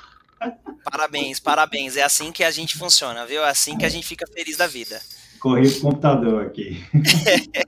Parabéns, 0.83 1.39
parabéns. 1.39 1.99
É 1.99 2.03
assim 2.03 2.33
que 2.33 2.43
a 2.43 2.51
gente 2.51 2.79
funciona, 2.79 3.27
viu? 3.27 3.45
É 3.45 3.51
assim 3.51 3.77
que 3.77 3.85
a 3.85 3.89
gente 3.91 4.07
fica 4.07 4.27
feliz 4.27 4.57
da 4.57 4.67
vida. 4.67 4.99
Corri 5.39 5.69
o 5.69 5.81
computador 5.81 6.47
aqui. 6.47 6.83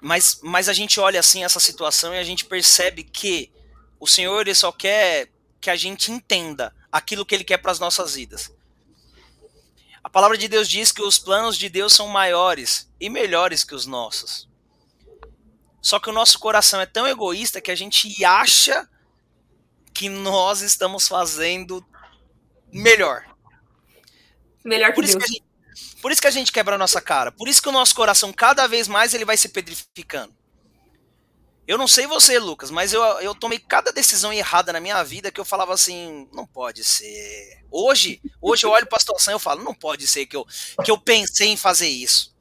mas, 0.00 0.38
mas 0.44 0.68
a 0.68 0.72
gente 0.72 1.00
olha 1.00 1.18
assim 1.18 1.42
essa 1.42 1.58
situação 1.58 2.14
e 2.14 2.18
a 2.18 2.24
gente 2.24 2.44
percebe 2.44 3.02
que 3.02 3.50
o 3.98 4.06
Senhor 4.06 4.42
ele 4.42 4.54
só 4.54 4.70
quer 4.70 5.28
que 5.60 5.70
a 5.70 5.74
gente 5.74 6.12
entenda 6.12 6.72
aquilo 6.92 7.26
que 7.26 7.34
ele 7.34 7.42
quer 7.42 7.58
para 7.58 7.72
as 7.72 7.80
nossas 7.80 8.14
vidas. 8.14 8.54
A 10.06 10.08
palavra 10.08 10.38
de 10.38 10.46
Deus 10.46 10.68
diz 10.68 10.92
que 10.92 11.02
os 11.02 11.18
planos 11.18 11.58
de 11.58 11.68
Deus 11.68 11.92
são 11.92 12.06
maiores 12.06 12.88
e 13.00 13.10
melhores 13.10 13.64
que 13.64 13.74
os 13.74 13.86
nossos. 13.86 14.48
Só 15.82 15.98
que 15.98 16.08
o 16.08 16.12
nosso 16.12 16.38
coração 16.38 16.80
é 16.80 16.86
tão 16.86 17.08
egoísta 17.08 17.60
que 17.60 17.72
a 17.72 17.74
gente 17.74 18.24
acha 18.24 18.88
que 19.92 20.08
nós 20.08 20.60
estamos 20.60 21.08
fazendo 21.08 21.84
melhor. 22.72 23.26
Melhor 24.64 24.90
que 24.90 24.94
por 24.94 25.04
Deus. 25.04 25.16
Isso 25.16 25.18
que 25.18 25.26
gente, 25.26 25.44
por 26.00 26.12
isso 26.12 26.20
que 26.20 26.28
a 26.28 26.30
gente 26.30 26.52
quebra 26.52 26.76
a 26.76 26.78
nossa 26.78 27.00
cara. 27.00 27.32
Por 27.32 27.48
isso 27.48 27.60
que 27.60 27.68
o 27.68 27.72
nosso 27.72 27.96
coração, 27.96 28.32
cada 28.32 28.68
vez 28.68 28.86
mais, 28.86 29.12
ele 29.12 29.24
vai 29.24 29.36
se 29.36 29.48
pedrificando. 29.48 30.32
Eu 31.66 31.76
não 31.76 31.88
sei 31.88 32.06
você, 32.06 32.38
Lucas, 32.38 32.70
mas 32.70 32.92
eu, 32.92 33.02
eu 33.20 33.34
tomei 33.34 33.58
cada 33.58 33.90
decisão 33.90 34.32
errada 34.32 34.72
na 34.72 34.78
minha 34.78 35.02
vida 35.02 35.32
que 35.32 35.40
eu 35.40 35.44
falava 35.44 35.74
assim, 35.74 36.28
não 36.32 36.46
pode 36.46 36.84
ser. 36.84 37.64
Hoje, 37.68 38.22
hoje 38.40 38.64
eu 38.64 38.70
olho 38.70 38.86
para 38.86 38.98
a 38.98 39.00
situação 39.00 39.32
e 39.32 39.34
eu 39.34 39.40
falo, 39.40 39.64
não 39.64 39.74
pode 39.74 40.06
ser 40.06 40.26
que 40.26 40.36
eu, 40.36 40.46
que 40.84 40.90
eu 40.90 40.96
pensei 40.96 41.48
em 41.48 41.56
fazer 41.56 41.88
isso. 41.88 42.32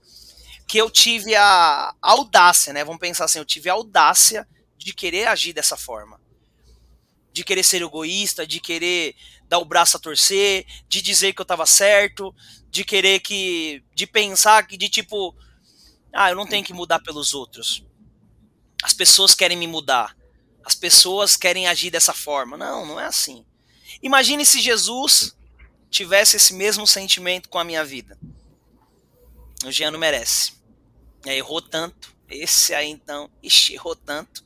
Que 0.67 0.77
eu 0.77 0.91
tive 0.91 1.33
a 1.33 1.95
audácia, 2.03 2.71
né? 2.71 2.83
Vamos 2.83 2.99
pensar 2.99 3.25
assim, 3.25 3.39
eu 3.39 3.45
tive 3.45 3.67
a 3.67 3.73
audácia 3.73 4.47
de 4.77 4.93
querer 4.93 5.27
agir 5.27 5.53
dessa 5.53 5.75
forma. 5.75 6.21
De 7.33 7.43
querer 7.43 7.63
ser 7.63 7.81
egoísta, 7.81 8.45
de 8.45 8.59
querer 8.59 9.15
dar 9.47 9.57
o 9.57 9.65
braço 9.65 9.97
a 9.97 9.99
torcer, 9.99 10.67
de 10.87 11.01
dizer 11.01 11.33
que 11.33 11.41
eu 11.41 11.43
estava 11.43 11.65
certo, 11.65 12.33
de 12.69 12.85
querer 12.85 13.19
que. 13.21 13.83
de 13.93 14.05
pensar 14.05 14.65
que, 14.67 14.77
de 14.77 14.87
tipo, 14.87 15.35
ah, 16.13 16.29
eu 16.29 16.35
não 16.35 16.47
tenho 16.47 16.63
que 16.63 16.73
mudar 16.73 16.99
pelos 16.99 17.33
outros 17.33 17.83
as 18.85 18.93
pessoas 18.93 19.33
querem 19.33 19.57
me 19.57 19.65
mudar. 19.65 20.15
As 20.63 20.75
pessoas 20.75 21.35
querem 21.35 21.65
agir 21.65 21.89
dessa 21.89 22.13
forma. 22.13 22.55
Não, 22.55 22.85
não 22.85 22.99
é 22.99 23.05
assim. 23.05 23.43
Imagine 23.99 24.45
se 24.45 24.61
Jesus 24.61 25.35
tivesse 25.89 26.37
esse 26.37 26.53
mesmo 26.53 26.85
sentimento 26.85 27.49
com 27.49 27.57
a 27.57 27.63
minha 27.63 27.83
vida. 27.83 28.15
O 29.65 29.71
Jean 29.71 29.89
não 29.89 29.97
merece. 29.97 30.53
Errou 31.25 31.63
tanto. 31.63 32.15
Esse 32.29 32.75
aí 32.75 32.87
então, 32.87 33.27
ixi, 33.41 33.73
errou 33.73 33.95
tanto. 33.95 34.45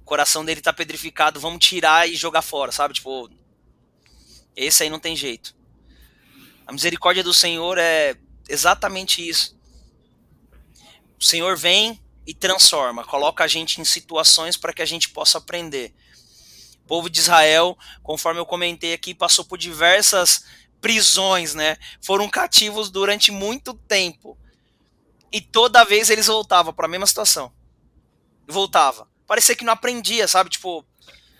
O 0.00 0.04
coração 0.06 0.42
dele 0.42 0.62
tá 0.62 0.72
pedrificado, 0.72 1.38
vamos 1.38 1.62
tirar 1.62 2.08
e 2.08 2.16
jogar 2.16 2.40
fora, 2.40 2.72
sabe? 2.72 2.94
Tipo, 2.94 3.28
esse 4.56 4.82
aí 4.82 4.88
não 4.88 4.98
tem 4.98 5.14
jeito. 5.14 5.54
A 6.66 6.72
misericórdia 6.72 7.22
do 7.22 7.34
Senhor 7.34 7.76
é 7.76 8.16
exatamente 8.48 9.28
isso. 9.28 9.54
O 11.20 11.24
Senhor 11.24 11.54
vem, 11.54 12.02
e 12.28 12.34
transforma, 12.34 13.02
coloca 13.04 13.42
a 13.42 13.46
gente 13.46 13.80
em 13.80 13.84
situações 13.86 14.54
para 14.54 14.74
que 14.74 14.82
a 14.82 14.84
gente 14.84 15.08
possa 15.08 15.38
aprender. 15.38 15.94
O 16.84 16.86
povo 16.86 17.08
de 17.08 17.20
Israel, 17.20 17.74
conforme 18.02 18.38
eu 18.38 18.44
comentei 18.44 18.92
aqui, 18.92 19.14
passou 19.14 19.46
por 19.46 19.56
diversas 19.56 20.44
prisões, 20.78 21.54
né? 21.54 21.78
Foram 22.02 22.28
cativos 22.28 22.90
durante 22.90 23.32
muito 23.32 23.72
tempo. 23.72 24.36
E 25.32 25.40
toda 25.40 25.86
vez 25.86 26.10
eles 26.10 26.26
voltavam 26.26 26.70
para 26.70 26.84
a 26.84 26.88
mesma 26.88 27.06
situação. 27.06 27.50
Voltava. 28.46 29.08
Parecia 29.26 29.56
que 29.56 29.64
não 29.64 29.72
aprendia, 29.72 30.28
sabe? 30.28 30.50
Tipo, 30.50 30.84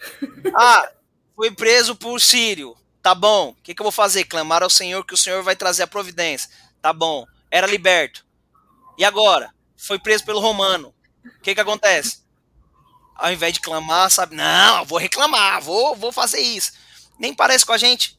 ah, 0.56 0.90
foi 1.36 1.50
preso 1.50 1.96
por 1.96 2.18
sírio. 2.18 2.74
Tá 3.02 3.14
bom. 3.14 3.50
O 3.50 3.54
que, 3.56 3.74
que 3.74 3.82
eu 3.82 3.84
vou 3.84 3.92
fazer? 3.92 4.24
Clamar 4.24 4.62
ao 4.62 4.70
Senhor 4.70 5.04
que 5.04 5.12
o 5.12 5.18
Senhor 5.18 5.42
vai 5.42 5.54
trazer 5.54 5.82
a 5.82 5.86
providência. 5.86 6.48
Tá 6.80 6.94
bom. 6.94 7.26
Era 7.50 7.66
liberto. 7.66 8.24
E 8.96 9.04
agora? 9.04 9.52
Foi 9.78 9.98
preso 9.98 10.24
pelo 10.24 10.40
romano. 10.40 10.92
O 11.24 11.40
que 11.40 11.54
que 11.54 11.60
acontece? 11.60 12.24
Ao 13.14 13.32
invés 13.32 13.54
de 13.54 13.60
clamar, 13.60 14.10
sabe? 14.10 14.34
Não, 14.34 14.84
vou 14.84 14.98
reclamar, 14.98 15.62
vou, 15.62 15.94
vou 15.94 16.12
fazer 16.12 16.40
isso. 16.40 16.72
Nem 17.18 17.32
parece 17.32 17.64
com 17.64 17.72
a 17.72 17.78
gente. 17.78 18.18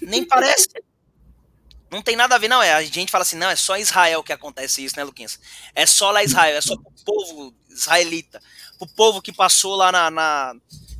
Nem 0.00 0.24
parece. 0.24 0.68
Não 1.90 2.00
tem 2.00 2.16
nada 2.16 2.34
a 2.34 2.38
ver, 2.38 2.48
não. 2.48 2.62
É, 2.62 2.72
a 2.72 2.82
gente 2.82 3.10
fala 3.10 3.22
assim, 3.22 3.36
não, 3.36 3.50
é 3.50 3.56
só 3.56 3.76
Israel 3.76 4.22
que 4.22 4.32
acontece 4.32 4.82
isso, 4.82 4.96
né, 4.96 5.04
Luquinhas? 5.04 5.38
É 5.74 5.84
só 5.84 6.10
lá 6.10 6.24
Israel, 6.24 6.56
é 6.56 6.60
só 6.60 6.74
pro 6.76 6.92
povo 7.04 7.54
israelita. 7.68 8.42
Pro 8.78 8.88
povo 8.88 9.22
que 9.22 9.32
passou 9.32 9.76
lá 9.76 9.92
na, 9.92 10.10
na 10.10 10.54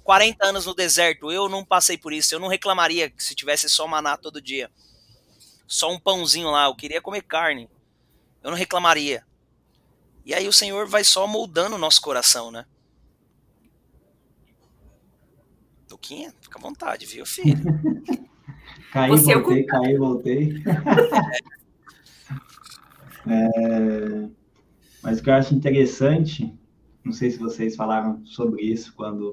40 0.05 0.47
anos 0.47 0.67
no 0.67 0.75
deserto. 0.75 1.33
Eu 1.33 1.49
não 1.49 1.65
passei 1.65 1.97
por 1.97 2.13
isso. 2.13 2.35
Eu 2.35 2.41
não 2.41 2.49
reclamaria 2.49 3.13
se 3.17 3.35
tivesse 3.35 3.69
só 3.69 3.87
maná 3.87 4.17
todo 4.17 4.43
dia. 4.43 4.71
Só 5.67 5.91
um 5.91 5.99
pãozinho 5.99 6.51
lá. 6.51 6.67
Eu 6.67 6.75
queria 6.75 7.01
comer 7.01 7.23
carne 7.23 7.69
eu 8.43 8.51
não 8.51 8.59
reclamaria. 8.59 9.25
E 10.25 10.35
aí 10.35 10.47
o 10.47 10.53
Senhor 10.53 10.87
vai 10.87 11.05
só 11.05 11.27
moldando 11.27 11.77
o 11.77 11.79
nosso 11.79 12.01
coração, 12.01 12.51
né? 12.51 12.65
Toquinha, 15.89 16.33
fica 16.41 16.59
à 16.59 16.63
vontade, 16.63 17.05
viu, 17.07 17.27
filho? 17.27 17.59
caí, 18.93 19.11
Você 19.11 19.35
voltei, 19.35 19.61
é 19.61 19.65
caí, 19.65 19.97
voltei. 19.97 20.63
é, 23.27 24.29
mas 25.03 25.19
o 25.19 25.23
que 25.23 25.31
eu 25.31 25.35
acho 25.35 25.55
interessante, 25.55 26.57
não 27.05 27.13
sei 27.13 27.31
se 27.31 27.39
vocês 27.39 27.77
falaram 27.77 28.25
sobre 28.25 28.63
isso 28.63 28.95
quando 28.95 29.33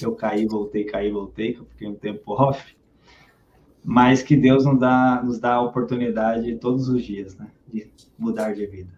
eu 0.00 0.14
caí, 0.14 0.46
voltei, 0.46 0.84
caí, 0.84 1.10
voltei, 1.10 1.54
que 1.54 1.60
eu 1.60 1.66
fiquei 1.66 1.88
um 1.88 1.94
tempo 1.94 2.32
off, 2.32 2.76
mas 3.84 4.22
que 4.22 4.36
Deus 4.36 4.64
nos 4.64 4.78
dá, 4.78 5.22
nos 5.22 5.38
dá 5.38 5.54
a 5.54 5.62
oportunidade 5.62 6.56
todos 6.56 6.88
os 6.88 7.02
dias, 7.04 7.36
né? 7.36 7.50
De 7.68 7.90
mudar 8.18 8.54
de 8.54 8.66
vida. 8.66 8.92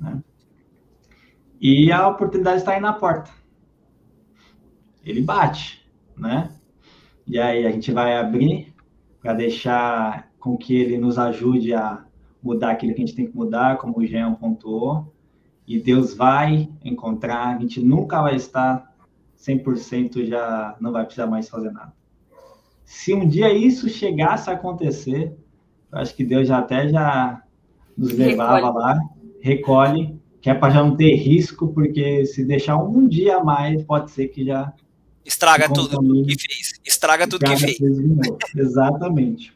Né? 0.00 0.22
E 1.60 1.90
a 1.90 2.08
oportunidade 2.08 2.58
está 2.58 2.72
aí 2.72 2.80
na 2.80 2.92
porta. 2.92 3.30
Ele 5.04 5.22
bate, 5.22 5.88
né? 6.16 6.50
E 7.26 7.38
aí 7.38 7.66
a 7.66 7.70
gente 7.70 7.92
vai 7.92 8.16
abrir 8.16 8.74
para 9.20 9.34
deixar 9.34 10.30
com 10.38 10.56
que 10.56 10.74
ele 10.74 10.98
nos 10.98 11.18
ajude 11.18 11.72
a 11.74 12.04
mudar 12.42 12.72
aquilo 12.72 12.94
que 12.94 13.02
a 13.02 13.06
gente 13.06 13.16
tem 13.16 13.26
que 13.26 13.36
mudar, 13.36 13.78
como 13.78 13.98
o 13.98 14.06
Jean 14.06 14.34
pontuou. 14.34 15.14
E 15.66 15.80
Deus 15.80 16.14
vai 16.14 16.70
encontrar, 16.84 17.56
a 17.56 17.58
gente 17.58 17.82
nunca 17.82 18.20
vai 18.20 18.36
estar 18.36 18.94
100% 19.38 20.26
já 20.26 20.76
não 20.80 20.92
vai 20.92 21.04
precisar 21.04 21.26
mais 21.26 21.48
fazer 21.48 21.70
nada. 21.70 21.92
Se 22.84 23.14
um 23.14 23.26
dia 23.26 23.52
isso 23.52 23.88
chegasse 23.88 24.50
a 24.50 24.54
acontecer, 24.54 25.36
acho 25.94 26.14
que 26.14 26.24
Deus 26.24 26.48
já 26.48 26.58
até 26.58 26.88
já 26.88 27.42
nos 27.96 28.12
levava 28.12 28.56
recolhe. 28.56 28.74
lá, 28.74 29.00
recolhe, 29.40 30.20
que 30.40 30.50
é 30.50 30.54
para 30.54 30.74
já 30.74 30.82
não 30.82 30.96
ter 30.96 31.14
risco, 31.14 31.68
porque 31.68 32.26
se 32.26 32.44
deixar 32.44 32.76
um 32.76 33.08
dia 33.08 33.38
a 33.38 33.44
mais, 33.44 33.82
pode 33.84 34.10
ser 34.10 34.28
que 34.28 34.44
já. 34.44 34.72
Estraga 35.24 35.72
tudo 35.72 36.00
que 36.26 36.36
fez. 36.38 36.80
Estraga 36.84 37.26
tudo 37.26 37.44
que 37.44 37.56
fez. 37.56 37.78
Exatamente. 38.54 39.54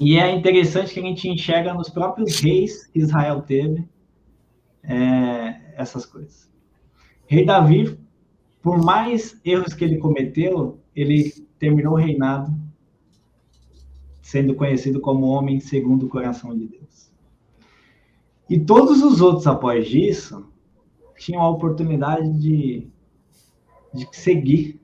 E 0.00 0.18
é 0.18 0.34
interessante 0.34 0.92
que 0.92 1.00
a 1.00 1.04
gente 1.04 1.28
enxerga 1.28 1.72
nos 1.72 1.88
próprios 1.88 2.40
reis 2.40 2.86
que 2.86 2.98
Israel 2.98 3.42
teve 3.42 3.86
é, 4.82 5.54
essas 5.76 6.04
coisas. 6.04 6.50
Rei 7.26 7.44
Davi, 7.44 7.96
por 8.60 8.82
mais 8.82 9.40
erros 9.44 9.72
que 9.72 9.84
ele 9.84 9.98
cometeu, 9.98 10.80
ele 10.96 11.30
terminou 11.58 11.92
o 11.94 11.96
reinado 11.96 12.52
sendo 14.24 14.54
conhecido 14.54 15.02
como 15.02 15.26
homem 15.26 15.60
segundo 15.60 16.06
o 16.06 16.08
coração 16.08 16.56
de 16.56 16.66
Deus. 16.66 17.12
E 18.48 18.58
todos 18.58 19.02
os 19.02 19.20
outros, 19.20 19.46
após 19.46 19.86
isso, 19.92 20.48
tinham 21.18 21.42
a 21.42 21.50
oportunidade 21.50 22.32
de, 22.40 22.88
de 23.92 24.08
seguir, 24.12 24.80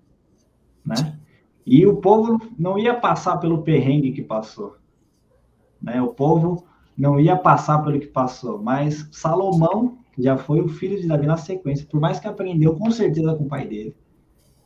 né? 0.85 1.19
E 1.65 1.87
o 1.87 1.97
povo 1.97 2.39
não 2.59 2.79
ia 2.79 2.95
passar 2.95 3.39
pelo 3.39 3.63
perrengue 3.63 4.13
que 4.13 4.21
passou, 4.21 4.77
né? 5.81 6.03
O 6.03 6.09
povo 6.09 6.67
não 6.97 7.19
ia 7.19 7.35
passar 7.35 7.79
pelo 7.83 7.99
que 7.99 8.09
passou, 8.09 8.63
mas 8.63 9.09
Salomão 9.11 10.01
já 10.19 10.37
foi 10.37 10.61
o 10.61 10.69
filho 10.69 11.01
de 11.01 11.09
Davi 11.09 11.27
na 11.27 11.39
sequência, 11.39 11.87
por 11.91 11.99
mais 11.99 12.21
que 12.21 12.29
aprendeu 12.29 12.77
com 12.77 12.91
certeza 12.91 13.35
com 13.35 13.45
o 13.45 13.49
pai 13.49 13.67
dele. 13.67 13.97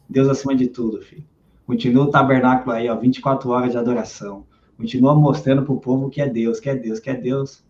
Deus 0.08 0.28
acima 0.28 0.54
de 0.56 0.66
tudo, 0.66 1.00
filho. 1.00 1.24
Continua 1.64 2.06
o 2.06 2.10
tabernáculo 2.10 2.72
aí, 2.72 2.88
ó, 2.88 2.96
24 2.96 3.48
horas 3.50 3.70
de 3.70 3.78
adoração 3.78 4.44
continua 4.76 5.14
mostrando 5.14 5.62
para 5.62 5.72
o 5.72 5.80
povo 5.80 6.10
que 6.10 6.20
é 6.20 6.28
Deus, 6.28 6.60
que 6.60 6.68
é 6.68 6.74
Deus, 6.74 6.98
que 6.98 7.10
é 7.10 7.14
Deus. 7.14 7.64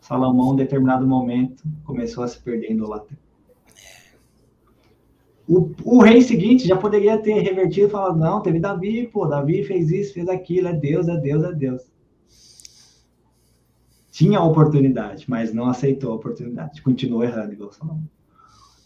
Salomão, 0.00 0.54
em 0.54 0.56
determinado 0.56 1.06
momento, 1.06 1.62
começou 1.84 2.24
a 2.24 2.28
se 2.28 2.38
perder 2.40 2.74
lá. 2.80 3.04
O, 5.46 5.72
o 5.84 6.00
rei 6.00 6.22
seguinte 6.22 6.66
já 6.66 6.76
poderia 6.76 7.18
ter 7.18 7.40
revertido 7.40 7.88
e 7.88 7.90
falado: 7.90 8.18
não, 8.18 8.40
teve 8.40 8.60
Davi, 8.60 9.08
pô, 9.08 9.26
Davi 9.26 9.64
fez 9.64 9.90
isso, 9.90 10.14
fez 10.14 10.28
aquilo, 10.28 10.68
é 10.68 10.72
Deus, 10.72 11.08
é 11.08 11.16
Deus, 11.16 11.42
é 11.42 11.52
Deus. 11.52 11.82
tinha 14.10 14.38
a 14.38 14.44
oportunidade, 14.44 15.24
mas 15.28 15.52
não 15.52 15.66
aceitou 15.66 16.12
a 16.12 16.16
oportunidade, 16.16 16.82
continuou 16.82 17.24
errando, 17.24 17.52
igual 17.52 17.72
Salomão. 17.72 18.08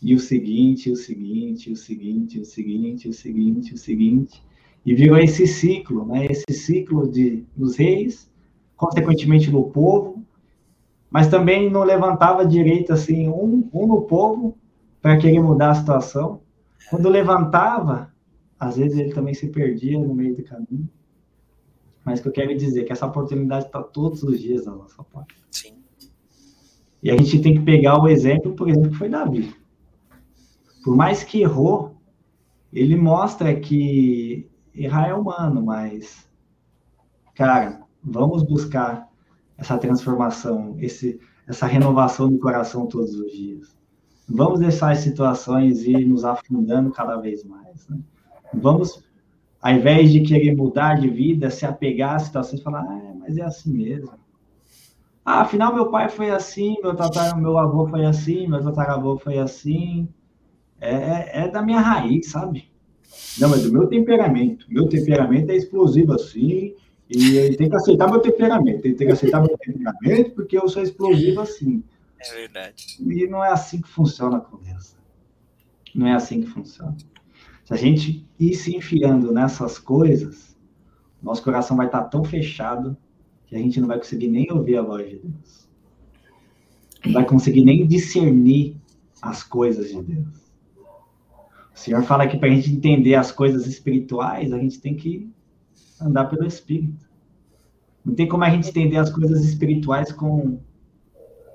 E 0.02 0.14
o 0.14 0.18
seguinte, 0.18 0.90
o 0.90 0.96
seguinte, 0.96 1.70
o 1.70 1.76
seguinte, 1.76 2.40
o 2.40 2.44
seguinte, 2.44 3.08
o 3.08 3.12
seguinte, 3.12 3.74
o 3.74 3.78
seguinte, 3.78 4.42
e 4.85 4.95
virou 4.95 5.18
esse 5.18 5.47
ciclo, 5.47 6.07
né? 6.07 6.26
Esse 6.26 6.53
ciclo 6.53 7.09
de 7.09 7.45
dos 7.57 7.76
reis, 7.76 8.30
consequentemente 8.76 9.51
do 9.51 9.64
povo, 9.64 10.22
mas 11.11 11.28
também 11.28 11.70
não 11.70 11.85
levantava 11.85 12.45
direito 12.45 12.93
assim 12.93 13.28
um, 13.28 13.68
um 13.72 13.87
no 13.87 14.03
povo 14.03 14.59
para 15.01 15.16
querer 15.16 15.41
mudar 15.41 15.70
a 15.70 15.74
situação. 15.74 16.41
Quando 16.91 17.09
levantava, 17.09 18.12
às 18.59 18.76
vezes 18.76 18.99
ele 18.99 19.12
também 19.12 19.32
se 19.32 19.49
perdia 19.49 19.99
no 19.99 20.14
meio 20.14 20.37
do 20.37 20.43
caminho. 20.43 20.89
Mas 22.05 22.20
o 22.20 22.22
que 22.22 22.28
eu 22.28 22.32
quero 22.32 22.57
dizer 22.57 22.82
é 22.82 22.85
que 22.85 22.93
essa 22.93 23.07
oportunidade 23.07 23.66
está 23.66 23.82
todos 23.82 24.22
os 24.22 24.39
dias 24.39 24.66
na 24.66 24.72
nossa 24.74 25.03
porta. 25.03 25.35
Sim. 25.51 25.74
E 27.03 27.11
a 27.11 27.16
gente 27.16 27.41
tem 27.41 27.55
que 27.55 27.61
pegar 27.61 28.03
o 28.03 28.09
exemplo, 28.09 28.55
por 28.55 28.68
exemplo, 28.68 28.91
que 28.91 28.97
foi 28.97 29.09
Davi. 29.09 29.55
Por 30.85 30.95
mais 30.95 31.24
que 31.24 31.41
errou, 31.41 31.97
ele 32.72 32.97
mostra 32.97 33.55
que 33.55 34.51
errar 34.75 35.09
é 35.09 35.14
humano, 35.14 35.64
mas, 35.64 36.29
cara, 37.35 37.81
vamos 38.03 38.43
buscar 38.43 39.09
essa 39.57 39.79
transformação, 39.79 40.77
esse, 40.79 41.20
essa 41.47 41.66
renovação 41.66 42.31
do 42.31 42.39
coração 42.39 42.87
todos 42.87 43.14
os 43.14 43.33
dias. 43.33 43.77
Vamos 44.29 44.61
deixar 44.61 44.93
as 44.93 44.99
situações 44.99 45.85
ir 45.85 46.07
nos 46.07 46.25
afundando 46.25 46.91
cada 46.91 47.16
vez 47.16 47.45
mais. 47.45 47.87
Né? 47.89 47.99
Vamos 48.53 49.05
ao 49.64 49.72
invés 49.72 50.12
de 50.12 50.20
querer 50.20 50.55
mudar 50.55 51.01
de 51.01 51.09
vida, 51.09 51.49
se 51.49 51.64
apegar 51.64 52.16
às 52.16 52.25
situações 52.25 52.61
falar, 52.61 52.83
ah, 52.83 53.14
mas 53.18 53.39
é 53.39 53.43
assim 53.43 53.72
mesmo. 53.72 54.11
Ah, 55.25 55.41
afinal, 55.41 55.75
meu 55.75 55.91
pai 55.91 56.11
foi 56.11 56.31
assim, 56.31 56.77
meu, 56.83 56.95
tatar, 56.95 57.35
meu 57.41 57.57
avô 57.57 57.87
foi 57.87 58.05
assim, 58.05 58.47
meu 58.47 58.62
tataravô 58.62 59.16
foi 59.16 59.39
assim. 59.39 60.07
É, 60.79 60.95
é, 60.95 61.45
é 61.45 61.49
da 61.49 61.62
minha 61.62 61.81
raiz, 61.81 62.29
sabe? 62.31 62.70
Não, 63.38 63.48
mas 63.48 63.62
do 63.62 63.72
meu 63.72 63.86
temperamento. 63.86 64.66
Meu 64.68 64.88
temperamento 64.88 65.50
é 65.50 65.56
explosivo 65.56 66.12
assim, 66.12 66.74
e 67.08 67.36
ele 67.36 67.56
tem 67.56 67.68
que 67.68 67.76
aceitar 67.76 68.10
meu 68.10 68.20
temperamento. 68.20 68.84
Ele 68.84 68.94
tem 68.94 69.06
que 69.06 69.12
aceitar 69.12 69.40
meu 69.40 69.56
temperamento 69.58 70.30
porque 70.32 70.56
eu 70.56 70.68
sou 70.68 70.82
explosivo 70.82 71.40
assim. 71.40 71.82
É 72.18 72.34
verdade. 72.34 72.96
E 73.00 73.26
não 73.26 73.44
é 73.44 73.50
assim 73.50 73.80
que 73.80 73.88
funciona 73.88 74.38
a 74.38 74.40
conversa. 74.40 74.96
Não 75.94 76.06
é 76.06 76.14
assim 76.14 76.40
que 76.40 76.48
funciona. 76.48 76.96
Se 77.64 77.72
a 77.72 77.76
gente 77.76 78.26
ir 78.38 78.54
se 78.54 78.76
enfiando 78.76 79.32
nessas 79.32 79.78
coisas, 79.78 80.56
nosso 81.22 81.42
coração 81.42 81.76
vai 81.76 81.86
estar 81.86 82.04
tão 82.04 82.24
fechado 82.24 82.96
que 83.46 83.54
a 83.54 83.58
gente 83.58 83.80
não 83.80 83.88
vai 83.88 83.98
conseguir 83.98 84.28
nem 84.28 84.50
ouvir 84.50 84.76
a 84.76 84.82
voz 84.82 85.08
de 85.08 85.16
Deus. 85.16 85.68
Não 87.04 87.12
vai 87.12 87.24
conseguir 87.24 87.64
nem 87.64 87.86
discernir 87.86 88.76
as 89.20 89.42
coisas 89.42 89.88
de 89.88 90.02
Deus. 90.02 90.43
O 91.75 91.79
Senhor 91.79 92.03
fala 92.05 92.27
que 92.27 92.37
para 92.37 92.49
a 92.49 92.53
gente 92.53 92.72
entender 92.72 93.16
as 93.16 93.33
coisas 93.33 93.66
espirituais, 93.66 94.53
a 94.53 94.59
gente 94.59 94.81
tem 94.81 94.95
que 94.95 95.31
andar 96.01 96.27
pelo 96.27 96.47
Espírito. 96.47 97.09
Não 98.05 98.14
tem 98.14 98.29
como 98.29 98.45
a 98.45 98.51
gente 98.51 98.68
entender 98.68 98.97
as 98.97 99.11
coisas 99.11 99.45
espirituais 99.45 100.12
com 100.12 100.61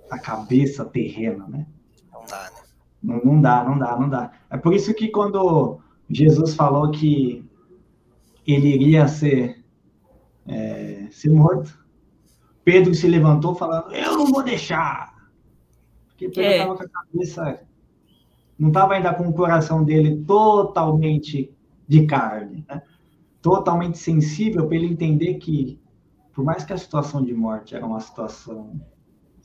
a 0.09 0.19
cabeça 0.19 0.83
terrena, 0.83 1.47
né? 1.47 1.67
Não 2.11 2.25
dá, 2.25 2.43
né? 2.43 2.61
Não, 3.01 3.21
não 3.23 3.41
dá, 3.41 3.63
não 3.63 3.79
dá, 3.79 3.99
não 3.99 4.09
dá. 4.09 4.31
É 4.49 4.57
por 4.57 4.73
isso 4.73 4.93
que 4.93 5.07
quando 5.07 5.79
Jesus 6.09 6.55
falou 6.55 6.91
que 6.91 7.47
ele 8.45 8.67
iria 8.67 9.07
ser, 9.07 9.63
é, 10.47 11.07
ser 11.11 11.29
morto. 11.29 11.77
Pedro 12.63 12.93
se 12.93 13.07
levantou 13.07 13.55
falando: 13.55 13.93
Eu 13.93 14.17
não 14.17 14.27
vou 14.27 14.43
deixar. 14.43 15.13
Porque 16.07 16.29
Pedro 16.29 16.51
estava 16.51 16.73
é. 16.73 16.77
com 16.77 16.83
a 16.83 16.89
cabeça. 16.89 17.68
Não 18.59 18.67
estava 18.67 18.93
ainda 18.93 19.13
com 19.13 19.27
o 19.27 19.33
coração 19.33 19.83
dele 19.83 20.23
totalmente 20.25 21.51
de 21.87 22.05
carne, 22.05 22.65
né? 22.67 22.83
totalmente 23.41 23.97
sensível 23.97 24.67
para 24.67 24.75
ele 24.75 24.87
entender 24.87 25.35
que, 25.35 25.79
por 26.33 26.43
mais 26.43 26.65
que 26.65 26.73
a 26.73 26.77
situação 26.77 27.23
de 27.23 27.33
morte 27.33 27.73
era 27.73 27.85
uma 27.85 28.01
situação 28.01 28.79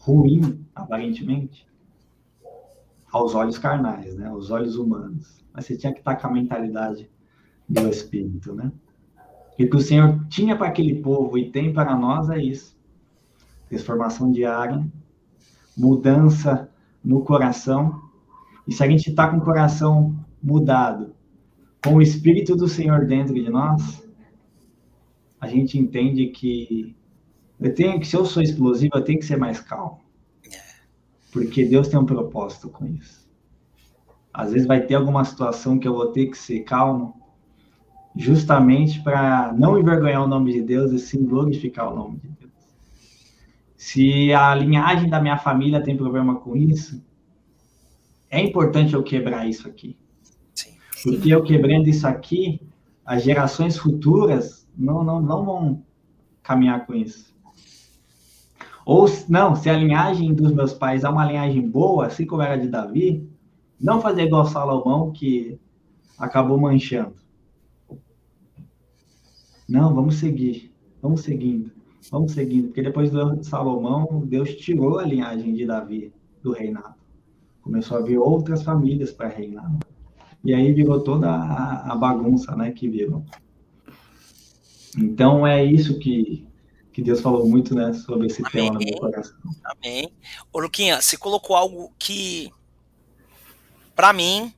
ruim, 0.00 0.66
aparentemente, 0.74 1.66
aos 3.12 3.34
olhos 3.34 3.56
carnais, 3.56 4.16
né? 4.16 4.26
aos 4.26 4.50
olhos 4.50 4.76
humanos 4.76 5.44
mas 5.54 5.66
você 5.66 5.76
tinha 5.76 5.92
que 5.92 6.00
estar 6.00 6.16
com 6.16 6.26
a 6.26 6.32
mentalidade 6.32 7.08
do 7.68 7.88
Espírito, 7.88 8.52
né? 8.52 8.72
E 9.56 9.64
que 9.66 9.76
o 9.76 9.80
Senhor 9.80 10.26
tinha 10.26 10.56
para 10.56 10.66
aquele 10.66 11.00
povo 11.00 11.38
e 11.38 11.52
tem 11.52 11.72
para 11.72 11.96
nós 11.96 12.28
é 12.28 12.42
isso: 12.42 12.76
transformação 13.68 14.32
diária, 14.32 14.84
mudança 15.78 16.68
no 17.04 17.22
coração. 17.22 18.03
E 18.66 18.72
se 18.72 18.82
a 18.82 18.88
gente 18.88 19.10
está 19.10 19.28
com 19.28 19.38
o 19.38 19.44
coração 19.44 20.16
mudado, 20.42 21.14
com 21.84 21.96
o 21.96 22.02
Espírito 22.02 22.56
do 22.56 22.66
Senhor 22.66 23.06
dentro 23.06 23.34
de 23.34 23.50
nós, 23.50 24.06
a 25.40 25.46
gente 25.46 25.78
entende 25.78 26.28
que 26.28 26.96
eu 27.60 27.74
tenho 27.74 28.00
que, 28.00 28.06
se 28.06 28.16
eu 28.16 28.24
sou 28.24 28.42
explosivo, 28.42 28.96
eu 28.96 29.04
tenho 29.04 29.18
que 29.18 29.26
ser 29.26 29.36
mais 29.36 29.60
calmo. 29.60 30.00
Porque 31.32 31.64
Deus 31.64 31.88
tem 31.88 31.98
um 31.98 32.06
propósito 32.06 32.68
com 32.68 32.86
isso. 32.86 33.28
Às 34.32 34.52
vezes 34.52 34.66
vai 34.66 34.80
ter 34.80 34.94
alguma 34.94 35.24
situação 35.24 35.78
que 35.78 35.86
eu 35.86 35.94
vou 35.94 36.06
ter 36.06 36.26
que 36.26 36.38
ser 36.38 36.60
calmo, 36.60 37.20
justamente 38.16 39.02
para 39.02 39.52
não 39.52 39.78
envergonhar 39.78 40.22
o 40.22 40.28
nome 40.28 40.52
de 40.52 40.62
Deus 40.62 40.92
e 40.92 40.98
sim 40.98 41.24
glorificar 41.24 41.92
o 41.92 41.96
nome 41.96 42.18
de 42.18 42.28
Deus. 42.28 42.52
Se 43.76 44.32
a 44.32 44.54
linhagem 44.54 45.10
da 45.10 45.20
minha 45.20 45.36
família 45.36 45.82
tem 45.82 45.96
problema 45.96 46.36
com 46.36 46.56
isso, 46.56 47.04
é 48.34 48.40
importante 48.40 48.94
eu 48.94 49.02
quebrar 49.02 49.48
isso 49.48 49.68
aqui. 49.68 49.96
Sim. 50.52 50.74
Porque 51.04 51.32
eu 51.32 51.44
quebrando 51.44 51.88
isso 51.88 52.04
aqui, 52.06 52.60
as 53.06 53.22
gerações 53.22 53.78
futuras 53.78 54.68
não, 54.76 55.04
não, 55.04 55.22
não 55.22 55.44
vão 55.44 55.82
caminhar 56.42 56.84
com 56.84 56.94
isso. 56.94 57.32
Ou 58.84 59.06
não, 59.28 59.54
se 59.54 59.70
a 59.70 59.76
linhagem 59.76 60.34
dos 60.34 60.52
meus 60.52 60.74
pais 60.74 61.04
é 61.04 61.08
uma 61.08 61.24
linhagem 61.24 61.66
boa, 61.66 62.06
assim 62.06 62.26
como 62.26 62.42
era 62.42 62.56
de 62.56 62.68
Davi, 62.68 63.26
não 63.80 64.00
fazer 64.00 64.24
igual 64.24 64.44
Salomão, 64.44 65.12
que 65.12 65.56
acabou 66.18 66.58
manchando. 66.58 67.14
Não, 69.68 69.94
vamos 69.94 70.16
seguir. 70.16 70.74
Vamos 71.00 71.20
seguindo. 71.20 71.70
Vamos 72.10 72.32
seguindo. 72.32 72.66
Porque 72.66 72.82
depois 72.82 73.10
do 73.10 73.42
Salomão, 73.44 74.24
Deus 74.26 74.56
tirou 74.56 74.98
a 74.98 75.04
linhagem 75.04 75.54
de 75.54 75.64
Davi 75.64 76.12
do 76.42 76.52
reinado. 76.52 77.03
Começou 77.64 77.96
a 77.96 78.00
vir 78.00 78.18
outras 78.18 78.62
famílias 78.62 79.10
para 79.10 79.28
reinar. 79.28 79.68
E 80.44 80.54
aí 80.54 80.72
virou 80.72 81.00
toda 81.00 81.28
a, 81.28 81.92
a 81.92 81.96
bagunça 81.96 82.54
né, 82.54 82.70
que 82.70 82.88
virou. 82.88 83.24
Então 84.96 85.44
é 85.44 85.64
isso 85.64 85.98
que, 85.98 86.46
que 86.92 87.02
Deus 87.02 87.20
falou 87.20 87.48
muito 87.48 87.74
né, 87.74 87.92
sobre 87.92 88.28
esse 88.28 88.42
Amém. 88.42 88.52
tema 88.52 88.78
no 88.78 88.84
meu 88.84 88.98
coração. 88.98 89.36
Amém. 89.64 90.12
Ô, 90.52 90.60
Luquinha, 90.60 91.00
você 91.00 91.16
colocou 91.16 91.56
algo 91.56 91.90
que 91.98 92.52
para 93.94 94.12
mim, 94.12 94.52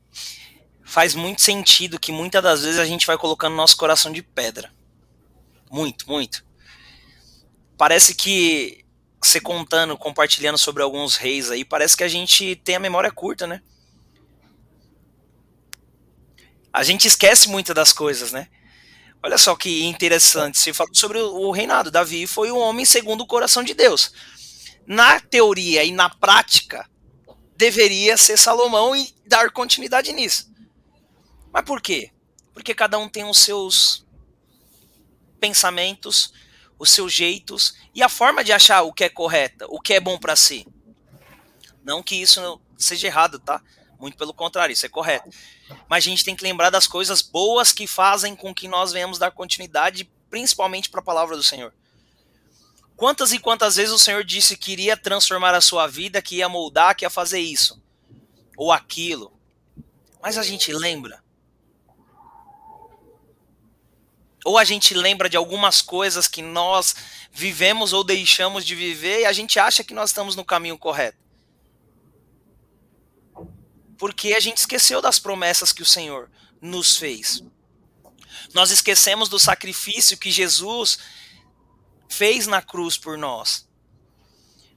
faz 0.83 1.15
muito 1.15 1.43
sentido 1.43 2.01
que 2.01 2.11
muitas 2.11 2.43
das 2.43 2.63
vezes 2.63 2.81
a 2.81 2.87
gente 2.87 3.07
vai 3.07 3.19
colocando 3.19 3.55
nosso 3.55 3.77
coração 3.77 4.11
de 4.11 4.23
pedra. 4.23 4.73
Muito, 5.71 6.09
muito. 6.09 6.45
Parece 7.77 8.15
que 8.15 8.85
você 9.27 9.41
contando, 9.41 9.97
compartilhando 9.97 10.59
sobre 10.59 10.83
alguns 10.83 11.17
reis 11.17 11.51
aí, 11.51 11.65
parece 11.65 11.97
que 11.97 12.05
a 12.05 12.09
gente 12.09 12.57
tem 12.57 12.77
a 12.77 12.81
memória 12.81 13.11
curta, 13.11 13.47
né? 13.47 13.63
A 16.73 16.83
gente 16.83 17.09
esquece 17.09 17.49
muitas 17.49 17.75
das 17.75 17.93
coisas, 17.93 18.33
né? 18.33 18.49
Olha 19.23 19.39
só 19.39 19.57
que 19.57 19.85
interessante. 19.85 20.59
Você 20.59 20.73
falou 20.73 20.95
sobre 20.95 21.19
o 21.19 21.51
reinado. 21.51 21.91
Davi 21.91 22.27
foi 22.27 22.53
um 22.53 22.59
homem 22.59 22.85
segundo 22.85 23.23
o 23.23 23.27
coração 23.27 23.65
de 23.65 23.75
Deus. 23.75 24.13
Na 24.87 25.19
teoria 25.19 25.83
e 25.83 25.91
na 25.91 26.09
prática, 26.09 26.89
deveria 27.57 28.17
ser 28.17 28.37
Salomão 28.37 28.95
e 28.95 29.13
dar 29.27 29.51
continuidade 29.51 30.13
nisso. 30.13 30.53
Mas 31.53 31.65
por 31.65 31.81
quê? 31.81 32.11
Porque 32.53 32.75
cada 32.75 32.99
um 32.99 33.09
tem 33.09 33.25
os 33.25 33.39
seus 33.39 34.07
pensamentos, 35.41 36.33
os 36.79 36.91
seus 36.91 37.13
jeitos 37.13 37.75
e 37.95 38.03
a 38.03 38.09
forma 38.09 38.45
de 38.45 38.53
achar 38.53 38.83
o 38.83 38.93
que 38.93 39.05
é 39.05 39.09
correta, 39.09 39.67
o 39.69 39.81
que 39.81 39.95
é 39.95 40.01
bom 40.01 40.19
para 40.19 40.37
si. 40.37 40.67
Não 41.85 42.03
que 42.03 42.17
isso 42.17 42.61
seja 42.77 43.07
errado, 43.07 43.39
tá? 43.39 43.63
Muito 43.99 44.17
pelo 44.17 44.35
contrário, 44.35 44.73
isso 44.73 44.85
é 44.85 44.89
correto. 44.89 45.31
Mas 45.89 46.05
a 46.05 46.09
gente 46.09 46.25
tem 46.25 46.37
que 46.37 46.45
lembrar 46.45 46.71
das 46.71 46.87
coisas 46.87 47.23
boas 47.23 47.73
que 47.73 47.87
fazem 47.87 48.37
com 48.37 48.55
que 48.55 48.69
nós 48.69 48.93
venhamos 48.93 49.19
dar 49.19 49.31
continuidade, 49.31 50.11
principalmente 50.29 50.91
para 50.91 51.01
a 51.01 51.05
palavra 51.05 51.37
do 51.37 51.43
Senhor. 51.43 51.73
Quantas 52.97 53.33
e 53.33 53.39
quantas 53.39 53.77
vezes 53.77 53.93
o 53.93 53.99
Senhor 53.99 54.25
disse 54.25 54.57
que 54.57 54.73
iria 54.73 54.97
transformar 54.97 55.55
a 55.55 55.61
sua 55.61 55.87
vida, 55.87 56.21
que 56.21 56.37
ia 56.37 56.49
moldar, 56.49 56.95
que 56.95 57.05
ia 57.05 57.11
fazer 57.11 57.41
isso 57.41 57.81
ou 58.57 58.73
aquilo. 58.73 59.33
Mas 60.23 60.39
a 60.39 60.43
gente 60.43 60.73
lembra. 60.73 61.23
Ou 64.47 64.57
a 64.57 64.63
gente 64.63 64.95
lembra 64.95 65.29
de 65.29 65.37
algumas 65.37 65.83
coisas 65.83 66.29
que 66.29 66.41
nós 66.41 66.95
vivemos 67.33 67.93
ou 67.93 68.05
deixamos 68.05 68.65
de 68.65 68.77
viver 68.77 69.23
e 69.23 69.25
a 69.25 69.33
gente 69.33 69.59
acha 69.59 69.83
que 69.83 69.93
nós 69.93 70.11
estamos 70.11 70.37
no 70.37 70.45
caminho 70.45 70.79
correto. 70.79 71.19
Porque 73.99 74.35
a 74.35 74.39
gente 74.39 74.59
esqueceu 74.59 75.03
das 75.03 75.19
promessas 75.19 75.73
que 75.73 75.83
o 75.83 75.87
Senhor 75.87 76.31
nos 76.61 76.97
fez. 76.97 77.43
Nós 78.55 78.71
esquecemos 78.71 79.29
do 79.29 79.37
sacrifício 79.37 80.17
que 80.17 80.31
Jesus 80.31 81.01
fez 82.09 82.47
na 82.47 82.63
cruz 82.63 82.97
por 82.97 83.19
nós. 83.19 83.69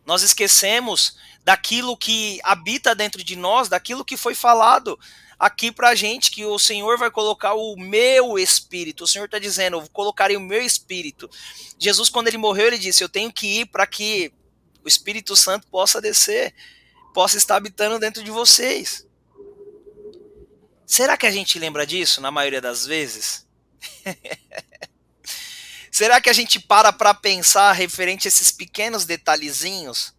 Nós 0.04 0.24
esquecemos 0.24 1.16
daquilo 1.44 1.96
que 1.96 2.40
habita 2.44 2.96
dentro 2.96 3.24
de 3.24 3.36
nós, 3.36 3.70
daquilo 3.70 4.04
que 4.04 4.18
foi 4.18 4.34
falado 4.34 5.00
aqui 5.40 5.72
pra 5.72 5.96
gente, 5.96 6.30
que 6.30 6.46
o 6.46 6.60
Senhor 6.60 6.98
vai 6.98 7.10
colocar 7.10 7.54
o 7.54 7.78
meu 7.78 8.38
espírito. 8.38 9.06
O 9.06 9.08
Senhor 9.08 9.26
está 9.26 9.40
dizendo, 9.40 9.78
eu 9.78 9.90
colocarei 9.90 10.36
o 10.36 10.42
meu 10.42 10.62
espírito. 10.62 11.30
Jesus, 11.80 12.10
quando 12.10 12.28
ele 12.28 12.38
morreu, 12.38 12.68
ele 12.68 12.78
disse: 12.78 13.04
Eu 13.04 13.10
tenho 13.10 13.32
que 13.32 13.62
ir 13.62 13.66
para 13.68 13.88
que 13.88 14.34
o 14.84 14.88
Espírito 14.88 15.36
Santo 15.36 15.68
possa 15.68 16.02
descer, 16.02 16.54
possa 17.14 17.38
estar 17.38 17.56
habitando 17.56 17.98
dentro 18.00 18.24
de 18.24 18.32
vocês. 18.32 19.08
Será 20.86 21.16
que 21.16 21.28
a 21.28 21.32
gente 21.32 21.60
lembra 21.60 21.86
disso 21.86 22.20
na 22.20 22.32
maioria 22.32 22.60
das 22.60 22.86
vezes? 22.86 23.48
Será 25.92 26.20
que 26.22 26.30
a 26.30 26.34
gente 26.34 26.60
para 26.60 26.92
para 26.92 27.14
pensar 27.14 27.72
referente 27.74 28.28
a 28.28 28.30
esses 28.30 28.52
pequenos 28.52 29.06
detalhezinhos? 29.06 30.14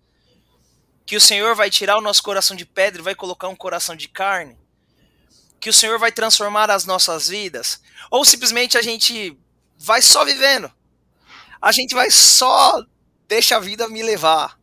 Que 1.05 1.16
o 1.16 1.21
Senhor 1.21 1.57
vai 1.57 1.71
tirar 1.71 1.97
o 1.97 2.01
nosso 2.01 2.23
coração 2.23 2.57
de 2.57 2.64
pedra 2.64 3.01
e 3.01 3.05
vai 3.05 3.14
colocar 3.14 3.49
um 3.49 3.57
coração 3.57 3.97
de 3.97 4.09
carne? 4.09 4.57
Que 5.61 5.70
o 5.70 5.74
Senhor 5.74 5.98
vai 5.98 6.11
transformar 6.11 6.70
as 6.70 6.84
nossas 6.84 7.28
vidas? 7.28 7.80
Ou 8.11 8.24
simplesmente 8.24 8.78
a 8.78 8.82
gente 8.82 9.38
vai 9.78 10.00
só 10.00 10.24
vivendo? 10.24 10.72
A 11.61 11.70
gente 11.70 11.94
vai 11.94 12.11
só 12.11 12.82
deixa 13.28 13.56
a 13.56 13.61
vida 13.61 13.86
me 13.88 14.02
levar? 14.02 14.58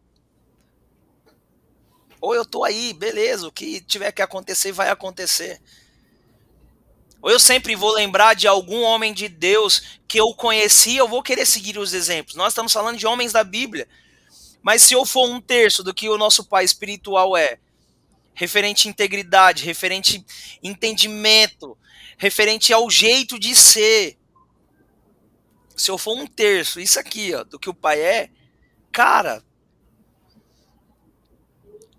Ou 2.20 2.34
eu 2.34 2.44
tô 2.44 2.64
aí, 2.64 2.94
beleza, 2.94 3.48
o 3.48 3.52
que 3.52 3.80
tiver 3.82 4.12
que 4.12 4.22
acontecer 4.22 4.72
vai 4.72 4.90
acontecer. 4.90 5.62
Ou 7.22 7.32
eu 7.32 7.40
sempre 7.40 7.76
vou 7.76 7.94
lembrar 7.94 8.34
de 8.34 8.48
algum 8.48 8.82
homem 8.82 9.14
de 9.14 9.28
Deus 9.28 10.00
que 10.08 10.20
eu 10.20 10.34
conheci, 10.34 10.98
eu 10.98 11.08
vou 11.08 11.22
querer 11.22 11.46
seguir 11.46 11.78
os 11.78 11.94
exemplos. 11.94 12.36
Nós 12.36 12.50
estamos 12.50 12.74
falando 12.74 12.98
de 12.98 13.06
homens 13.08 13.32
da 13.32 13.44
Bíblia. 13.44 13.88
Mas 14.62 14.82
se 14.82 14.94
eu 14.94 15.06
for 15.06 15.30
um 15.30 15.40
terço 15.40 15.84
do 15.84 15.94
que 15.94 16.10
o 16.10 16.18
nosso 16.18 16.44
pai 16.44 16.66
espiritual 16.66 17.38
é, 17.38 17.60
referente 18.38 18.88
à 18.88 18.92
integridade, 18.92 19.66
referente 19.66 20.24
entendimento, 20.62 21.76
referente 22.20 22.72
ao 22.72 22.88
jeito 22.88 23.40
de 23.40 23.56
ser, 23.56 24.16
se 25.76 25.90
eu 25.90 25.98
for 25.98 26.16
um 26.16 26.28
terço, 26.28 26.80
isso 26.80 27.00
aqui, 27.00 27.34
ó, 27.34 27.44
do 27.44 27.58
que 27.58 27.68
o 27.68 27.74
pai 27.74 28.00
é, 28.00 28.30
cara, 28.92 29.44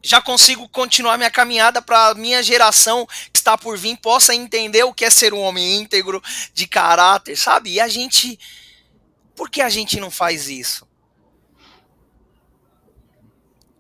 já 0.00 0.22
consigo 0.22 0.68
continuar 0.68 1.18
minha 1.18 1.30
caminhada 1.30 1.82
para 1.82 2.14
minha 2.14 2.40
geração 2.40 3.04
que 3.32 3.40
está 3.40 3.58
por 3.58 3.76
vir 3.76 3.96
possa 3.96 4.32
entender 4.32 4.84
o 4.84 4.94
que 4.94 5.04
é 5.04 5.10
ser 5.10 5.34
um 5.34 5.40
homem 5.40 5.80
íntegro, 5.80 6.22
de 6.54 6.68
caráter, 6.68 7.36
sabe? 7.36 7.72
E 7.72 7.80
a 7.80 7.88
gente. 7.88 8.38
Por 9.34 9.50
que 9.50 9.60
a 9.60 9.68
gente 9.68 9.98
não 9.98 10.10
faz 10.10 10.48
isso? 10.48 10.87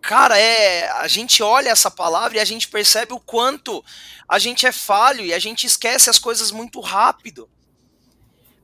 Cara, 0.00 0.38
é, 0.38 0.88
a 0.90 1.08
gente 1.08 1.42
olha 1.42 1.70
essa 1.70 1.90
palavra 1.90 2.38
e 2.38 2.40
a 2.40 2.44
gente 2.44 2.68
percebe 2.68 3.12
o 3.12 3.20
quanto 3.20 3.84
a 4.28 4.38
gente 4.38 4.66
é 4.66 4.72
falho 4.72 5.24
e 5.24 5.34
a 5.34 5.38
gente 5.38 5.66
esquece 5.66 6.08
as 6.08 6.18
coisas 6.18 6.50
muito 6.50 6.80
rápido. 6.80 7.48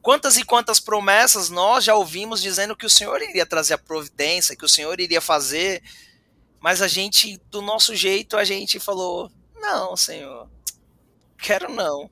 Quantas 0.01 0.37
e 0.37 0.45
quantas 0.45 0.79
promessas 0.79 1.49
nós 1.49 1.85
já 1.85 1.95
ouvimos 1.95 2.43
dizendo 2.43 2.77
que 2.77 2.87
o 2.87 2.91
Senhor 2.91 3.21
iria 3.23 3.47
trazer 3.47 3.75
a 3.75 3.79
providência, 3.79 4.57
que 4.57 4.65
o 4.65 4.69
Senhor 4.69 5.01
iria 5.01 5.21
fazer, 5.21 5.83
mas 6.61 6.83
a 6.83 6.89
gente, 6.89 7.41
do 7.51 7.63
nosso 7.63 7.95
jeito, 7.95 8.37
a 8.37 8.45
gente 8.45 8.79
falou: 8.79 9.31
não, 9.55 9.97
Senhor, 9.97 10.49
quero 11.39 11.71
não. 11.73 12.11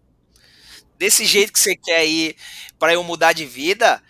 Desse 0.99 1.27
jeito 1.27 1.53
que 1.53 1.59
você 1.59 1.77
quer 1.77 2.07
ir 2.07 2.37
para 2.79 2.95
eu 2.95 3.03
mudar 3.03 3.33
de 3.33 3.45
vida, 3.45 4.03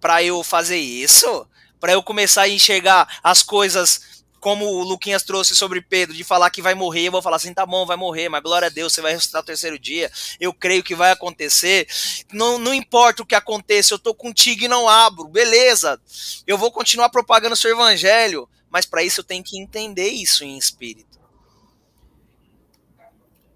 para 0.00 0.22
eu 0.22 0.42
fazer 0.42 0.78
isso, 0.78 1.46
para 1.80 1.92
eu 1.92 2.02
começar 2.02 2.42
a 2.42 2.48
enxergar 2.48 3.20
as 3.22 3.42
coisas 3.42 4.00
como 4.40 4.66
o 4.66 4.82
Luquinhas 4.82 5.22
trouxe 5.22 5.54
sobre 5.54 5.80
Pedro, 5.80 6.14
de 6.14 6.24
falar 6.24 6.50
que 6.50 6.62
vai 6.62 6.74
morrer, 6.74 7.06
eu 7.08 7.12
vou 7.12 7.22
falar 7.22 7.36
assim, 7.36 7.52
tá 7.52 7.66
bom, 7.66 7.84
vai 7.84 7.96
morrer, 7.96 8.28
mas 8.28 8.42
glória 8.42 8.66
a 8.66 8.70
Deus, 8.70 8.92
você 8.92 9.00
vai 9.00 9.12
ressuscitar 9.12 9.42
o 9.42 9.44
terceiro 9.44 9.78
dia, 9.78 10.10
eu 10.38 10.52
creio 10.52 10.82
que 10.82 10.94
vai 10.94 11.10
acontecer, 11.10 11.88
não, 12.32 12.58
não 12.58 12.72
importa 12.72 13.22
o 13.22 13.26
que 13.26 13.34
aconteça, 13.34 13.94
eu 13.94 13.98
tô 13.98 14.14
contigo 14.14 14.64
e 14.64 14.68
não 14.68 14.88
abro, 14.88 15.28
beleza, 15.28 16.00
eu 16.46 16.56
vou 16.56 16.70
continuar 16.70 17.08
propagando 17.08 17.54
o 17.54 17.56
seu 17.56 17.70
evangelho, 17.70 18.48
mas 18.70 18.86
para 18.86 19.02
isso 19.02 19.20
eu 19.20 19.24
tenho 19.24 19.42
que 19.42 19.58
entender 19.58 20.08
isso 20.08 20.44
em 20.44 20.56
espírito. 20.56 21.18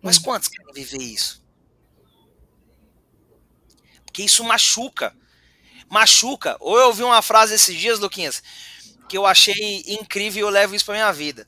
Mas 0.03 0.18
hum. 0.18 0.22
quantos 0.22 0.49
querem 0.49 0.72
viver 0.72 1.03
isso? 1.03 1.43
Porque 4.05 4.22
isso 4.22 4.45
machuca. 4.45 5.16
Machuca. 5.89 6.57
Ou 6.61 6.78
eu 6.78 6.87
ouvi 6.89 7.03
uma 7.03 7.22
frase 7.22 7.55
esses 7.55 7.78
dias, 7.78 7.99
Luquinhas, 7.99 8.43
que 9.12 9.18
eu 9.18 9.26
achei 9.26 9.84
incrível 9.88 10.40
e 10.40 10.48
eu 10.48 10.48
levo 10.48 10.74
isso 10.74 10.86
pra 10.86 10.94
minha 10.94 11.12
vida. 11.12 11.46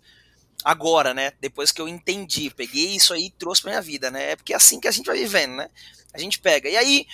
Agora, 0.62 1.14
né? 1.14 1.32
Depois 1.40 1.72
que 1.72 1.80
eu 1.80 1.88
entendi, 1.88 2.50
peguei 2.50 2.94
isso 2.94 3.14
aí 3.14 3.28
e 3.28 3.30
trouxe 3.30 3.62
pra 3.62 3.70
minha 3.70 3.80
vida, 3.80 4.10
né? 4.10 4.32
É 4.32 4.36
porque 4.36 4.52
é 4.52 4.56
assim 4.56 4.78
que 4.78 4.86
a 4.86 4.90
gente 4.90 5.06
vai 5.06 5.16
vivendo, 5.16 5.54
né? 5.54 5.70
A 6.12 6.18
gente 6.18 6.38
pega. 6.40 6.68
E 6.68 6.76
aí, 6.76 7.06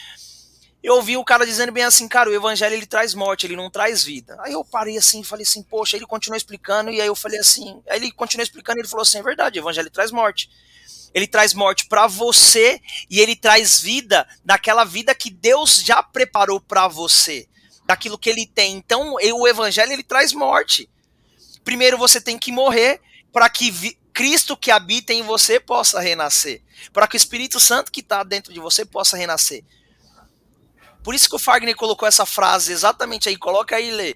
eu 0.82 0.96
ouvi 0.96 1.16
o 1.16 1.24
cara 1.24 1.46
dizendo 1.46 1.70
bem 1.70 1.84
assim, 1.84 2.08
cara, 2.08 2.28
o 2.28 2.34
evangelho 2.34 2.74
ele 2.74 2.84
traz 2.84 3.14
morte, 3.14 3.46
ele 3.46 3.54
não 3.54 3.70
traz 3.70 4.02
vida. 4.02 4.36
Aí 4.40 4.52
eu 4.52 4.64
parei 4.64 4.98
assim, 4.98 5.22
falei 5.22 5.44
assim, 5.44 5.62
poxa, 5.62 5.96
ele 5.96 6.04
continuou 6.04 6.36
explicando, 6.36 6.90
e 6.90 7.00
aí 7.00 7.06
eu 7.06 7.14
falei 7.14 7.38
assim, 7.38 7.80
aí 7.88 8.00
ele 8.00 8.10
continuou 8.10 8.42
explicando 8.42 8.78
e 8.78 8.80
ele 8.80 8.88
falou 8.88 9.02
assim, 9.02 9.18
é 9.18 9.22
verdade, 9.22 9.56
o 9.56 9.62
evangelho 9.62 9.88
traz 9.88 10.10
morte. 10.10 10.50
Ele 11.14 11.28
traz 11.28 11.54
morte 11.54 11.86
para 11.86 12.08
você 12.08 12.80
e 13.08 13.20
ele 13.20 13.36
traz 13.36 13.78
vida 13.78 14.26
daquela 14.44 14.82
vida 14.82 15.14
que 15.14 15.30
Deus 15.30 15.76
já 15.76 16.02
preparou 16.02 16.60
para 16.60 16.88
você, 16.88 17.48
daquilo 17.90 18.16
que 18.16 18.30
ele 18.30 18.46
tem. 18.46 18.76
Então, 18.76 19.14
o 19.14 19.48
evangelho 19.48 19.92
ele 19.92 20.04
traz 20.04 20.32
morte. 20.32 20.88
Primeiro 21.64 21.98
você 21.98 22.20
tem 22.20 22.38
que 22.38 22.52
morrer 22.52 23.00
para 23.32 23.50
que 23.50 23.98
Cristo 24.12 24.56
que 24.56 24.70
habita 24.70 25.12
em 25.12 25.22
você 25.22 25.58
possa 25.58 25.98
renascer, 25.98 26.62
para 26.92 27.08
que 27.08 27.16
o 27.16 27.18
Espírito 27.18 27.58
Santo 27.58 27.90
que 27.90 27.98
está 27.98 28.22
dentro 28.22 28.52
de 28.52 28.60
você 28.60 28.84
possa 28.84 29.16
renascer. 29.16 29.64
Por 31.02 31.16
isso 31.16 31.28
que 31.28 31.34
o 31.34 31.38
Fagner 31.38 31.74
colocou 31.74 32.06
essa 32.06 32.24
frase 32.24 32.70
exatamente 32.70 33.28
aí, 33.28 33.36
coloca 33.36 33.74
aí, 33.74 33.90
Lê. 33.90 34.14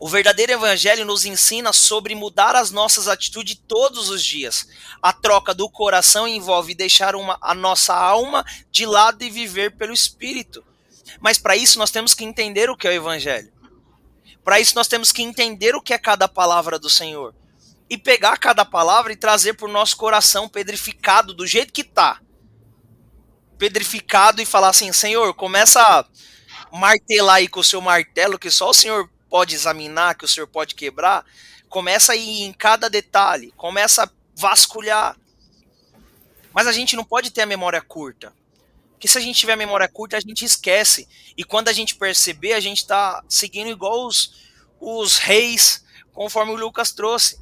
O 0.00 0.08
verdadeiro 0.08 0.50
evangelho 0.50 1.04
nos 1.04 1.24
ensina 1.24 1.72
sobre 1.72 2.16
mudar 2.16 2.56
as 2.56 2.72
nossas 2.72 3.06
atitudes 3.06 3.62
todos 3.68 4.08
os 4.08 4.24
dias. 4.24 4.66
A 5.00 5.12
troca 5.12 5.54
do 5.54 5.70
coração 5.70 6.26
envolve 6.26 6.74
deixar 6.74 7.14
uma, 7.14 7.38
a 7.40 7.54
nossa 7.54 7.94
alma 7.94 8.44
de 8.72 8.84
lado 8.84 9.22
e 9.22 9.30
viver 9.30 9.76
pelo 9.76 9.92
espírito. 9.92 10.64
Mas 11.20 11.38
para 11.38 11.56
isso 11.56 11.78
nós 11.78 11.90
temos 11.90 12.14
que 12.14 12.24
entender 12.24 12.70
o 12.70 12.76
que 12.76 12.86
é 12.86 12.90
o 12.90 12.94
evangelho. 12.94 13.52
Para 14.44 14.60
isso 14.60 14.74
nós 14.74 14.88
temos 14.88 15.10
que 15.10 15.22
entender 15.22 15.74
o 15.74 15.82
que 15.82 15.94
é 15.94 15.98
cada 15.98 16.28
palavra 16.28 16.78
do 16.78 16.90
Senhor. 16.90 17.34
E 17.88 17.98
pegar 17.98 18.38
cada 18.38 18.64
palavra 18.64 19.12
e 19.12 19.16
trazer 19.16 19.54
para 19.54 19.68
o 19.68 19.72
nosso 19.72 19.96
coração 19.96 20.48
pedrificado 20.48 21.34
do 21.34 21.46
jeito 21.46 21.72
que 21.72 21.82
está 21.82 22.20
pedrificado 23.58 24.42
e 24.42 24.46
falar 24.46 24.68
assim: 24.68 24.92
Senhor, 24.92 25.32
começa 25.34 25.80
a 25.80 26.04
martelar 26.76 27.36
aí 27.36 27.48
com 27.48 27.60
o 27.60 27.64
seu 27.64 27.80
martelo, 27.80 28.38
que 28.38 28.50
só 28.50 28.70
o 28.70 28.74
Senhor 28.74 29.08
pode 29.28 29.54
examinar, 29.54 30.14
que 30.16 30.24
o 30.24 30.28
Senhor 30.28 30.46
pode 30.46 30.74
quebrar. 30.74 31.24
Começa 31.68 32.12
a 32.12 32.16
ir 32.16 32.42
em 32.42 32.52
cada 32.52 32.88
detalhe, 32.88 33.52
começa 33.56 34.04
a 34.04 34.10
vasculhar. 34.36 35.16
Mas 36.52 36.66
a 36.66 36.72
gente 36.72 36.94
não 36.94 37.04
pode 37.04 37.30
ter 37.30 37.42
a 37.42 37.46
memória 37.46 37.80
curta. 37.80 38.32
Porque 39.04 39.12
se 39.12 39.18
a 39.18 39.20
gente 39.20 39.38
tiver 39.38 39.54
memória 39.54 39.86
curta, 39.86 40.16
a 40.16 40.20
gente 40.20 40.46
esquece. 40.46 41.06
E 41.36 41.44
quando 41.44 41.68
a 41.68 41.74
gente 41.74 41.94
perceber, 41.94 42.54
a 42.54 42.60
gente 42.60 42.78
está 42.78 43.22
seguindo 43.28 43.68
igual 43.68 44.06
os, 44.06 44.32
os 44.80 45.18
reis, 45.18 45.84
conforme 46.10 46.52
o 46.52 46.56
Lucas 46.56 46.90
trouxe. 46.90 47.38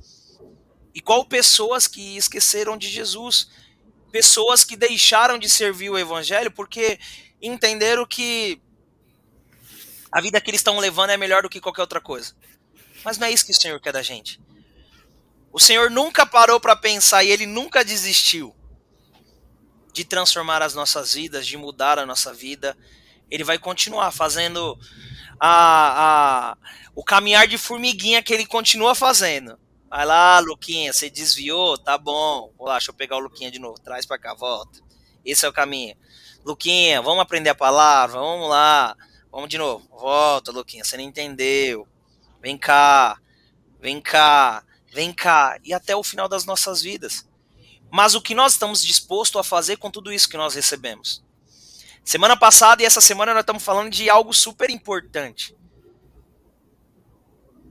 Igual 0.93 1.25
pessoas 1.25 1.87
que 1.87 2.17
esqueceram 2.17 2.77
de 2.77 2.89
Jesus 2.89 3.49
pessoas 4.11 4.65
que 4.65 4.77
deixaram 4.77 5.39
de 5.39 5.49
servir 5.49 5.89
o 5.89 5.97
evangelho 5.97 6.51
porque 6.51 6.99
entenderam 7.41 8.05
que 8.05 8.61
a 10.11 10.21
vida 10.21 10.41
que 10.41 10.51
eles 10.51 10.61
estão 10.61 10.79
levando 10.81 11.11
é 11.11 11.17
melhor 11.17 11.45
do 11.45 11.49
que 11.49 11.61
qualquer 11.61 11.83
outra 11.83 12.01
coisa. 12.01 12.35
Mas 13.05 13.19
não 13.19 13.29
é 13.29 13.31
isso 13.31 13.47
que 13.47 13.53
o 13.53 13.59
Senhor 13.59 13.81
quer 13.81 13.93
da 13.93 14.03
gente. 14.03 14.39
O 15.53 15.61
Senhor 15.61 15.91
nunca 15.93 16.27
parou 16.27 16.59
para 16.59 16.75
pensar 16.75 17.23
e 17.23 17.31
ele 17.31 17.47
nunca 17.47 17.85
desistiu 17.85 18.53
de 19.93 20.05
transformar 20.05 20.63
as 20.63 20.75
nossas 20.75 21.15
vidas, 21.15 21.47
de 21.47 21.57
mudar 21.57 21.99
a 21.99 22.07
nossa 22.07 22.33
vida. 22.33 22.77
Ele 23.31 23.45
vai 23.45 23.59
continuar 23.59 24.11
fazendo 24.11 24.79
a, 25.39 26.53
a, 26.53 26.57
o 26.95 27.05
caminhar 27.05 27.47
de 27.47 27.59
formiguinha 27.59 28.23
que 28.23 28.33
ele 28.33 28.47
continua 28.47 28.95
fazendo. 28.95 29.59
Vai 29.89 30.07
lá, 30.07 30.39
Luquinha, 30.39 30.93
você 30.93 31.11
desviou, 31.11 31.77
tá 31.77 31.99
bom. 31.99 32.53
Vou 32.57 32.67
lá, 32.67 32.75
deixa 32.75 32.91
eu 32.91 32.95
pegar 32.95 33.17
o 33.17 33.21
Luquinha 33.21 33.51
de 33.51 33.59
novo. 33.59 33.79
Traz 33.81 34.07
pra 34.07 34.19
cá, 34.19 34.35
volta. 34.35 34.81
Esse 35.25 35.45
é 35.45 35.49
o 35.49 35.53
caminho. 35.53 35.95
Luquinha, 36.45 37.03
vamos 37.03 37.21
aprender 37.23 37.51
a 37.51 37.55
palavra, 37.55 38.19
vamos 38.19 38.49
lá. 38.49 38.97
Vamos 39.31 39.49
de 39.49 39.59
novo. 39.59 39.87
Volta, 39.91 40.51
Luquinha, 40.51 40.85
você 40.85 40.97
não 40.97 41.05
entendeu. 41.05 41.87
Vem 42.41 42.59
cá, 42.59 43.19
vem 43.81 44.01
cá, 44.01 44.65
vem 44.93 45.13
cá. 45.13 45.59
E 45.63 45.73
até 45.73 45.95
o 45.95 46.03
final 46.03 46.29
das 46.29 46.45
nossas 46.45 46.83
vidas. 46.83 47.27
Mas 47.95 48.15
o 48.15 48.23
que 48.23 48.35
nós 48.35 48.55
estamos 48.55 48.83
dispostos 48.83 49.39
a 49.39 49.45
fazer 49.45 49.77
com 49.77 49.91
tudo 49.91 50.11
isso 50.11 50.27
que 50.27 50.39
nós 50.39 50.55
recebemos? 50.55 51.23
Semana 52.03 52.35
passada 52.35 52.83
e 52.83 52.87
essa 52.87 53.03
semana 53.03 53.35
nós 53.35 53.43
estamos 53.43 53.63
falando 53.63 53.91
de 53.91 54.09
algo 54.09 54.33
super 54.33 54.71
importante. 54.71 55.55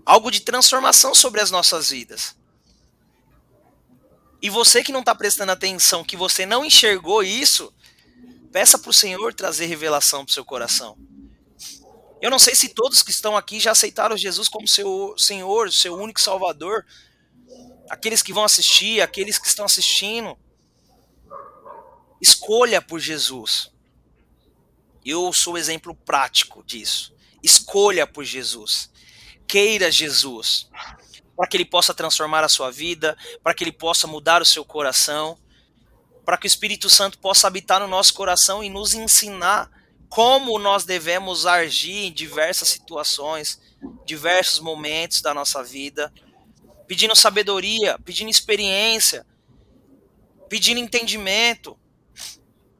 Algo 0.05 0.29
de 0.29 0.41
transformação 0.41 1.15
sobre 1.15 1.41
as 1.41 1.49
nossas 1.49 1.89
vidas. 1.89 2.37
E 4.39 4.47
você 4.47 4.83
que 4.83 4.91
não 4.91 4.99
está 4.99 5.15
prestando 5.15 5.53
atenção, 5.53 6.03
que 6.03 6.15
você 6.15 6.45
não 6.45 6.63
enxergou 6.63 7.23
isso, 7.23 7.73
peça 8.51 8.77
para 8.77 8.91
o 8.91 8.93
Senhor 8.93 9.33
trazer 9.33 9.65
revelação 9.65 10.23
para 10.23 10.29
o 10.29 10.33
seu 10.35 10.45
coração. 10.45 10.95
Eu 12.21 12.29
não 12.29 12.37
sei 12.37 12.53
se 12.53 12.69
todos 12.69 13.01
que 13.01 13.09
estão 13.09 13.35
aqui 13.35 13.59
já 13.59 13.71
aceitaram 13.71 14.15
Jesus 14.15 14.47
como 14.47 14.67
seu 14.67 15.15
Senhor, 15.17 15.71
seu 15.71 15.95
único 15.95 16.21
Salvador. 16.21 16.85
Aqueles 17.91 18.23
que 18.23 18.31
vão 18.31 18.45
assistir, 18.45 19.01
aqueles 19.01 19.37
que 19.37 19.47
estão 19.47 19.65
assistindo. 19.65 20.37
Escolha 22.21 22.81
por 22.81 22.99
Jesus. 22.99 23.69
Eu 25.03 25.33
sou 25.33 25.57
exemplo 25.57 25.93
prático 25.93 26.63
disso. 26.63 27.13
Escolha 27.43 28.07
por 28.07 28.23
Jesus. 28.23 28.89
Queira 29.45 29.91
Jesus 29.91 30.69
para 31.35 31.47
que 31.47 31.57
ele 31.57 31.65
possa 31.65 31.91
transformar 31.91 32.43
a 32.43 32.47
sua 32.47 32.69
vida, 32.69 33.17
para 33.43 33.53
que 33.53 33.63
ele 33.63 33.71
possa 33.71 34.05
mudar 34.05 34.43
o 34.43 34.45
seu 34.45 34.63
coração, 34.63 35.37
para 36.23 36.37
que 36.37 36.45
o 36.45 36.47
Espírito 36.47 36.87
Santo 36.87 37.17
possa 37.17 37.47
habitar 37.47 37.79
no 37.79 37.87
nosso 37.87 38.13
coração 38.13 38.63
e 38.63 38.69
nos 38.69 38.93
ensinar 38.93 39.69
como 40.07 40.59
nós 40.59 40.85
devemos 40.85 41.47
agir 41.47 42.05
em 42.05 42.13
diversas 42.13 42.67
situações, 42.67 43.59
diversos 44.05 44.59
momentos 44.59 45.19
da 45.21 45.33
nossa 45.33 45.63
vida, 45.63 46.13
pedindo 46.91 47.15
sabedoria, 47.15 47.97
pedindo 48.03 48.29
experiência, 48.29 49.25
pedindo 50.49 50.77
entendimento 50.77 51.79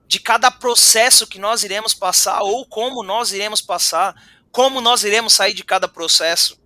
de 0.06 0.20
cada 0.20 0.52
processo 0.52 1.26
que 1.26 1.40
nós 1.40 1.64
iremos 1.64 1.94
passar 1.94 2.42
ou 2.42 2.66
como 2.66 3.04
nós 3.04 3.32
iremos 3.32 3.62
passar, 3.62 4.14
como 4.52 4.82
nós 4.82 5.06
iremos 5.06 5.32
sair 5.32 5.54
de 5.54 5.64
cada 5.64 5.88
processo. 5.88 6.60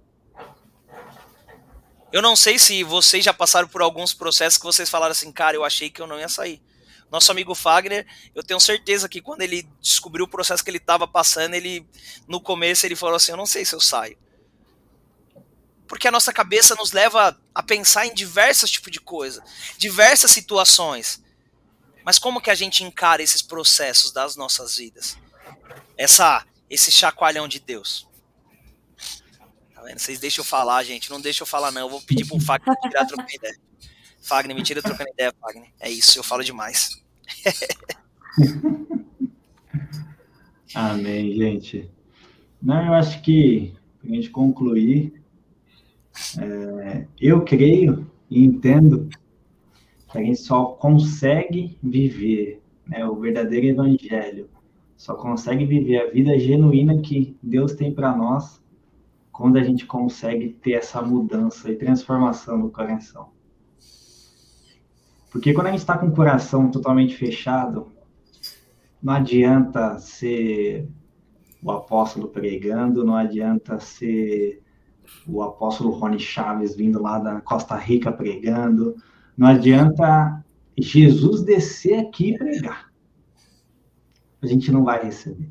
Eu 2.12 2.20
não 2.20 2.36
sei 2.36 2.58
se 2.58 2.84
vocês 2.84 3.24
já 3.24 3.32
passaram 3.32 3.68
por 3.68 3.84
alguns 3.84 4.12
processos 4.12 4.58
que 4.58 4.66
vocês 4.66 4.90
falaram 4.90 5.12
assim, 5.12 5.32
cara, 5.32 5.56
eu 5.56 5.64
achei 5.64 5.92
que 5.92 6.02
eu 6.02 6.08
não 6.08 6.20
ia 6.20 6.28
sair. 6.28 6.60
Nosso 7.12 7.32
amigo 7.32 7.54
Fagner, 7.54 8.08
eu 8.34 8.42
tenho 8.42 8.60
certeza 8.60 9.08
que 9.08 9.22
quando 9.22 9.44
ele 9.44 9.70
descobriu 9.80 10.26
o 10.26 10.28
processo 10.28 10.64
que 10.64 10.72
ele 10.72 10.80
estava 10.80 11.08
passando, 11.08 11.54
ele 11.54 11.88
no 12.28 12.42
começo 12.42 12.88
ele 12.88 12.96
falou 12.96 13.18
assim, 13.18 13.34
eu 13.34 13.38
não 13.38 13.46
sei 13.46 13.64
se 13.64 13.76
eu 13.76 13.80
saio. 13.80 14.18
Porque 15.88 16.08
a 16.08 16.12
nossa 16.12 16.34
cabeça 16.34 16.76
nos 16.76 16.92
leva 16.92 17.40
a 17.54 17.64
pensar 17.64 18.06
em 18.08 18.14
diversos 18.14 18.72
tipos 18.72 18.92
de 18.92 19.00
coisa, 19.00 19.44
diversas 19.78 20.32
situações. 20.32 21.24
Mas 22.04 22.20
como 22.20 22.42
que 22.42 22.50
a 22.50 22.56
gente 22.56 22.84
encara 22.84 23.22
esses 23.22 23.42
processos 23.42 24.12
das 24.12 24.36
nossas 24.36 24.78
vidas? 24.78 25.18
Essa 25.98 26.46
esse 26.70 26.92
chacoalhão 26.92 27.48
de 27.48 27.60
Deus 27.60 28.08
vendo? 29.86 30.00
Vocês 30.00 30.20
deixam 30.20 30.42
eu 30.42 30.46
falar, 30.46 30.84
gente. 30.84 31.10
Não 31.10 31.22
deixa 31.22 31.44
eu 31.44 31.48
falar, 31.48 31.72
não. 31.72 31.82
Eu 31.82 31.90
vou 31.90 32.02
pedir 32.02 32.26
pro 32.26 32.40
Fagner 32.40 32.76
tirar 32.82 33.06
trocando 33.06 33.32
ideia. 33.32 33.56
Fagner, 34.22 34.56
me 34.56 34.64
tira 34.64 34.82
trocando 34.82 35.10
ideia, 35.12 35.34
Fagner. 35.40 35.70
É 35.80 35.90
isso, 35.90 36.18
eu 36.18 36.24
falo 36.24 36.44
demais. 36.44 37.02
Amém, 40.74 41.34
gente. 41.36 41.90
Não, 42.62 42.88
eu 42.88 42.94
acho 42.96 43.22
que, 43.22 43.74
para 44.02 44.12
a 44.12 44.16
gente 44.16 44.30
concluir, 44.30 45.22
é, 46.40 47.08
eu 47.20 47.44
creio 47.44 48.10
e 48.30 48.44
entendo 48.44 49.10
que 50.12 50.18
a 50.18 50.22
gente 50.22 50.40
só 50.40 50.66
consegue 50.66 51.78
viver 51.82 52.62
né, 52.88 53.06
o 53.06 53.16
verdadeiro 53.16 53.68
evangelho, 53.68 54.50
só 54.96 55.16
consegue 55.16 55.66
viver 55.66 56.00
a 56.00 56.12
vida 56.12 56.38
genuína 56.40 57.02
que 57.02 57.38
Deus 57.42 57.74
tem 57.74 57.94
para 57.94 58.16
nós 58.16 58.64
quando 59.32 59.58
a 59.58 59.64
gente 59.64 59.86
consegue 59.86 60.50
ter 60.50 60.74
essa 60.74 61.02
mudança 61.02 61.70
e 61.70 61.76
transformação 61.76 62.58
no 62.58 62.72
coração. 62.72 63.30
Porque 65.30 65.54
quando 65.54 65.68
a 65.68 65.72
gente 65.72 65.82
está 65.82 65.98
com 65.98 66.08
o 66.08 66.16
coração 66.16 66.72
totalmente 66.72 67.18
fechado, 67.18 67.92
não 69.04 69.14
adianta 69.14 70.00
ser 70.00 70.88
o 71.62 71.72
apóstolo 71.72 72.30
pregando, 72.30 73.04
não 73.04 73.16
adianta 73.16 73.78
ser 73.80 74.64
o 75.28 75.42
apóstolo 75.42 75.92
Rony 75.92 76.20
Chaves 76.20 76.76
vindo 76.76 77.02
lá 77.02 77.20
da 77.20 77.42
Costa 77.42 77.76
Rica 77.76 78.12
pregando, 78.12 78.96
não 79.38 79.48
adianta 79.48 80.44
Jesus 80.78 81.44
descer 81.44 82.00
aqui 82.00 82.32
e 82.32 82.38
pregar. 82.38 82.92
A 84.42 84.48
gente 84.48 84.72
não 84.72 84.84
vai 84.84 85.04
receber, 85.04 85.50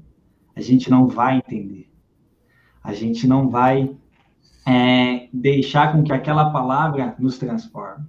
a 0.54 0.60
gente 0.60 0.90
não 0.90 1.08
vai 1.08 1.38
entender 1.38 1.94
a 2.84 2.92
gente 2.92 3.26
não 3.26 3.48
vai 3.48 3.96
é, 4.66 5.28
deixar 5.32 5.92
com 5.92 6.04
que 6.04 6.12
aquela 6.12 6.50
palavra 6.50 7.16
nos 7.18 7.38
transforme. 7.38 8.04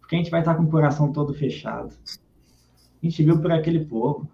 Porque 0.00 0.14
a 0.14 0.18
gente 0.18 0.30
vai 0.30 0.40
estar 0.40 0.54
com 0.54 0.62
o 0.62 0.70
coração 0.70 1.12
todo 1.12 1.34
fechado. 1.34 1.92
A 3.02 3.04
gente 3.04 3.24
viu 3.24 3.40
por 3.40 3.50
aquele 3.50 3.84
povo. 3.84 4.28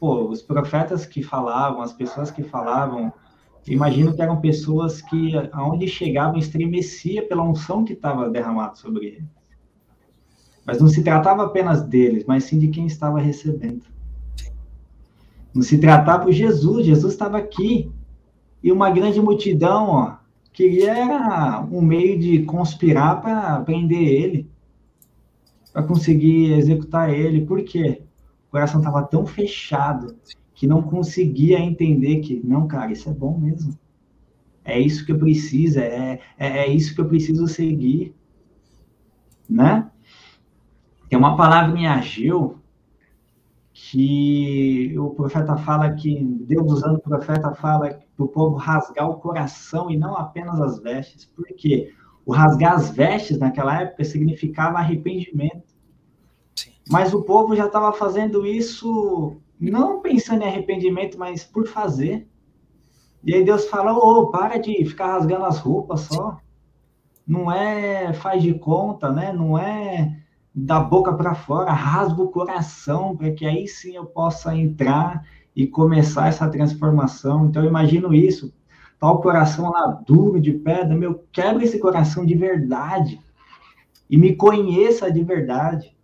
Pô, 0.00 0.26
os 0.30 0.40
profetas 0.40 1.04
que 1.04 1.22
falavam, 1.22 1.82
as 1.82 1.92
pessoas 1.92 2.30
que 2.30 2.42
falavam, 2.42 3.12
imagino 3.66 4.14
que 4.14 4.22
eram 4.22 4.40
pessoas 4.40 5.00
que, 5.00 5.32
aonde 5.52 5.88
chegavam, 5.88 6.38
estremecia 6.38 7.26
pela 7.26 7.42
unção 7.42 7.84
que 7.84 7.92
estava 7.94 8.28
derramada 8.28 8.74
sobre 8.74 9.06
eles. 9.06 9.24
Mas 10.66 10.80
não 10.80 10.88
se 10.88 11.02
tratava 11.02 11.44
apenas 11.44 11.82
deles, 11.82 12.24
mas 12.26 12.44
sim 12.44 12.58
de 12.58 12.68
quem 12.68 12.86
estava 12.86 13.20
recebendo. 13.20 13.84
Não 15.54 15.62
se 15.62 15.78
tratava 15.78 16.26
de 16.26 16.32
Jesus, 16.32 16.86
Jesus 16.86 17.12
estava 17.12 17.38
aqui, 17.38 17.90
e 18.62 18.72
uma 18.72 18.90
grande 18.90 19.20
multidão 19.20 19.90
ó, 19.90 20.16
queria 20.52 21.60
um 21.70 21.82
meio 21.82 22.18
de 22.18 22.42
conspirar 22.44 23.20
para 23.20 23.60
prender 23.60 24.02
ele, 24.02 24.50
para 25.72 25.82
conseguir 25.82 26.52
executar 26.54 27.10
ele. 27.12 27.44
Por 27.44 27.62
quê? 27.62 28.02
O 28.48 28.50
coração 28.50 28.80
estava 28.80 29.02
tão 29.02 29.26
fechado 29.26 30.16
que 30.54 30.66
não 30.66 30.82
conseguia 30.82 31.58
entender 31.58 32.20
que, 32.20 32.40
não, 32.44 32.66
cara, 32.66 32.92
isso 32.92 33.10
é 33.10 33.12
bom 33.12 33.36
mesmo. 33.36 33.76
É 34.64 34.78
isso 34.78 35.04
que 35.04 35.12
eu 35.12 35.18
preciso, 35.18 35.80
é, 35.80 36.20
é, 36.38 36.48
é 36.58 36.68
isso 36.68 36.94
que 36.94 37.00
eu 37.00 37.08
preciso 37.08 37.46
seguir. 37.46 38.14
Né? 39.50 39.90
Tem 41.08 41.18
uma 41.18 41.36
palavra 41.36 41.78
em 41.78 41.86
Ageu 41.86 42.58
que 43.72 44.96
o 44.96 45.10
profeta 45.10 45.56
fala 45.56 45.92
que 45.92 46.22
Deus 46.22 46.72
usando 46.72 46.96
o 46.96 47.02
profeta 47.02 47.52
fala 47.52 48.00
para 48.16 48.24
o 48.24 48.28
povo 48.28 48.56
rasgar 48.56 49.10
o 49.10 49.16
coração 49.16 49.90
e 49.90 49.96
não 49.96 50.16
apenas 50.16 50.60
as 50.60 50.78
vestes. 50.78 51.26
Por 51.26 51.44
quê? 51.56 51.92
O 52.24 52.32
rasgar 52.32 52.74
as 52.74 52.90
vestes 52.90 53.38
naquela 53.38 53.82
época 53.82 54.04
significava 54.04 54.78
arrependimento. 54.78 55.74
Sim. 56.54 56.70
Mas 56.88 57.12
o 57.12 57.22
povo 57.22 57.54
já 57.56 57.66
estava 57.66 57.92
fazendo 57.92 58.46
isso 58.46 59.36
não 59.60 60.00
pensando 60.00 60.42
em 60.42 60.46
arrependimento, 60.46 61.18
mas 61.18 61.44
por 61.44 61.66
fazer. 61.66 62.28
E 63.22 63.34
aí 63.34 63.44
Deus 63.44 63.66
fala: 63.68 63.92
ô, 63.92 64.20
oh, 64.20 64.30
para 64.30 64.58
de 64.58 64.84
ficar 64.84 65.12
rasgando 65.12 65.44
as 65.44 65.58
roupas 65.58 66.02
só. 66.02 66.38
Não 67.26 67.50
é 67.50 68.12
faz 68.12 68.42
de 68.42 68.52
conta, 68.54 69.10
né? 69.10 69.32
Não 69.32 69.58
é 69.58 70.20
da 70.54 70.78
boca 70.78 71.12
para 71.14 71.34
fora, 71.34 71.72
rasga 71.72 72.22
o 72.22 72.30
coração, 72.30 73.16
para 73.16 73.32
que 73.32 73.46
aí 73.46 73.66
sim 73.66 73.96
eu 73.96 74.06
possa 74.06 74.54
entrar 74.54 75.26
e 75.56 75.66
começar 75.66 76.28
essa 76.28 76.48
transformação. 76.48 77.46
Então, 77.46 77.62
eu 77.62 77.68
imagino 77.68 78.14
isso. 78.14 78.52
Tá 78.98 79.10
o 79.10 79.20
coração 79.20 79.70
lá 79.70 80.00
duro, 80.06 80.40
de 80.40 80.52
pedra, 80.52 80.94
meu, 80.94 81.24
quebra 81.32 81.64
esse 81.64 81.78
coração 81.78 82.24
de 82.24 82.34
verdade 82.34 83.20
e 84.08 84.16
me 84.16 84.36
conheça 84.36 85.10
de 85.10 85.22
verdade, 85.22 85.96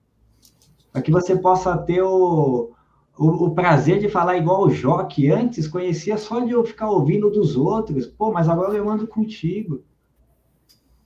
para 0.92 1.02
que 1.02 1.12
você 1.12 1.36
possa 1.36 1.76
ter 1.78 2.02
o, 2.02 2.72
o, 3.20 3.48
o, 3.48 3.50
prazer 3.50 3.98
de 3.98 4.08
falar 4.08 4.38
igual 4.38 4.64
o 4.64 4.70
Jó, 4.70 5.04
que 5.04 5.30
antes 5.30 5.68
conhecia 5.68 6.16
só 6.16 6.40
de 6.40 6.52
eu 6.52 6.64
ficar 6.64 6.90
ouvindo 6.90 7.28
dos 7.28 7.54
outros, 7.54 8.06
pô, 8.06 8.32
mas 8.32 8.48
agora 8.48 8.74
eu 8.74 8.88
ando 8.88 9.06
contigo. 9.06 9.82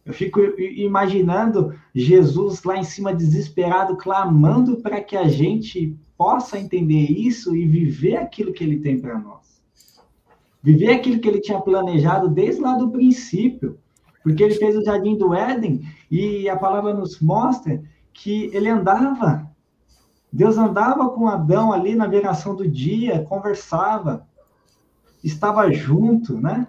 Eu 0.06 0.14
fico 0.14 0.40
imaginando 0.60 1.74
Jesus 1.92 2.62
lá 2.62 2.76
em 2.76 2.84
cima 2.84 3.12
desesperado, 3.12 3.96
clamando 3.96 4.76
para 4.76 5.00
que 5.00 5.16
a 5.16 5.26
gente 5.26 5.98
possa 6.16 6.56
entender 6.56 7.10
isso 7.10 7.56
e 7.56 7.66
viver 7.66 8.18
aquilo 8.18 8.52
que 8.52 8.62
ele 8.62 8.78
tem 8.78 9.00
para 9.00 9.18
nós. 9.18 9.60
Viver 10.62 10.92
aquilo 10.92 11.18
que 11.18 11.26
ele 11.26 11.40
tinha 11.40 11.60
planejado 11.60 12.28
desde 12.28 12.60
lá 12.60 12.76
do 12.76 12.90
princípio. 12.90 13.76
Porque 14.22 14.44
ele 14.44 14.54
fez 14.54 14.76
o 14.76 14.84
jardim 14.84 15.16
do 15.16 15.34
Éden 15.34 15.82
e 16.08 16.48
a 16.48 16.56
palavra 16.56 16.94
nos 16.94 17.18
mostra 17.18 17.82
que 18.12 18.50
ele 18.54 18.68
andava 18.68 19.52
Deus 20.34 20.58
andava 20.58 21.08
com 21.10 21.28
Adão 21.28 21.72
ali 21.72 21.94
na 21.94 22.08
viração 22.08 22.56
do 22.56 22.68
dia, 22.68 23.24
conversava, 23.24 24.26
estava 25.22 25.70
junto, 25.70 26.40
né? 26.40 26.66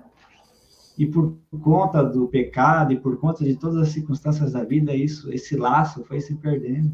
E 0.96 1.08
por 1.08 1.36
conta 1.64 2.04
do 2.04 2.28
pecado 2.28 2.94
e 2.94 3.00
por 3.00 3.18
conta 3.18 3.44
de 3.44 3.56
todas 3.56 3.78
as 3.78 3.90
circunstâncias 3.90 4.52
da 4.52 4.64
vida, 4.64 4.94
isso, 4.94 5.34
esse 5.34 5.58
laço 5.58 6.04
foi 6.04 6.22
se 6.22 6.36
perdendo. 6.36 6.94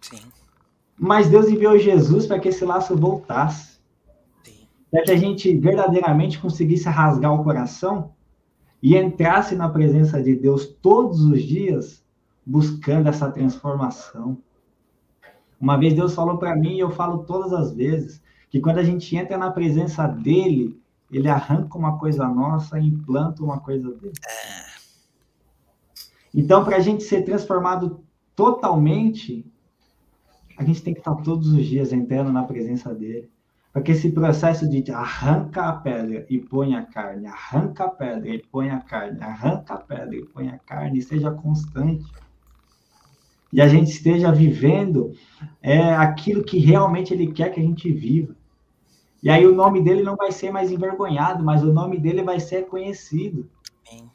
Sim. 0.00 0.20
Mas 0.96 1.28
Deus 1.28 1.48
enviou 1.48 1.76
Jesus 1.76 2.24
para 2.24 2.38
que 2.38 2.50
esse 2.50 2.64
laço 2.64 2.96
voltasse. 2.96 3.80
Para 4.88 5.02
que 5.02 5.10
a 5.10 5.16
gente 5.16 5.56
verdadeiramente 5.56 6.38
conseguisse 6.38 6.88
rasgar 6.88 7.34
o 7.34 7.42
coração 7.42 8.12
e 8.80 8.96
entrasse 8.96 9.56
na 9.56 9.68
presença 9.68 10.22
de 10.22 10.36
Deus 10.36 10.66
todos 10.66 11.24
os 11.24 11.42
dias, 11.42 12.04
buscando 12.46 13.08
essa 13.08 13.28
transformação. 13.28 14.38
Uma 15.60 15.76
vez 15.78 15.94
Deus 15.94 16.14
falou 16.14 16.36
para 16.36 16.54
mim, 16.54 16.74
e 16.76 16.80
eu 16.80 16.90
falo 16.90 17.24
todas 17.24 17.52
as 17.52 17.72
vezes, 17.72 18.22
que 18.50 18.60
quando 18.60 18.78
a 18.78 18.84
gente 18.84 19.16
entra 19.16 19.38
na 19.38 19.50
presença 19.50 20.06
dele, 20.06 20.80
ele 21.10 21.28
arranca 21.28 21.78
uma 21.78 21.98
coisa 21.98 22.28
nossa 22.28 22.78
e 22.78 22.86
implanta 22.86 23.42
uma 23.42 23.60
coisa 23.60 23.90
dele. 23.94 24.14
Então, 26.34 26.64
para 26.64 26.76
a 26.76 26.80
gente 26.80 27.02
ser 27.02 27.22
transformado 27.22 28.04
totalmente, 28.34 29.50
a 30.58 30.64
gente 30.64 30.82
tem 30.82 30.92
que 30.92 31.00
estar 31.00 31.14
todos 31.16 31.48
os 31.48 31.64
dias 31.64 31.92
entrando 31.92 32.30
na 32.30 32.42
presença 32.42 32.94
dele. 32.94 33.30
Para 33.72 33.82
que 33.82 33.92
esse 33.92 34.10
processo 34.10 34.68
de 34.68 34.90
arranca 34.90 35.68
a 35.68 35.72
pedra 35.72 36.26
e 36.30 36.38
põe 36.38 36.74
a 36.74 36.82
carne, 36.82 37.26
arranca 37.26 37.84
a 37.84 37.88
pedra 37.88 38.28
e 38.28 38.42
põe 38.50 38.70
a 38.70 38.80
carne, 38.80 39.22
arranca 39.22 39.74
a 39.74 39.78
pedra 39.78 40.16
e 40.16 40.24
põe 40.24 40.48
a 40.48 40.58
carne, 40.58 41.02
seja 41.02 41.30
constante 41.30 42.04
e 43.56 43.62
a 43.62 43.66
gente 43.66 43.90
esteja 43.90 44.30
vivendo 44.30 45.12
é, 45.62 45.94
aquilo 45.94 46.44
que 46.44 46.58
realmente 46.58 47.14
Ele 47.14 47.32
quer 47.32 47.50
que 47.50 47.58
a 47.58 47.62
gente 47.62 47.90
viva. 47.90 48.36
E 49.22 49.30
aí 49.30 49.46
o 49.46 49.54
nome 49.54 49.80
dele 49.80 50.02
não 50.02 50.14
vai 50.14 50.30
ser 50.30 50.50
mais 50.50 50.70
envergonhado, 50.70 51.42
mas 51.42 51.62
o 51.64 51.72
nome 51.72 51.98
dele 51.98 52.22
vai 52.22 52.38
ser 52.38 52.66
conhecido. 52.66 53.48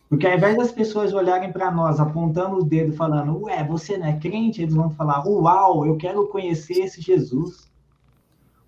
Porque 0.08 0.28
ao 0.28 0.38
invés 0.38 0.56
das 0.56 0.72
pessoas 0.72 1.12
olharem 1.12 1.52
para 1.52 1.72
nós, 1.72 2.00
apontando 2.00 2.58
o 2.58 2.64
dedo, 2.64 2.94
falando, 2.94 3.46
ué, 3.46 3.64
você 3.64 3.98
não 3.98 4.06
é 4.06 4.16
crente, 4.16 4.62
eles 4.62 4.76
vão 4.76 4.92
falar, 4.92 5.28
uau, 5.28 5.88
eu 5.88 5.98
quero 5.98 6.28
conhecer 6.28 6.84
esse 6.84 7.02
Jesus. 7.02 7.68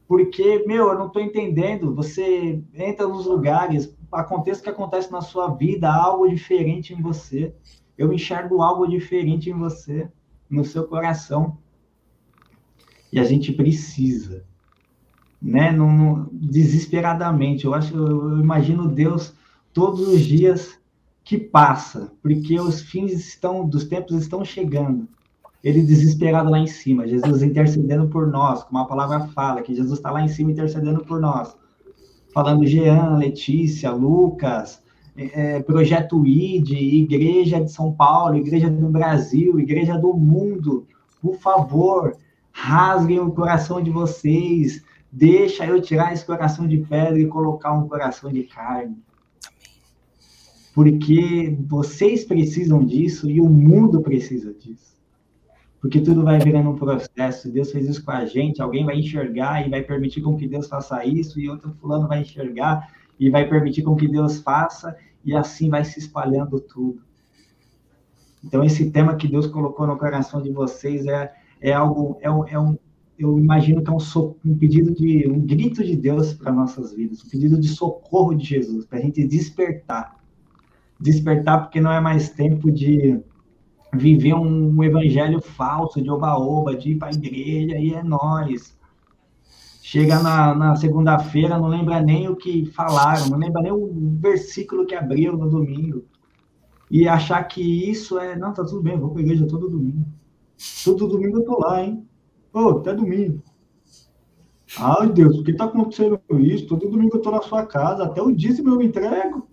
Porque, 0.08 0.64
meu, 0.66 0.88
eu 0.88 0.98
não 0.98 1.06
estou 1.06 1.22
entendendo. 1.22 1.94
Você 1.94 2.64
entra 2.74 3.08
nos 3.08 3.28
lugares, 3.28 3.96
aconteça 4.12 4.62
o 4.62 4.64
que 4.64 4.70
acontece 4.72 5.12
na 5.12 5.22
sua 5.22 5.50
vida, 5.50 5.94
algo 5.94 6.28
diferente 6.28 6.96
em 6.96 7.02
você. 7.02 7.54
Eu 7.96 8.12
enxergo 8.12 8.64
algo 8.64 8.88
diferente 8.88 9.52
em 9.52 9.54
você 9.54 10.10
no 10.54 10.64
seu 10.64 10.86
coração. 10.86 11.58
E 13.12 13.20
a 13.20 13.24
gente 13.24 13.52
precisa, 13.52 14.44
né? 15.42 15.72
Não, 15.72 16.30
desesperadamente. 16.32 17.66
Eu 17.66 17.74
acho, 17.74 17.96
eu 17.96 18.40
imagino 18.40 18.88
Deus 18.88 19.34
todos 19.74 20.08
os 20.08 20.22
dias 20.22 20.80
que 21.24 21.38
passa, 21.38 22.12
porque 22.22 22.60
os 22.60 22.82
fins 22.82 23.14
estão 23.14 23.68
dos 23.68 23.86
tempos 23.86 24.22
estão 24.22 24.44
chegando. 24.44 25.08
Ele 25.64 25.82
desesperado 25.82 26.50
lá 26.50 26.60
em 26.60 26.68
cima, 26.68 27.08
Jesus 27.08 27.42
intercedendo 27.42 28.10
por 28.10 28.28
nós, 28.28 28.64
como 28.64 28.80
a 28.80 28.86
palavra 28.86 29.28
fala, 29.28 29.62
que 29.62 29.74
Jesus 29.74 29.98
está 29.98 30.12
lá 30.12 30.22
em 30.22 30.28
cima 30.28 30.52
intercedendo 30.52 31.06
por 31.06 31.22
nós. 31.22 31.56
Falando 32.34 32.66
Jean, 32.66 33.18
Letícia, 33.18 33.92
Lucas, 33.92 34.83
é, 35.16 35.62
Projeto 35.62 36.26
ID, 36.26 36.72
Igreja 36.72 37.62
de 37.62 37.72
São 37.72 37.92
Paulo, 37.94 38.36
Igreja 38.36 38.70
do 38.70 38.90
Brasil, 38.90 39.60
Igreja 39.60 39.98
do 39.98 40.14
mundo, 40.14 40.88
por 41.22 41.36
favor, 41.38 42.18
rasguem 42.52 43.20
o 43.20 43.32
coração 43.32 43.82
de 43.82 43.90
vocês, 43.90 44.84
deixa 45.12 45.66
eu 45.66 45.82
tirar 45.82 46.14
esse 46.14 46.26
coração 46.26 46.68
de 46.68 46.78
pedra 46.78 47.20
e 47.20 47.28
colocar 47.28 47.74
um 47.74 47.88
coração 47.88 48.32
de 48.32 48.44
carne. 48.44 48.98
Porque 50.74 51.56
vocês 51.68 52.24
precisam 52.24 52.84
disso 52.84 53.30
e 53.30 53.40
o 53.40 53.48
mundo 53.48 54.02
precisa 54.02 54.52
disso. 54.54 54.94
Porque 55.80 56.00
tudo 56.00 56.24
vai 56.24 56.40
virando 56.40 56.72
um 56.72 56.76
processo. 56.76 57.52
Deus 57.52 57.72
fez 57.72 57.88
isso 57.88 58.04
com 58.04 58.12
a 58.12 58.26
gente, 58.26 58.62
alguém 58.62 58.86
vai 58.86 58.98
enxergar 58.98 59.68
e 59.68 59.70
vai 59.70 59.84
permitir 59.84 60.22
com 60.22 60.36
que 60.36 60.48
Deus 60.48 60.68
faça 60.68 61.06
isso, 61.06 61.40
e 61.40 61.48
outro 61.48 61.76
fulano 61.80 62.08
vai 62.08 62.22
enxergar 62.22 62.88
e 63.26 63.30
vai 63.30 63.48
permitir 63.48 63.84
com 63.84 63.96
que 63.96 64.08
Deus 64.08 64.40
faça, 64.40 64.98
e 65.24 65.34
assim 65.34 65.70
vai 65.70 65.86
se 65.86 65.98
espalhando 65.98 66.60
tudo. 66.60 67.02
Então, 68.44 68.62
esse 68.62 68.92
tema 68.92 69.16
que 69.16 69.30
Deus 69.30 69.48
colocou 69.48 69.88
no 69.88 69.98
coração 69.98 70.42
de 70.42 70.52
vocês 70.52 71.06
é, 71.06 71.32
é 71.62 71.72
algo, 71.72 72.18
é 72.20 72.30
um, 72.30 72.46
é 72.46 72.60
um 72.60 72.78
eu 73.18 73.40
imagino 73.40 73.82
que 73.82 73.90
é 73.90 73.94
um, 73.94 74.00
so, 74.00 74.36
um 74.44 74.58
pedido 74.58 74.94
de, 74.94 75.26
um 75.30 75.40
grito 75.40 75.84
de 75.84 75.96
Deus 75.96 76.34
para 76.34 76.52
nossas 76.52 76.94
vidas, 76.94 77.24
um 77.24 77.30
pedido 77.30 77.58
de 77.58 77.70
socorro 77.70 78.34
de 78.34 78.44
Jesus, 78.44 78.86
para 78.86 79.00
a 79.00 79.02
gente 79.02 79.26
despertar. 79.26 80.22
Despertar 81.00 81.62
porque 81.62 81.80
não 81.80 81.94
é 81.94 82.02
mais 82.02 82.30
tempo 82.30 82.70
de 82.70 83.22
viver 83.94 84.34
um, 84.34 84.76
um 84.76 84.84
evangelho 84.84 85.40
falso, 85.40 86.02
de 86.02 86.10
oba-oba, 86.10 86.76
de 86.76 86.92
ir 86.92 86.96
para 86.98 87.10
a 87.10 87.14
igreja 87.14 87.78
e 87.78 87.94
é 87.94 88.04
nós. 88.04 88.78
Chega 89.86 90.18
na, 90.24 90.56
na 90.56 90.76
segunda-feira, 90.78 91.60
não 91.60 91.68
lembra 91.68 92.02
nem 92.02 92.30
o 92.30 92.38
que 92.38 92.66
falaram, 92.68 93.28
não 93.28 93.38
lembra 93.38 93.62
nem 93.62 93.74
o 93.74 94.16
versículo 94.18 94.86
que 94.86 94.96
abriu 94.96 95.36
no 95.36 95.50
domingo. 95.50 96.06
E 96.90 97.06
achar 97.06 97.44
que 97.44 97.62
isso 97.92 98.18
é, 98.18 98.34
não, 98.34 98.54
tá 98.54 98.64
tudo 98.64 98.82
bem, 98.82 98.98
vou 98.98 99.10
para 99.10 99.20
a 99.20 99.24
igreja 99.26 99.46
todo 99.46 99.70
domingo. 99.70 100.06
Todo 100.86 101.10
domingo 101.10 101.40
eu 101.40 101.44
tô 101.44 101.60
lá, 101.60 101.84
hein? 101.84 102.08
Ô, 102.54 102.70
até 102.70 102.94
domingo. 102.94 103.44
Ai, 104.78 105.12
Deus, 105.12 105.36
por 105.36 105.44
que 105.44 105.54
tá 105.54 105.66
acontecendo 105.66 106.18
isso? 106.40 106.66
Todo 106.66 106.90
domingo 106.90 107.18
eu 107.18 107.22
tô 107.22 107.32
na 107.32 107.42
sua 107.42 107.66
casa, 107.66 108.06
até 108.06 108.22
o 108.22 108.32
dízimo 108.32 108.70
eu 108.70 108.78
me 108.78 108.86
entrego. 108.86 109.50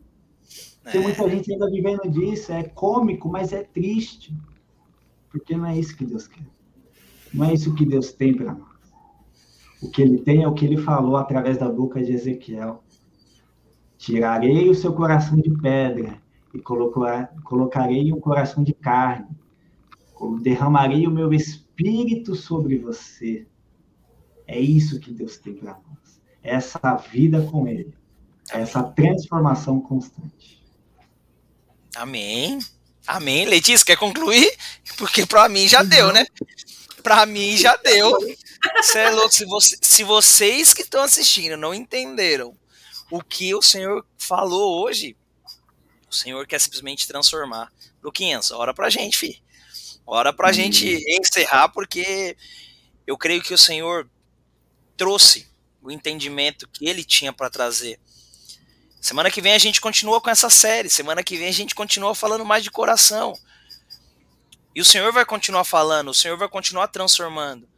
É. 0.85 0.93
Tem 0.93 1.03
muita 1.03 1.28
gente 1.28 1.53
ainda 1.53 1.68
vivendo 1.68 2.09
disso, 2.09 2.53
é 2.53 2.62
cômico, 2.62 3.28
mas 3.28 3.53
é 3.53 3.64
triste. 3.64 4.33
Porque 5.28 5.57
não 5.57 5.66
é 5.66 5.76
isso 5.76 5.97
que 5.97 6.07
Deus 6.07 6.28
quer. 6.28 6.47
Não 7.35 7.47
é 7.47 7.53
isso 7.53 7.74
que 7.74 7.85
Deus 7.85 8.12
tem 8.12 8.33
para 8.33 8.55
nós. 8.55 8.70
O 9.83 9.91
que 9.91 10.03
ele 10.03 10.18
tem 10.18 10.43
é 10.43 10.49
o 10.49 10.53
que 10.53 10.64
ele 10.64 10.76
falou 10.76 11.16
através 11.16 11.57
da 11.57 11.68
boca 11.68 12.03
de 12.03 12.12
Ezequiel. 12.12 12.83
Tirarei 13.97 14.68
o 14.68 14.74
seu 14.74 14.93
coração 14.93 15.39
de 15.39 15.51
pedra 15.51 16.20
e 16.53 16.59
colocarei 16.59 18.12
um 18.12 18.20
coração 18.20 18.62
de 18.62 18.74
carne. 18.74 19.28
Derramarei 20.43 21.07
o 21.07 21.11
meu 21.11 21.33
espírito 21.33 22.35
sobre 22.35 22.78
você. 22.78 23.47
É 24.47 24.59
isso 24.59 25.01
que 25.01 25.12
Deus 25.12 25.39
tem 25.39 25.55
para 25.55 25.72
nós. 25.72 26.20
É 26.43 26.55
essa 26.55 26.97
vida 27.11 27.43
com 27.51 27.66
Ele. 27.66 27.95
É 28.53 28.61
essa 28.61 28.83
transformação 28.83 29.81
constante. 29.81 30.61
Amém. 31.95 32.59
Amém. 33.07 33.47
Letícia, 33.47 33.87
quer 33.87 33.97
concluir? 33.97 34.51
Porque 34.99 35.24
para 35.24 35.49
mim 35.49 35.66
já 35.68 35.83
deu, 35.83 36.12
né? 36.12 36.26
Para 37.03 37.24
mim 37.26 37.57
já 37.57 37.76
deu. 37.76 38.18
Você 38.76 38.98
é 38.98 39.11
louco. 39.11 39.32
Se, 39.32 39.44
você, 39.44 39.78
se 39.80 40.04
vocês 40.04 40.74
que 40.74 40.82
estão 40.82 41.02
assistindo 41.02 41.56
não 41.56 41.74
entenderam 41.74 42.56
o 43.11 43.22
que 43.22 43.54
o 43.54 43.62
Senhor 43.62 44.04
falou 44.18 44.84
hoje, 44.84 45.16
o 46.11 46.14
Senhor 46.14 46.46
quer 46.46 46.61
simplesmente 46.61 47.06
transformar. 47.06 47.72
Luquinhas, 48.02 48.50
ora 48.50 48.74
pra 48.74 48.90
gente, 48.90 49.16
fi. 49.16 49.42
Ora 50.06 50.32
pra 50.32 50.50
hum. 50.50 50.52
gente 50.52 51.04
encerrar, 51.08 51.68
porque 51.68 52.36
eu 53.06 53.16
creio 53.16 53.42
que 53.42 53.54
o 53.54 53.58
Senhor 53.58 54.08
trouxe 54.96 55.48
o 55.82 55.90
entendimento 55.90 56.68
que 56.68 56.86
ele 56.86 57.04
tinha 57.04 57.32
para 57.32 57.48
trazer. 57.48 57.98
Semana 59.00 59.30
que 59.30 59.40
vem 59.40 59.54
a 59.54 59.58
gente 59.58 59.80
continua 59.80 60.20
com 60.20 60.28
essa 60.28 60.50
série. 60.50 60.90
Semana 60.90 61.22
que 61.22 61.36
vem 61.36 61.48
a 61.48 61.52
gente 61.52 61.74
continua 61.74 62.14
falando 62.14 62.44
mais 62.44 62.62
de 62.62 62.70
coração. 62.70 63.34
E 64.74 64.80
o 64.80 64.84
Senhor 64.84 65.12
vai 65.12 65.24
continuar 65.24 65.64
falando, 65.64 66.08
o 66.08 66.14
Senhor 66.14 66.36
vai 66.36 66.48
continuar 66.48 66.88
transformando. 66.88 67.68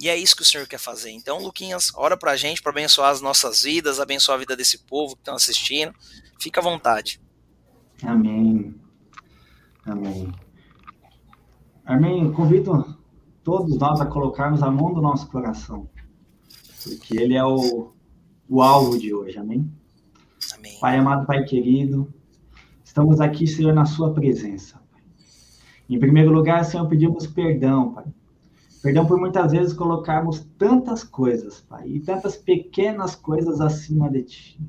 E 0.00 0.08
é 0.08 0.16
isso 0.16 0.36
que 0.36 0.42
o 0.42 0.44
Senhor 0.44 0.66
quer 0.68 0.78
fazer. 0.78 1.10
Então, 1.10 1.42
Luquinhas, 1.42 1.90
ora 1.96 2.16
pra 2.16 2.36
gente, 2.36 2.62
para 2.62 2.70
abençoar 2.70 3.10
as 3.10 3.20
nossas 3.20 3.62
vidas, 3.64 3.98
abençoar 3.98 4.36
a 4.36 4.38
vida 4.38 4.56
desse 4.56 4.78
povo 4.78 5.16
que 5.16 5.22
estão 5.22 5.34
assistindo. 5.34 5.92
Fica 6.38 6.60
à 6.60 6.62
vontade. 6.62 7.20
Amém. 8.04 8.76
Amém. 9.84 10.32
Amém. 11.84 12.32
convido 12.32 12.96
todos 13.42 13.76
nós 13.76 14.00
a 14.00 14.06
colocarmos 14.06 14.62
a 14.62 14.70
mão 14.70 14.94
do 14.94 15.00
nosso 15.00 15.28
coração. 15.28 15.90
Porque 16.84 17.20
ele 17.20 17.34
é 17.34 17.44
o, 17.44 17.92
o 18.48 18.62
alvo 18.62 18.98
de 18.98 19.12
hoje. 19.12 19.36
Amém? 19.36 19.68
Amém. 20.54 20.78
Pai 20.78 20.96
amado, 20.96 21.26
Pai 21.26 21.42
querido, 21.44 22.12
estamos 22.84 23.20
aqui, 23.20 23.48
Senhor, 23.48 23.74
na 23.74 23.84
sua 23.84 24.14
presença. 24.14 24.80
Em 25.90 25.98
primeiro 25.98 26.30
lugar, 26.30 26.64
Senhor, 26.64 26.86
pedimos 26.86 27.26
perdão, 27.26 27.94
Pai 27.94 28.04
Perdão 28.82 29.06
por 29.06 29.18
muitas 29.18 29.52
vezes 29.52 29.72
colocarmos 29.72 30.46
tantas 30.56 31.02
coisas, 31.02 31.60
Pai, 31.60 31.88
e 31.88 32.00
tantas 32.00 32.36
pequenas 32.36 33.16
coisas 33.16 33.60
acima 33.60 34.08
de 34.08 34.22
Ti. 34.22 34.60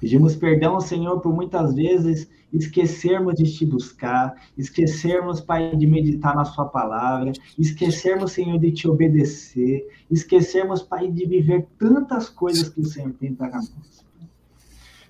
Pedimos 0.00 0.36
perdão, 0.36 0.80
Senhor, 0.80 1.20
por 1.20 1.32
muitas 1.32 1.74
vezes 1.74 2.28
esquecermos 2.52 3.34
de 3.34 3.44
te 3.44 3.66
buscar, 3.66 4.34
esquecermos, 4.56 5.40
Pai, 5.40 5.76
de 5.76 5.86
meditar 5.86 6.34
na 6.34 6.44
Sua 6.44 6.66
palavra, 6.66 7.32
esquecermos, 7.58 8.32
Senhor, 8.32 8.58
de 8.58 8.72
te 8.72 8.88
obedecer, 8.88 9.86
esquecermos, 10.10 10.82
Pai, 10.82 11.10
de 11.10 11.26
viver 11.26 11.66
tantas 11.78 12.28
coisas 12.28 12.68
que 12.68 12.80
o 12.80 12.86
Senhor 12.86 13.12
tem 13.14 13.34
para 13.34 13.56
nós. 13.56 14.04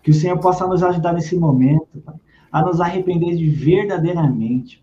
Que 0.02 0.10
o 0.10 0.14
Senhor 0.14 0.38
possa 0.38 0.66
nos 0.66 0.82
ajudar 0.82 1.12
nesse 1.12 1.36
momento, 1.36 2.00
Pai, 2.04 2.16
a 2.50 2.62
nos 2.62 2.80
arrepender 2.80 3.36
de 3.36 3.48
verdadeiramente. 3.48 4.82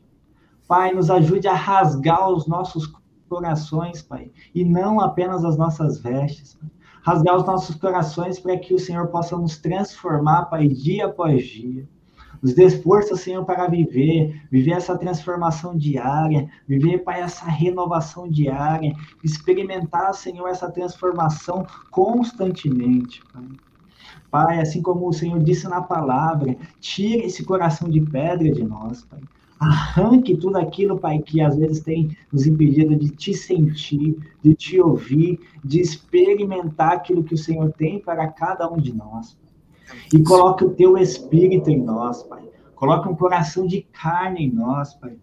Pai, 0.67 0.93
nos 0.93 1.11
ajude 1.11 1.47
a 1.47 1.53
rasgar 1.53 2.29
os 2.31 2.47
nossos 2.47 2.87
corações, 3.35 4.01
Pai, 4.01 4.31
e 4.53 4.63
não 4.63 5.01
apenas 5.01 5.43
as 5.43 5.57
nossas 5.57 5.99
vestes, 5.99 6.55
Pai. 6.55 6.69
Rasgar 7.01 7.35
os 7.35 7.45
nossos 7.45 7.75
corações 7.75 8.39
para 8.39 8.57
que 8.57 8.73
o 8.73 8.79
Senhor 8.79 9.07
possa 9.07 9.37
nos 9.37 9.57
transformar, 9.57 10.45
Pai, 10.45 10.67
dia 10.67 11.05
após 11.05 11.45
dia. 11.45 11.87
Nos 12.41 12.53
dê 12.53 12.69
força, 12.69 13.15
Senhor, 13.15 13.45
para 13.45 13.67
viver, 13.67 14.41
viver 14.49 14.71
essa 14.71 14.97
transformação 14.97 15.75
diária, 15.77 16.49
viver, 16.67 16.99
Pai, 16.99 17.21
essa 17.21 17.45
renovação 17.45 18.27
diária, 18.27 18.95
experimentar, 19.23 20.13
Senhor, 20.13 20.47
essa 20.47 20.71
transformação 20.71 21.65
constantemente, 21.91 23.21
Pai. 23.33 23.47
Pai, 24.31 24.59
assim 24.61 24.81
como 24.81 25.07
o 25.07 25.13
Senhor 25.13 25.39
disse 25.43 25.67
na 25.67 25.81
palavra, 25.81 26.55
tira 26.79 27.25
esse 27.25 27.43
coração 27.43 27.89
de 27.89 28.01
pedra 28.01 28.49
de 28.51 28.63
nós, 28.63 29.03
Pai. 29.03 29.21
Arranque 29.59 30.35
tudo 30.35 30.57
aquilo, 30.57 30.99
Pai, 30.99 31.19
que 31.19 31.39
às 31.41 31.55
vezes 31.55 31.81
tem 31.81 32.15
nos 32.31 32.45
impedido 32.45 32.95
de 32.95 33.09
te 33.09 33.33
sentir, 33.33 34.17
de 34.43 34.53
te 34.53 34.81
ouvir, 34.81 35.39
de 35.63 35.79
experimentar 35.79 36.93
aquilo 36.93 37.23
que 37.23 37.33
o 37.33 37.37
Senhor 37.37 37.71
tem 37.71 37.99
para 37.99 38.27
cada 38.27 38.69
um 38.69 38.77
de 38.77 38.93
nós. 38.93 39.37
E 40.13 40.21
coloque 40.21 40.65
o 40.65 40.71
teu 40.71 40.97
espírito 40.97 41.69
em 41.69 41.81
nós, 41.81 42.23
Pai. 42.23 42.43
Coloque 42.75 43.07
um 43.07 43.15
coração 43.15 43.65
de 43.65 43.81
carne 43.81 44.45
em 44.45 44.51
nós, 44.51 44.93
Pai. 44.95 45.17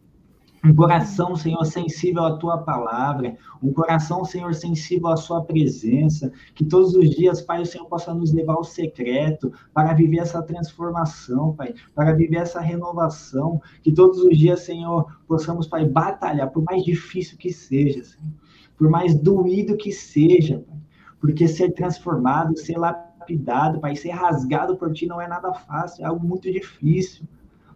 Um 0.65 0.73
coração, 0.77 1.35
Senhor, 1.35 1.65
sensível 1.65 2.25
à 2.25 2.37
tua 2.37 2.57
palavra, 2.59 3.37
um 3.61 3.73
coração, 3.73 4.25
Senhor, 4.25 4.55
sensível 4.55 5.09
à 5.09 5.17
sua 5.17 5.43
presença, 5.43 6.31
que 6.55 6.65
todos 6.65 6.95
os 6.95 7.11
dias, 7.11 7.41
Pai, 7.41 7.61
o 7.63 7.67
Senhor 7.67 7.87
possa 7.87 8.15
nos 8.15 8.33
levar 8.33 8.55
ao 8.55 8.63
secreto 8.63 9.53
para 9.75 9.93
viver 9.93 10.19
essa 10.19 10.41
transformação, 10.41 11.53
Pai, 11.57 11.75
para 11.97 12.13
viver 12.13 12.37
essa 12.37 12.61
renovação, 12.61 13.61
que 13.83 13.91
todos 13.91 14.19
os 14.19 14.39
dias, 14.39 14.61
Senhor, 14.61 15.05
possamos, 15.27 15.67
Pai, 15.67 15.85
batalhar, 15.85 16.49
por 16.51 16.63
mais 16.63 16.85
difícil 16.85 17.37
que 17.37 17.53
seja, 17.53 18.05
Senhor, 18.05 18.33
por 18.79 18.89
mais 18.89 19.17
doído 19.17 19.77
que 19.77 19.91
seja, 19.91 20.61
Pai, 20.61 20.79
porque 21.21 21.49
ser 21.49 21.73
transformado, 21.73 22.57
ser 22.57 22.79
lapidado, 22.79 23.81
Pai, 23.81 23.97
ser 23.97 24.11
rasgado 24.11 24.77
por 24.77 24.93
Ti 24.93 25.07
não 25.07 25.21
é 25.21 25.27
nada 25.27 25.53
fácil, 25.53 26.05
é 26.05 26.07
algo 26.07 26.25
muito 26.25 26.53
difícil, 26.53 27.25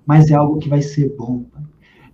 mas 0.06 0.30
é 0.30 0.36
algo 0.36 0.60
que 0.60 0.68
vai 0.68 0.82
ser 0.82 1.16
bom, 1.16 1.42
Pai 1.52 1.64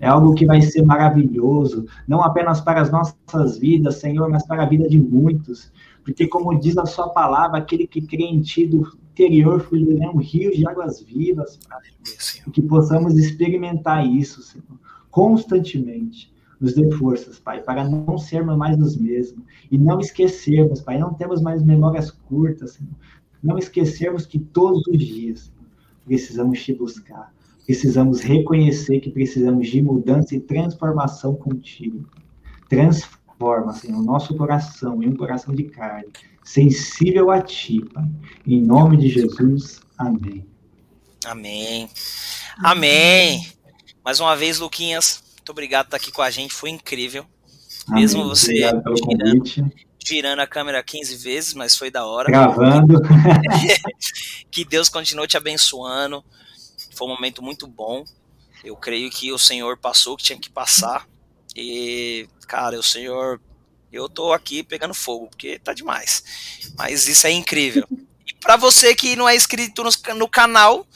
é 0.03 0.09
algo 0.09 0.35
que 0.35 0.45
vai 0.45 0.61
ser 0.61 0.83
maravilhoso, 0.83 1.87
não 2.09 2.25
apenas 2.25 2.61
para 2.61 2.83
as 2.83 2.91
nossas 2.91 3.57
vidas, 3.57 4.01
Senhor, 4.01 4.29
mas 4.29 4.45
para 4.45 4.65
a 4.65 4.67
vida 4.67 4.89
de 4.89 4.99
muitos. 4.99 5.71
Porque, 6.03 6.27
como 6.27 6.59
diz 6.59 6.77
a 6.77 6.85
Sua 6.85 7.11
palavra, 7.11 7.59
aquele 7.59 7.87
que 7.87 8.03
crê 8.03 8.25
em 8.25 8.41
Ti 8.41 8.67
do 8.67 8.99
interior 9.13 9.61
fluirá 9.61 10.11
um 10.11 10.17
rio 10.17 10.51
de 10.51 10.67
águas 10.67 11.01
vivas. 11.01 11.61
E 12.45 12.51
que 12.51 12.61
possamos 12.61 13.17
experimentar 13.17 14.05
isso, 14.05 14.43
Senhor, 14.43 14.77
constantemente. 15.09 16.35
Nos 16.61 16.75
dê 16.75 16.91
forças, 16.97 17.39
Pai, 17.39 17.61
para 17.61 17.89
não 17.89 18.19
sermos 18.19 18.57
mais 18.57 18.77
os 18.81 18.97
mesmos. 18.97 19.45
E 19.71 19.79
não 19.79 20.01
esquecermos, 20.01 20.81
Pai, 20.81 20.99
não 20.99 21.15
temos 21.15 21.41
mais 21.41 21.63
memórias 21.63 22.11
curtas, 22.11 22.73
Senhor. 22.73 22.93
Não 23.41 23.57
esquecermos 23.57 24.27
que 24.27 24.41
todos 24.41 24.85
os 24.89 24.99
dias 24.99 25.53
precisamos 26.05 26.61
te 26.61 26.75
buscar 26.75 27.33
precisamos 27.65 28.21
reconhecer 28.21 29.01
que 29.01 29.11
precisamos 29.11 29.69
de 29.69 29.81
mudança 29.83 30.35
e 30.35 30.41
transformação 30.41 31.35
contigo. 31.35 32.07
Transforma, 32.69 33.73
Senhor, 33.75 33.99
o 33.99 34.03
nosso 34.03 34.35
coração 34.37 35.03
em 35.03 35.09
um 35.09 35.17
coração 35.17 35.55
de 35.55 35.65
carne, 35.65 36.09
sensível 36.45 37.31
a 37.31 37.41
Ti, 37.41 37.85
Pai. 37.93 38.09
Em 38.47 38.61
nome 38.61 38.97
de 38.97 39.09
Jesus, 39.09 39.81
amém. 39.97 40.45
Amém. 41.25 41.89
Amém. 42.59 43.47
Mais 44.05 44.19
uma 44.19 44.37
vez, 44.37 44.59
Luquinhas, 44.59 45.23
muito 45.37 45.51
obrigado 45.51 45.87
por 45.87 45.97
estar 45.97 45.97
aqui 45.97 46.13
com 46.13 46.23
a 46.23 46.31
gente, 46.31 46.53
foi 46.53 46.71
incrível. 46.71 47.25
Amém. 47.87 48.03
Mesmo 48.03 48.25
você 48.25 48.55
girando, 48.55 48.95
girando, 50.05 50.41
a 50.41 50.47
câmera 50.47 50.83
15 50.83 51.17
vezes, 51.17 51.55
mas 51.55 51.77
foi 51.77 51.91
da 51.91 52.05
hora. 52.05 52.29
Gravando. 52.29 53.01
que 54.51 54.65
Deus 54.65 54.89
continue 54.89 55.27
te 55.27 55.37
abençoando. 55.37 56.25
Foi 57.03 57.09
um 57.09 57.17
momento 57.17 57.43
muito 57.43 57.67
bom. 57.67 58.05
Eu 58.63 58.77
creio 58.77 59.11
que 59.11 59.33
o 59.33 59.39
Senhor 59.39 59.77
passou 59.77 60.15
o 60.15 60.17
que 60.17 60.23
tinha 60.23 60.39
que 60.39 60.49
passar. 60.49 61.09
E, 61.57 62.29
cara, 62.47 62.79
o 62.79 62.83
Senhor. 62.83 63.41
Eu 63.93 64.09
tô 64.09 64.33
aqui 64.33 64.63
pegando 64.63 64.95
fogo, 64.95 65.27
porque 65.27 65.59
tá 65.59 65.75
demais. 65.75 66.23
Mas 66.79 67.09
isso 67.09 67.27
é 67.27 67.33
incrível. 67.33 67.89
E 68.25 68.33
para 68.35 68.57
você 68.57 68.95
que 68.95 69.17
não 69.17 69.29
é 69.29 69.35
inscrito 69.35 69.83
no, 69.83 69.91
no 70.15 70.29
canal, 70.29 70.87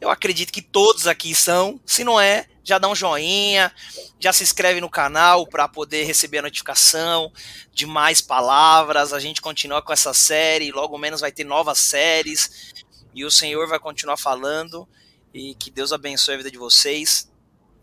eu 0.00 0.08
acredito 0.08 0.50
que 0.50 0.62
todos 0.62 1.06
aqui 1.06 1.34
são. 1.34 1.78
Se 1.84 2.02
não 2.02 2.18
é, 2.18 2.46
já 2.64 2.78
dá 2.78 2.88
um 2.88 2.96
joinha, 2.96 3.70
já 4.18 4.32
se 4.32 4.42
inscreve 4.42 4.80
no 4.80 4.88
canal 4.88 5.46
para 5.46 5.68
poder 5.68 6.04
receber 6.04 6.38
a 6.38 6.42
notificação 6.42 7.30
de 7.74 7.84
mais 7.84 8.22
palavras. 8.22 9.12
A 9.12 9.20
gente 9.20 9.42
continua 9.42 9.82
com 9.82 9.92
essa 9.92 10.14
série, 10.14 10.72
logo 10.72 10.96
menos 10.96 11.20
vai 11.20 11.30
ter 11.30 11.44
novas 11.44 11.78
séries 11.78 12.72
e 13.14 13.22
o 13.22 13.30
Senhor 13.30 13.68
vai 13.68 13.78
continuar 13.78 14.16
falando. 14.16 14.88
E 15.36 15.54
que 15.54 15.70
Deus 15.70 15.92
abençoe 15.92 16.32
a 16.32 16.38
vida 16.38 16.50
de 16.50 16.56
vocês. 16.56 17.30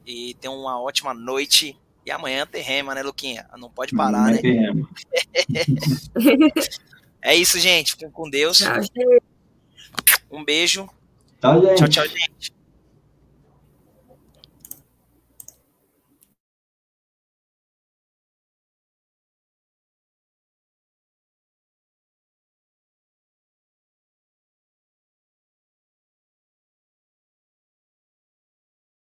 E 0.08 0.34
tenham 0.42 0.60
uma 0.60 0.82
ótima 0.82 1.14
noite. 1.14 1.78
E 2.04 2.10
amanhã 2.10 2.48
tem 2.48 2.64
rema, 2.64 2.96
né, 2.96 3.04
Luquinha? 3.04 3.48
Não 3.56 3.70
pode 3.70 3.96
parar, 3.96 4.32
né? 4.32 4.40
é 7.22 7.36
isso, 7.36 7.60
gente. 7.60 7.92
Fiquem 7.92 8.10
com 8.10 8.28
Deus. 8.28 8.60
Um 10.32 10.44
beijo. 10.44 10.90
Tchau, 11.40 11.62
gente. 11.62 11.78
Tchau, 11.78 11.88
tchau, 11.88 12.08
gente. 12.08 12.53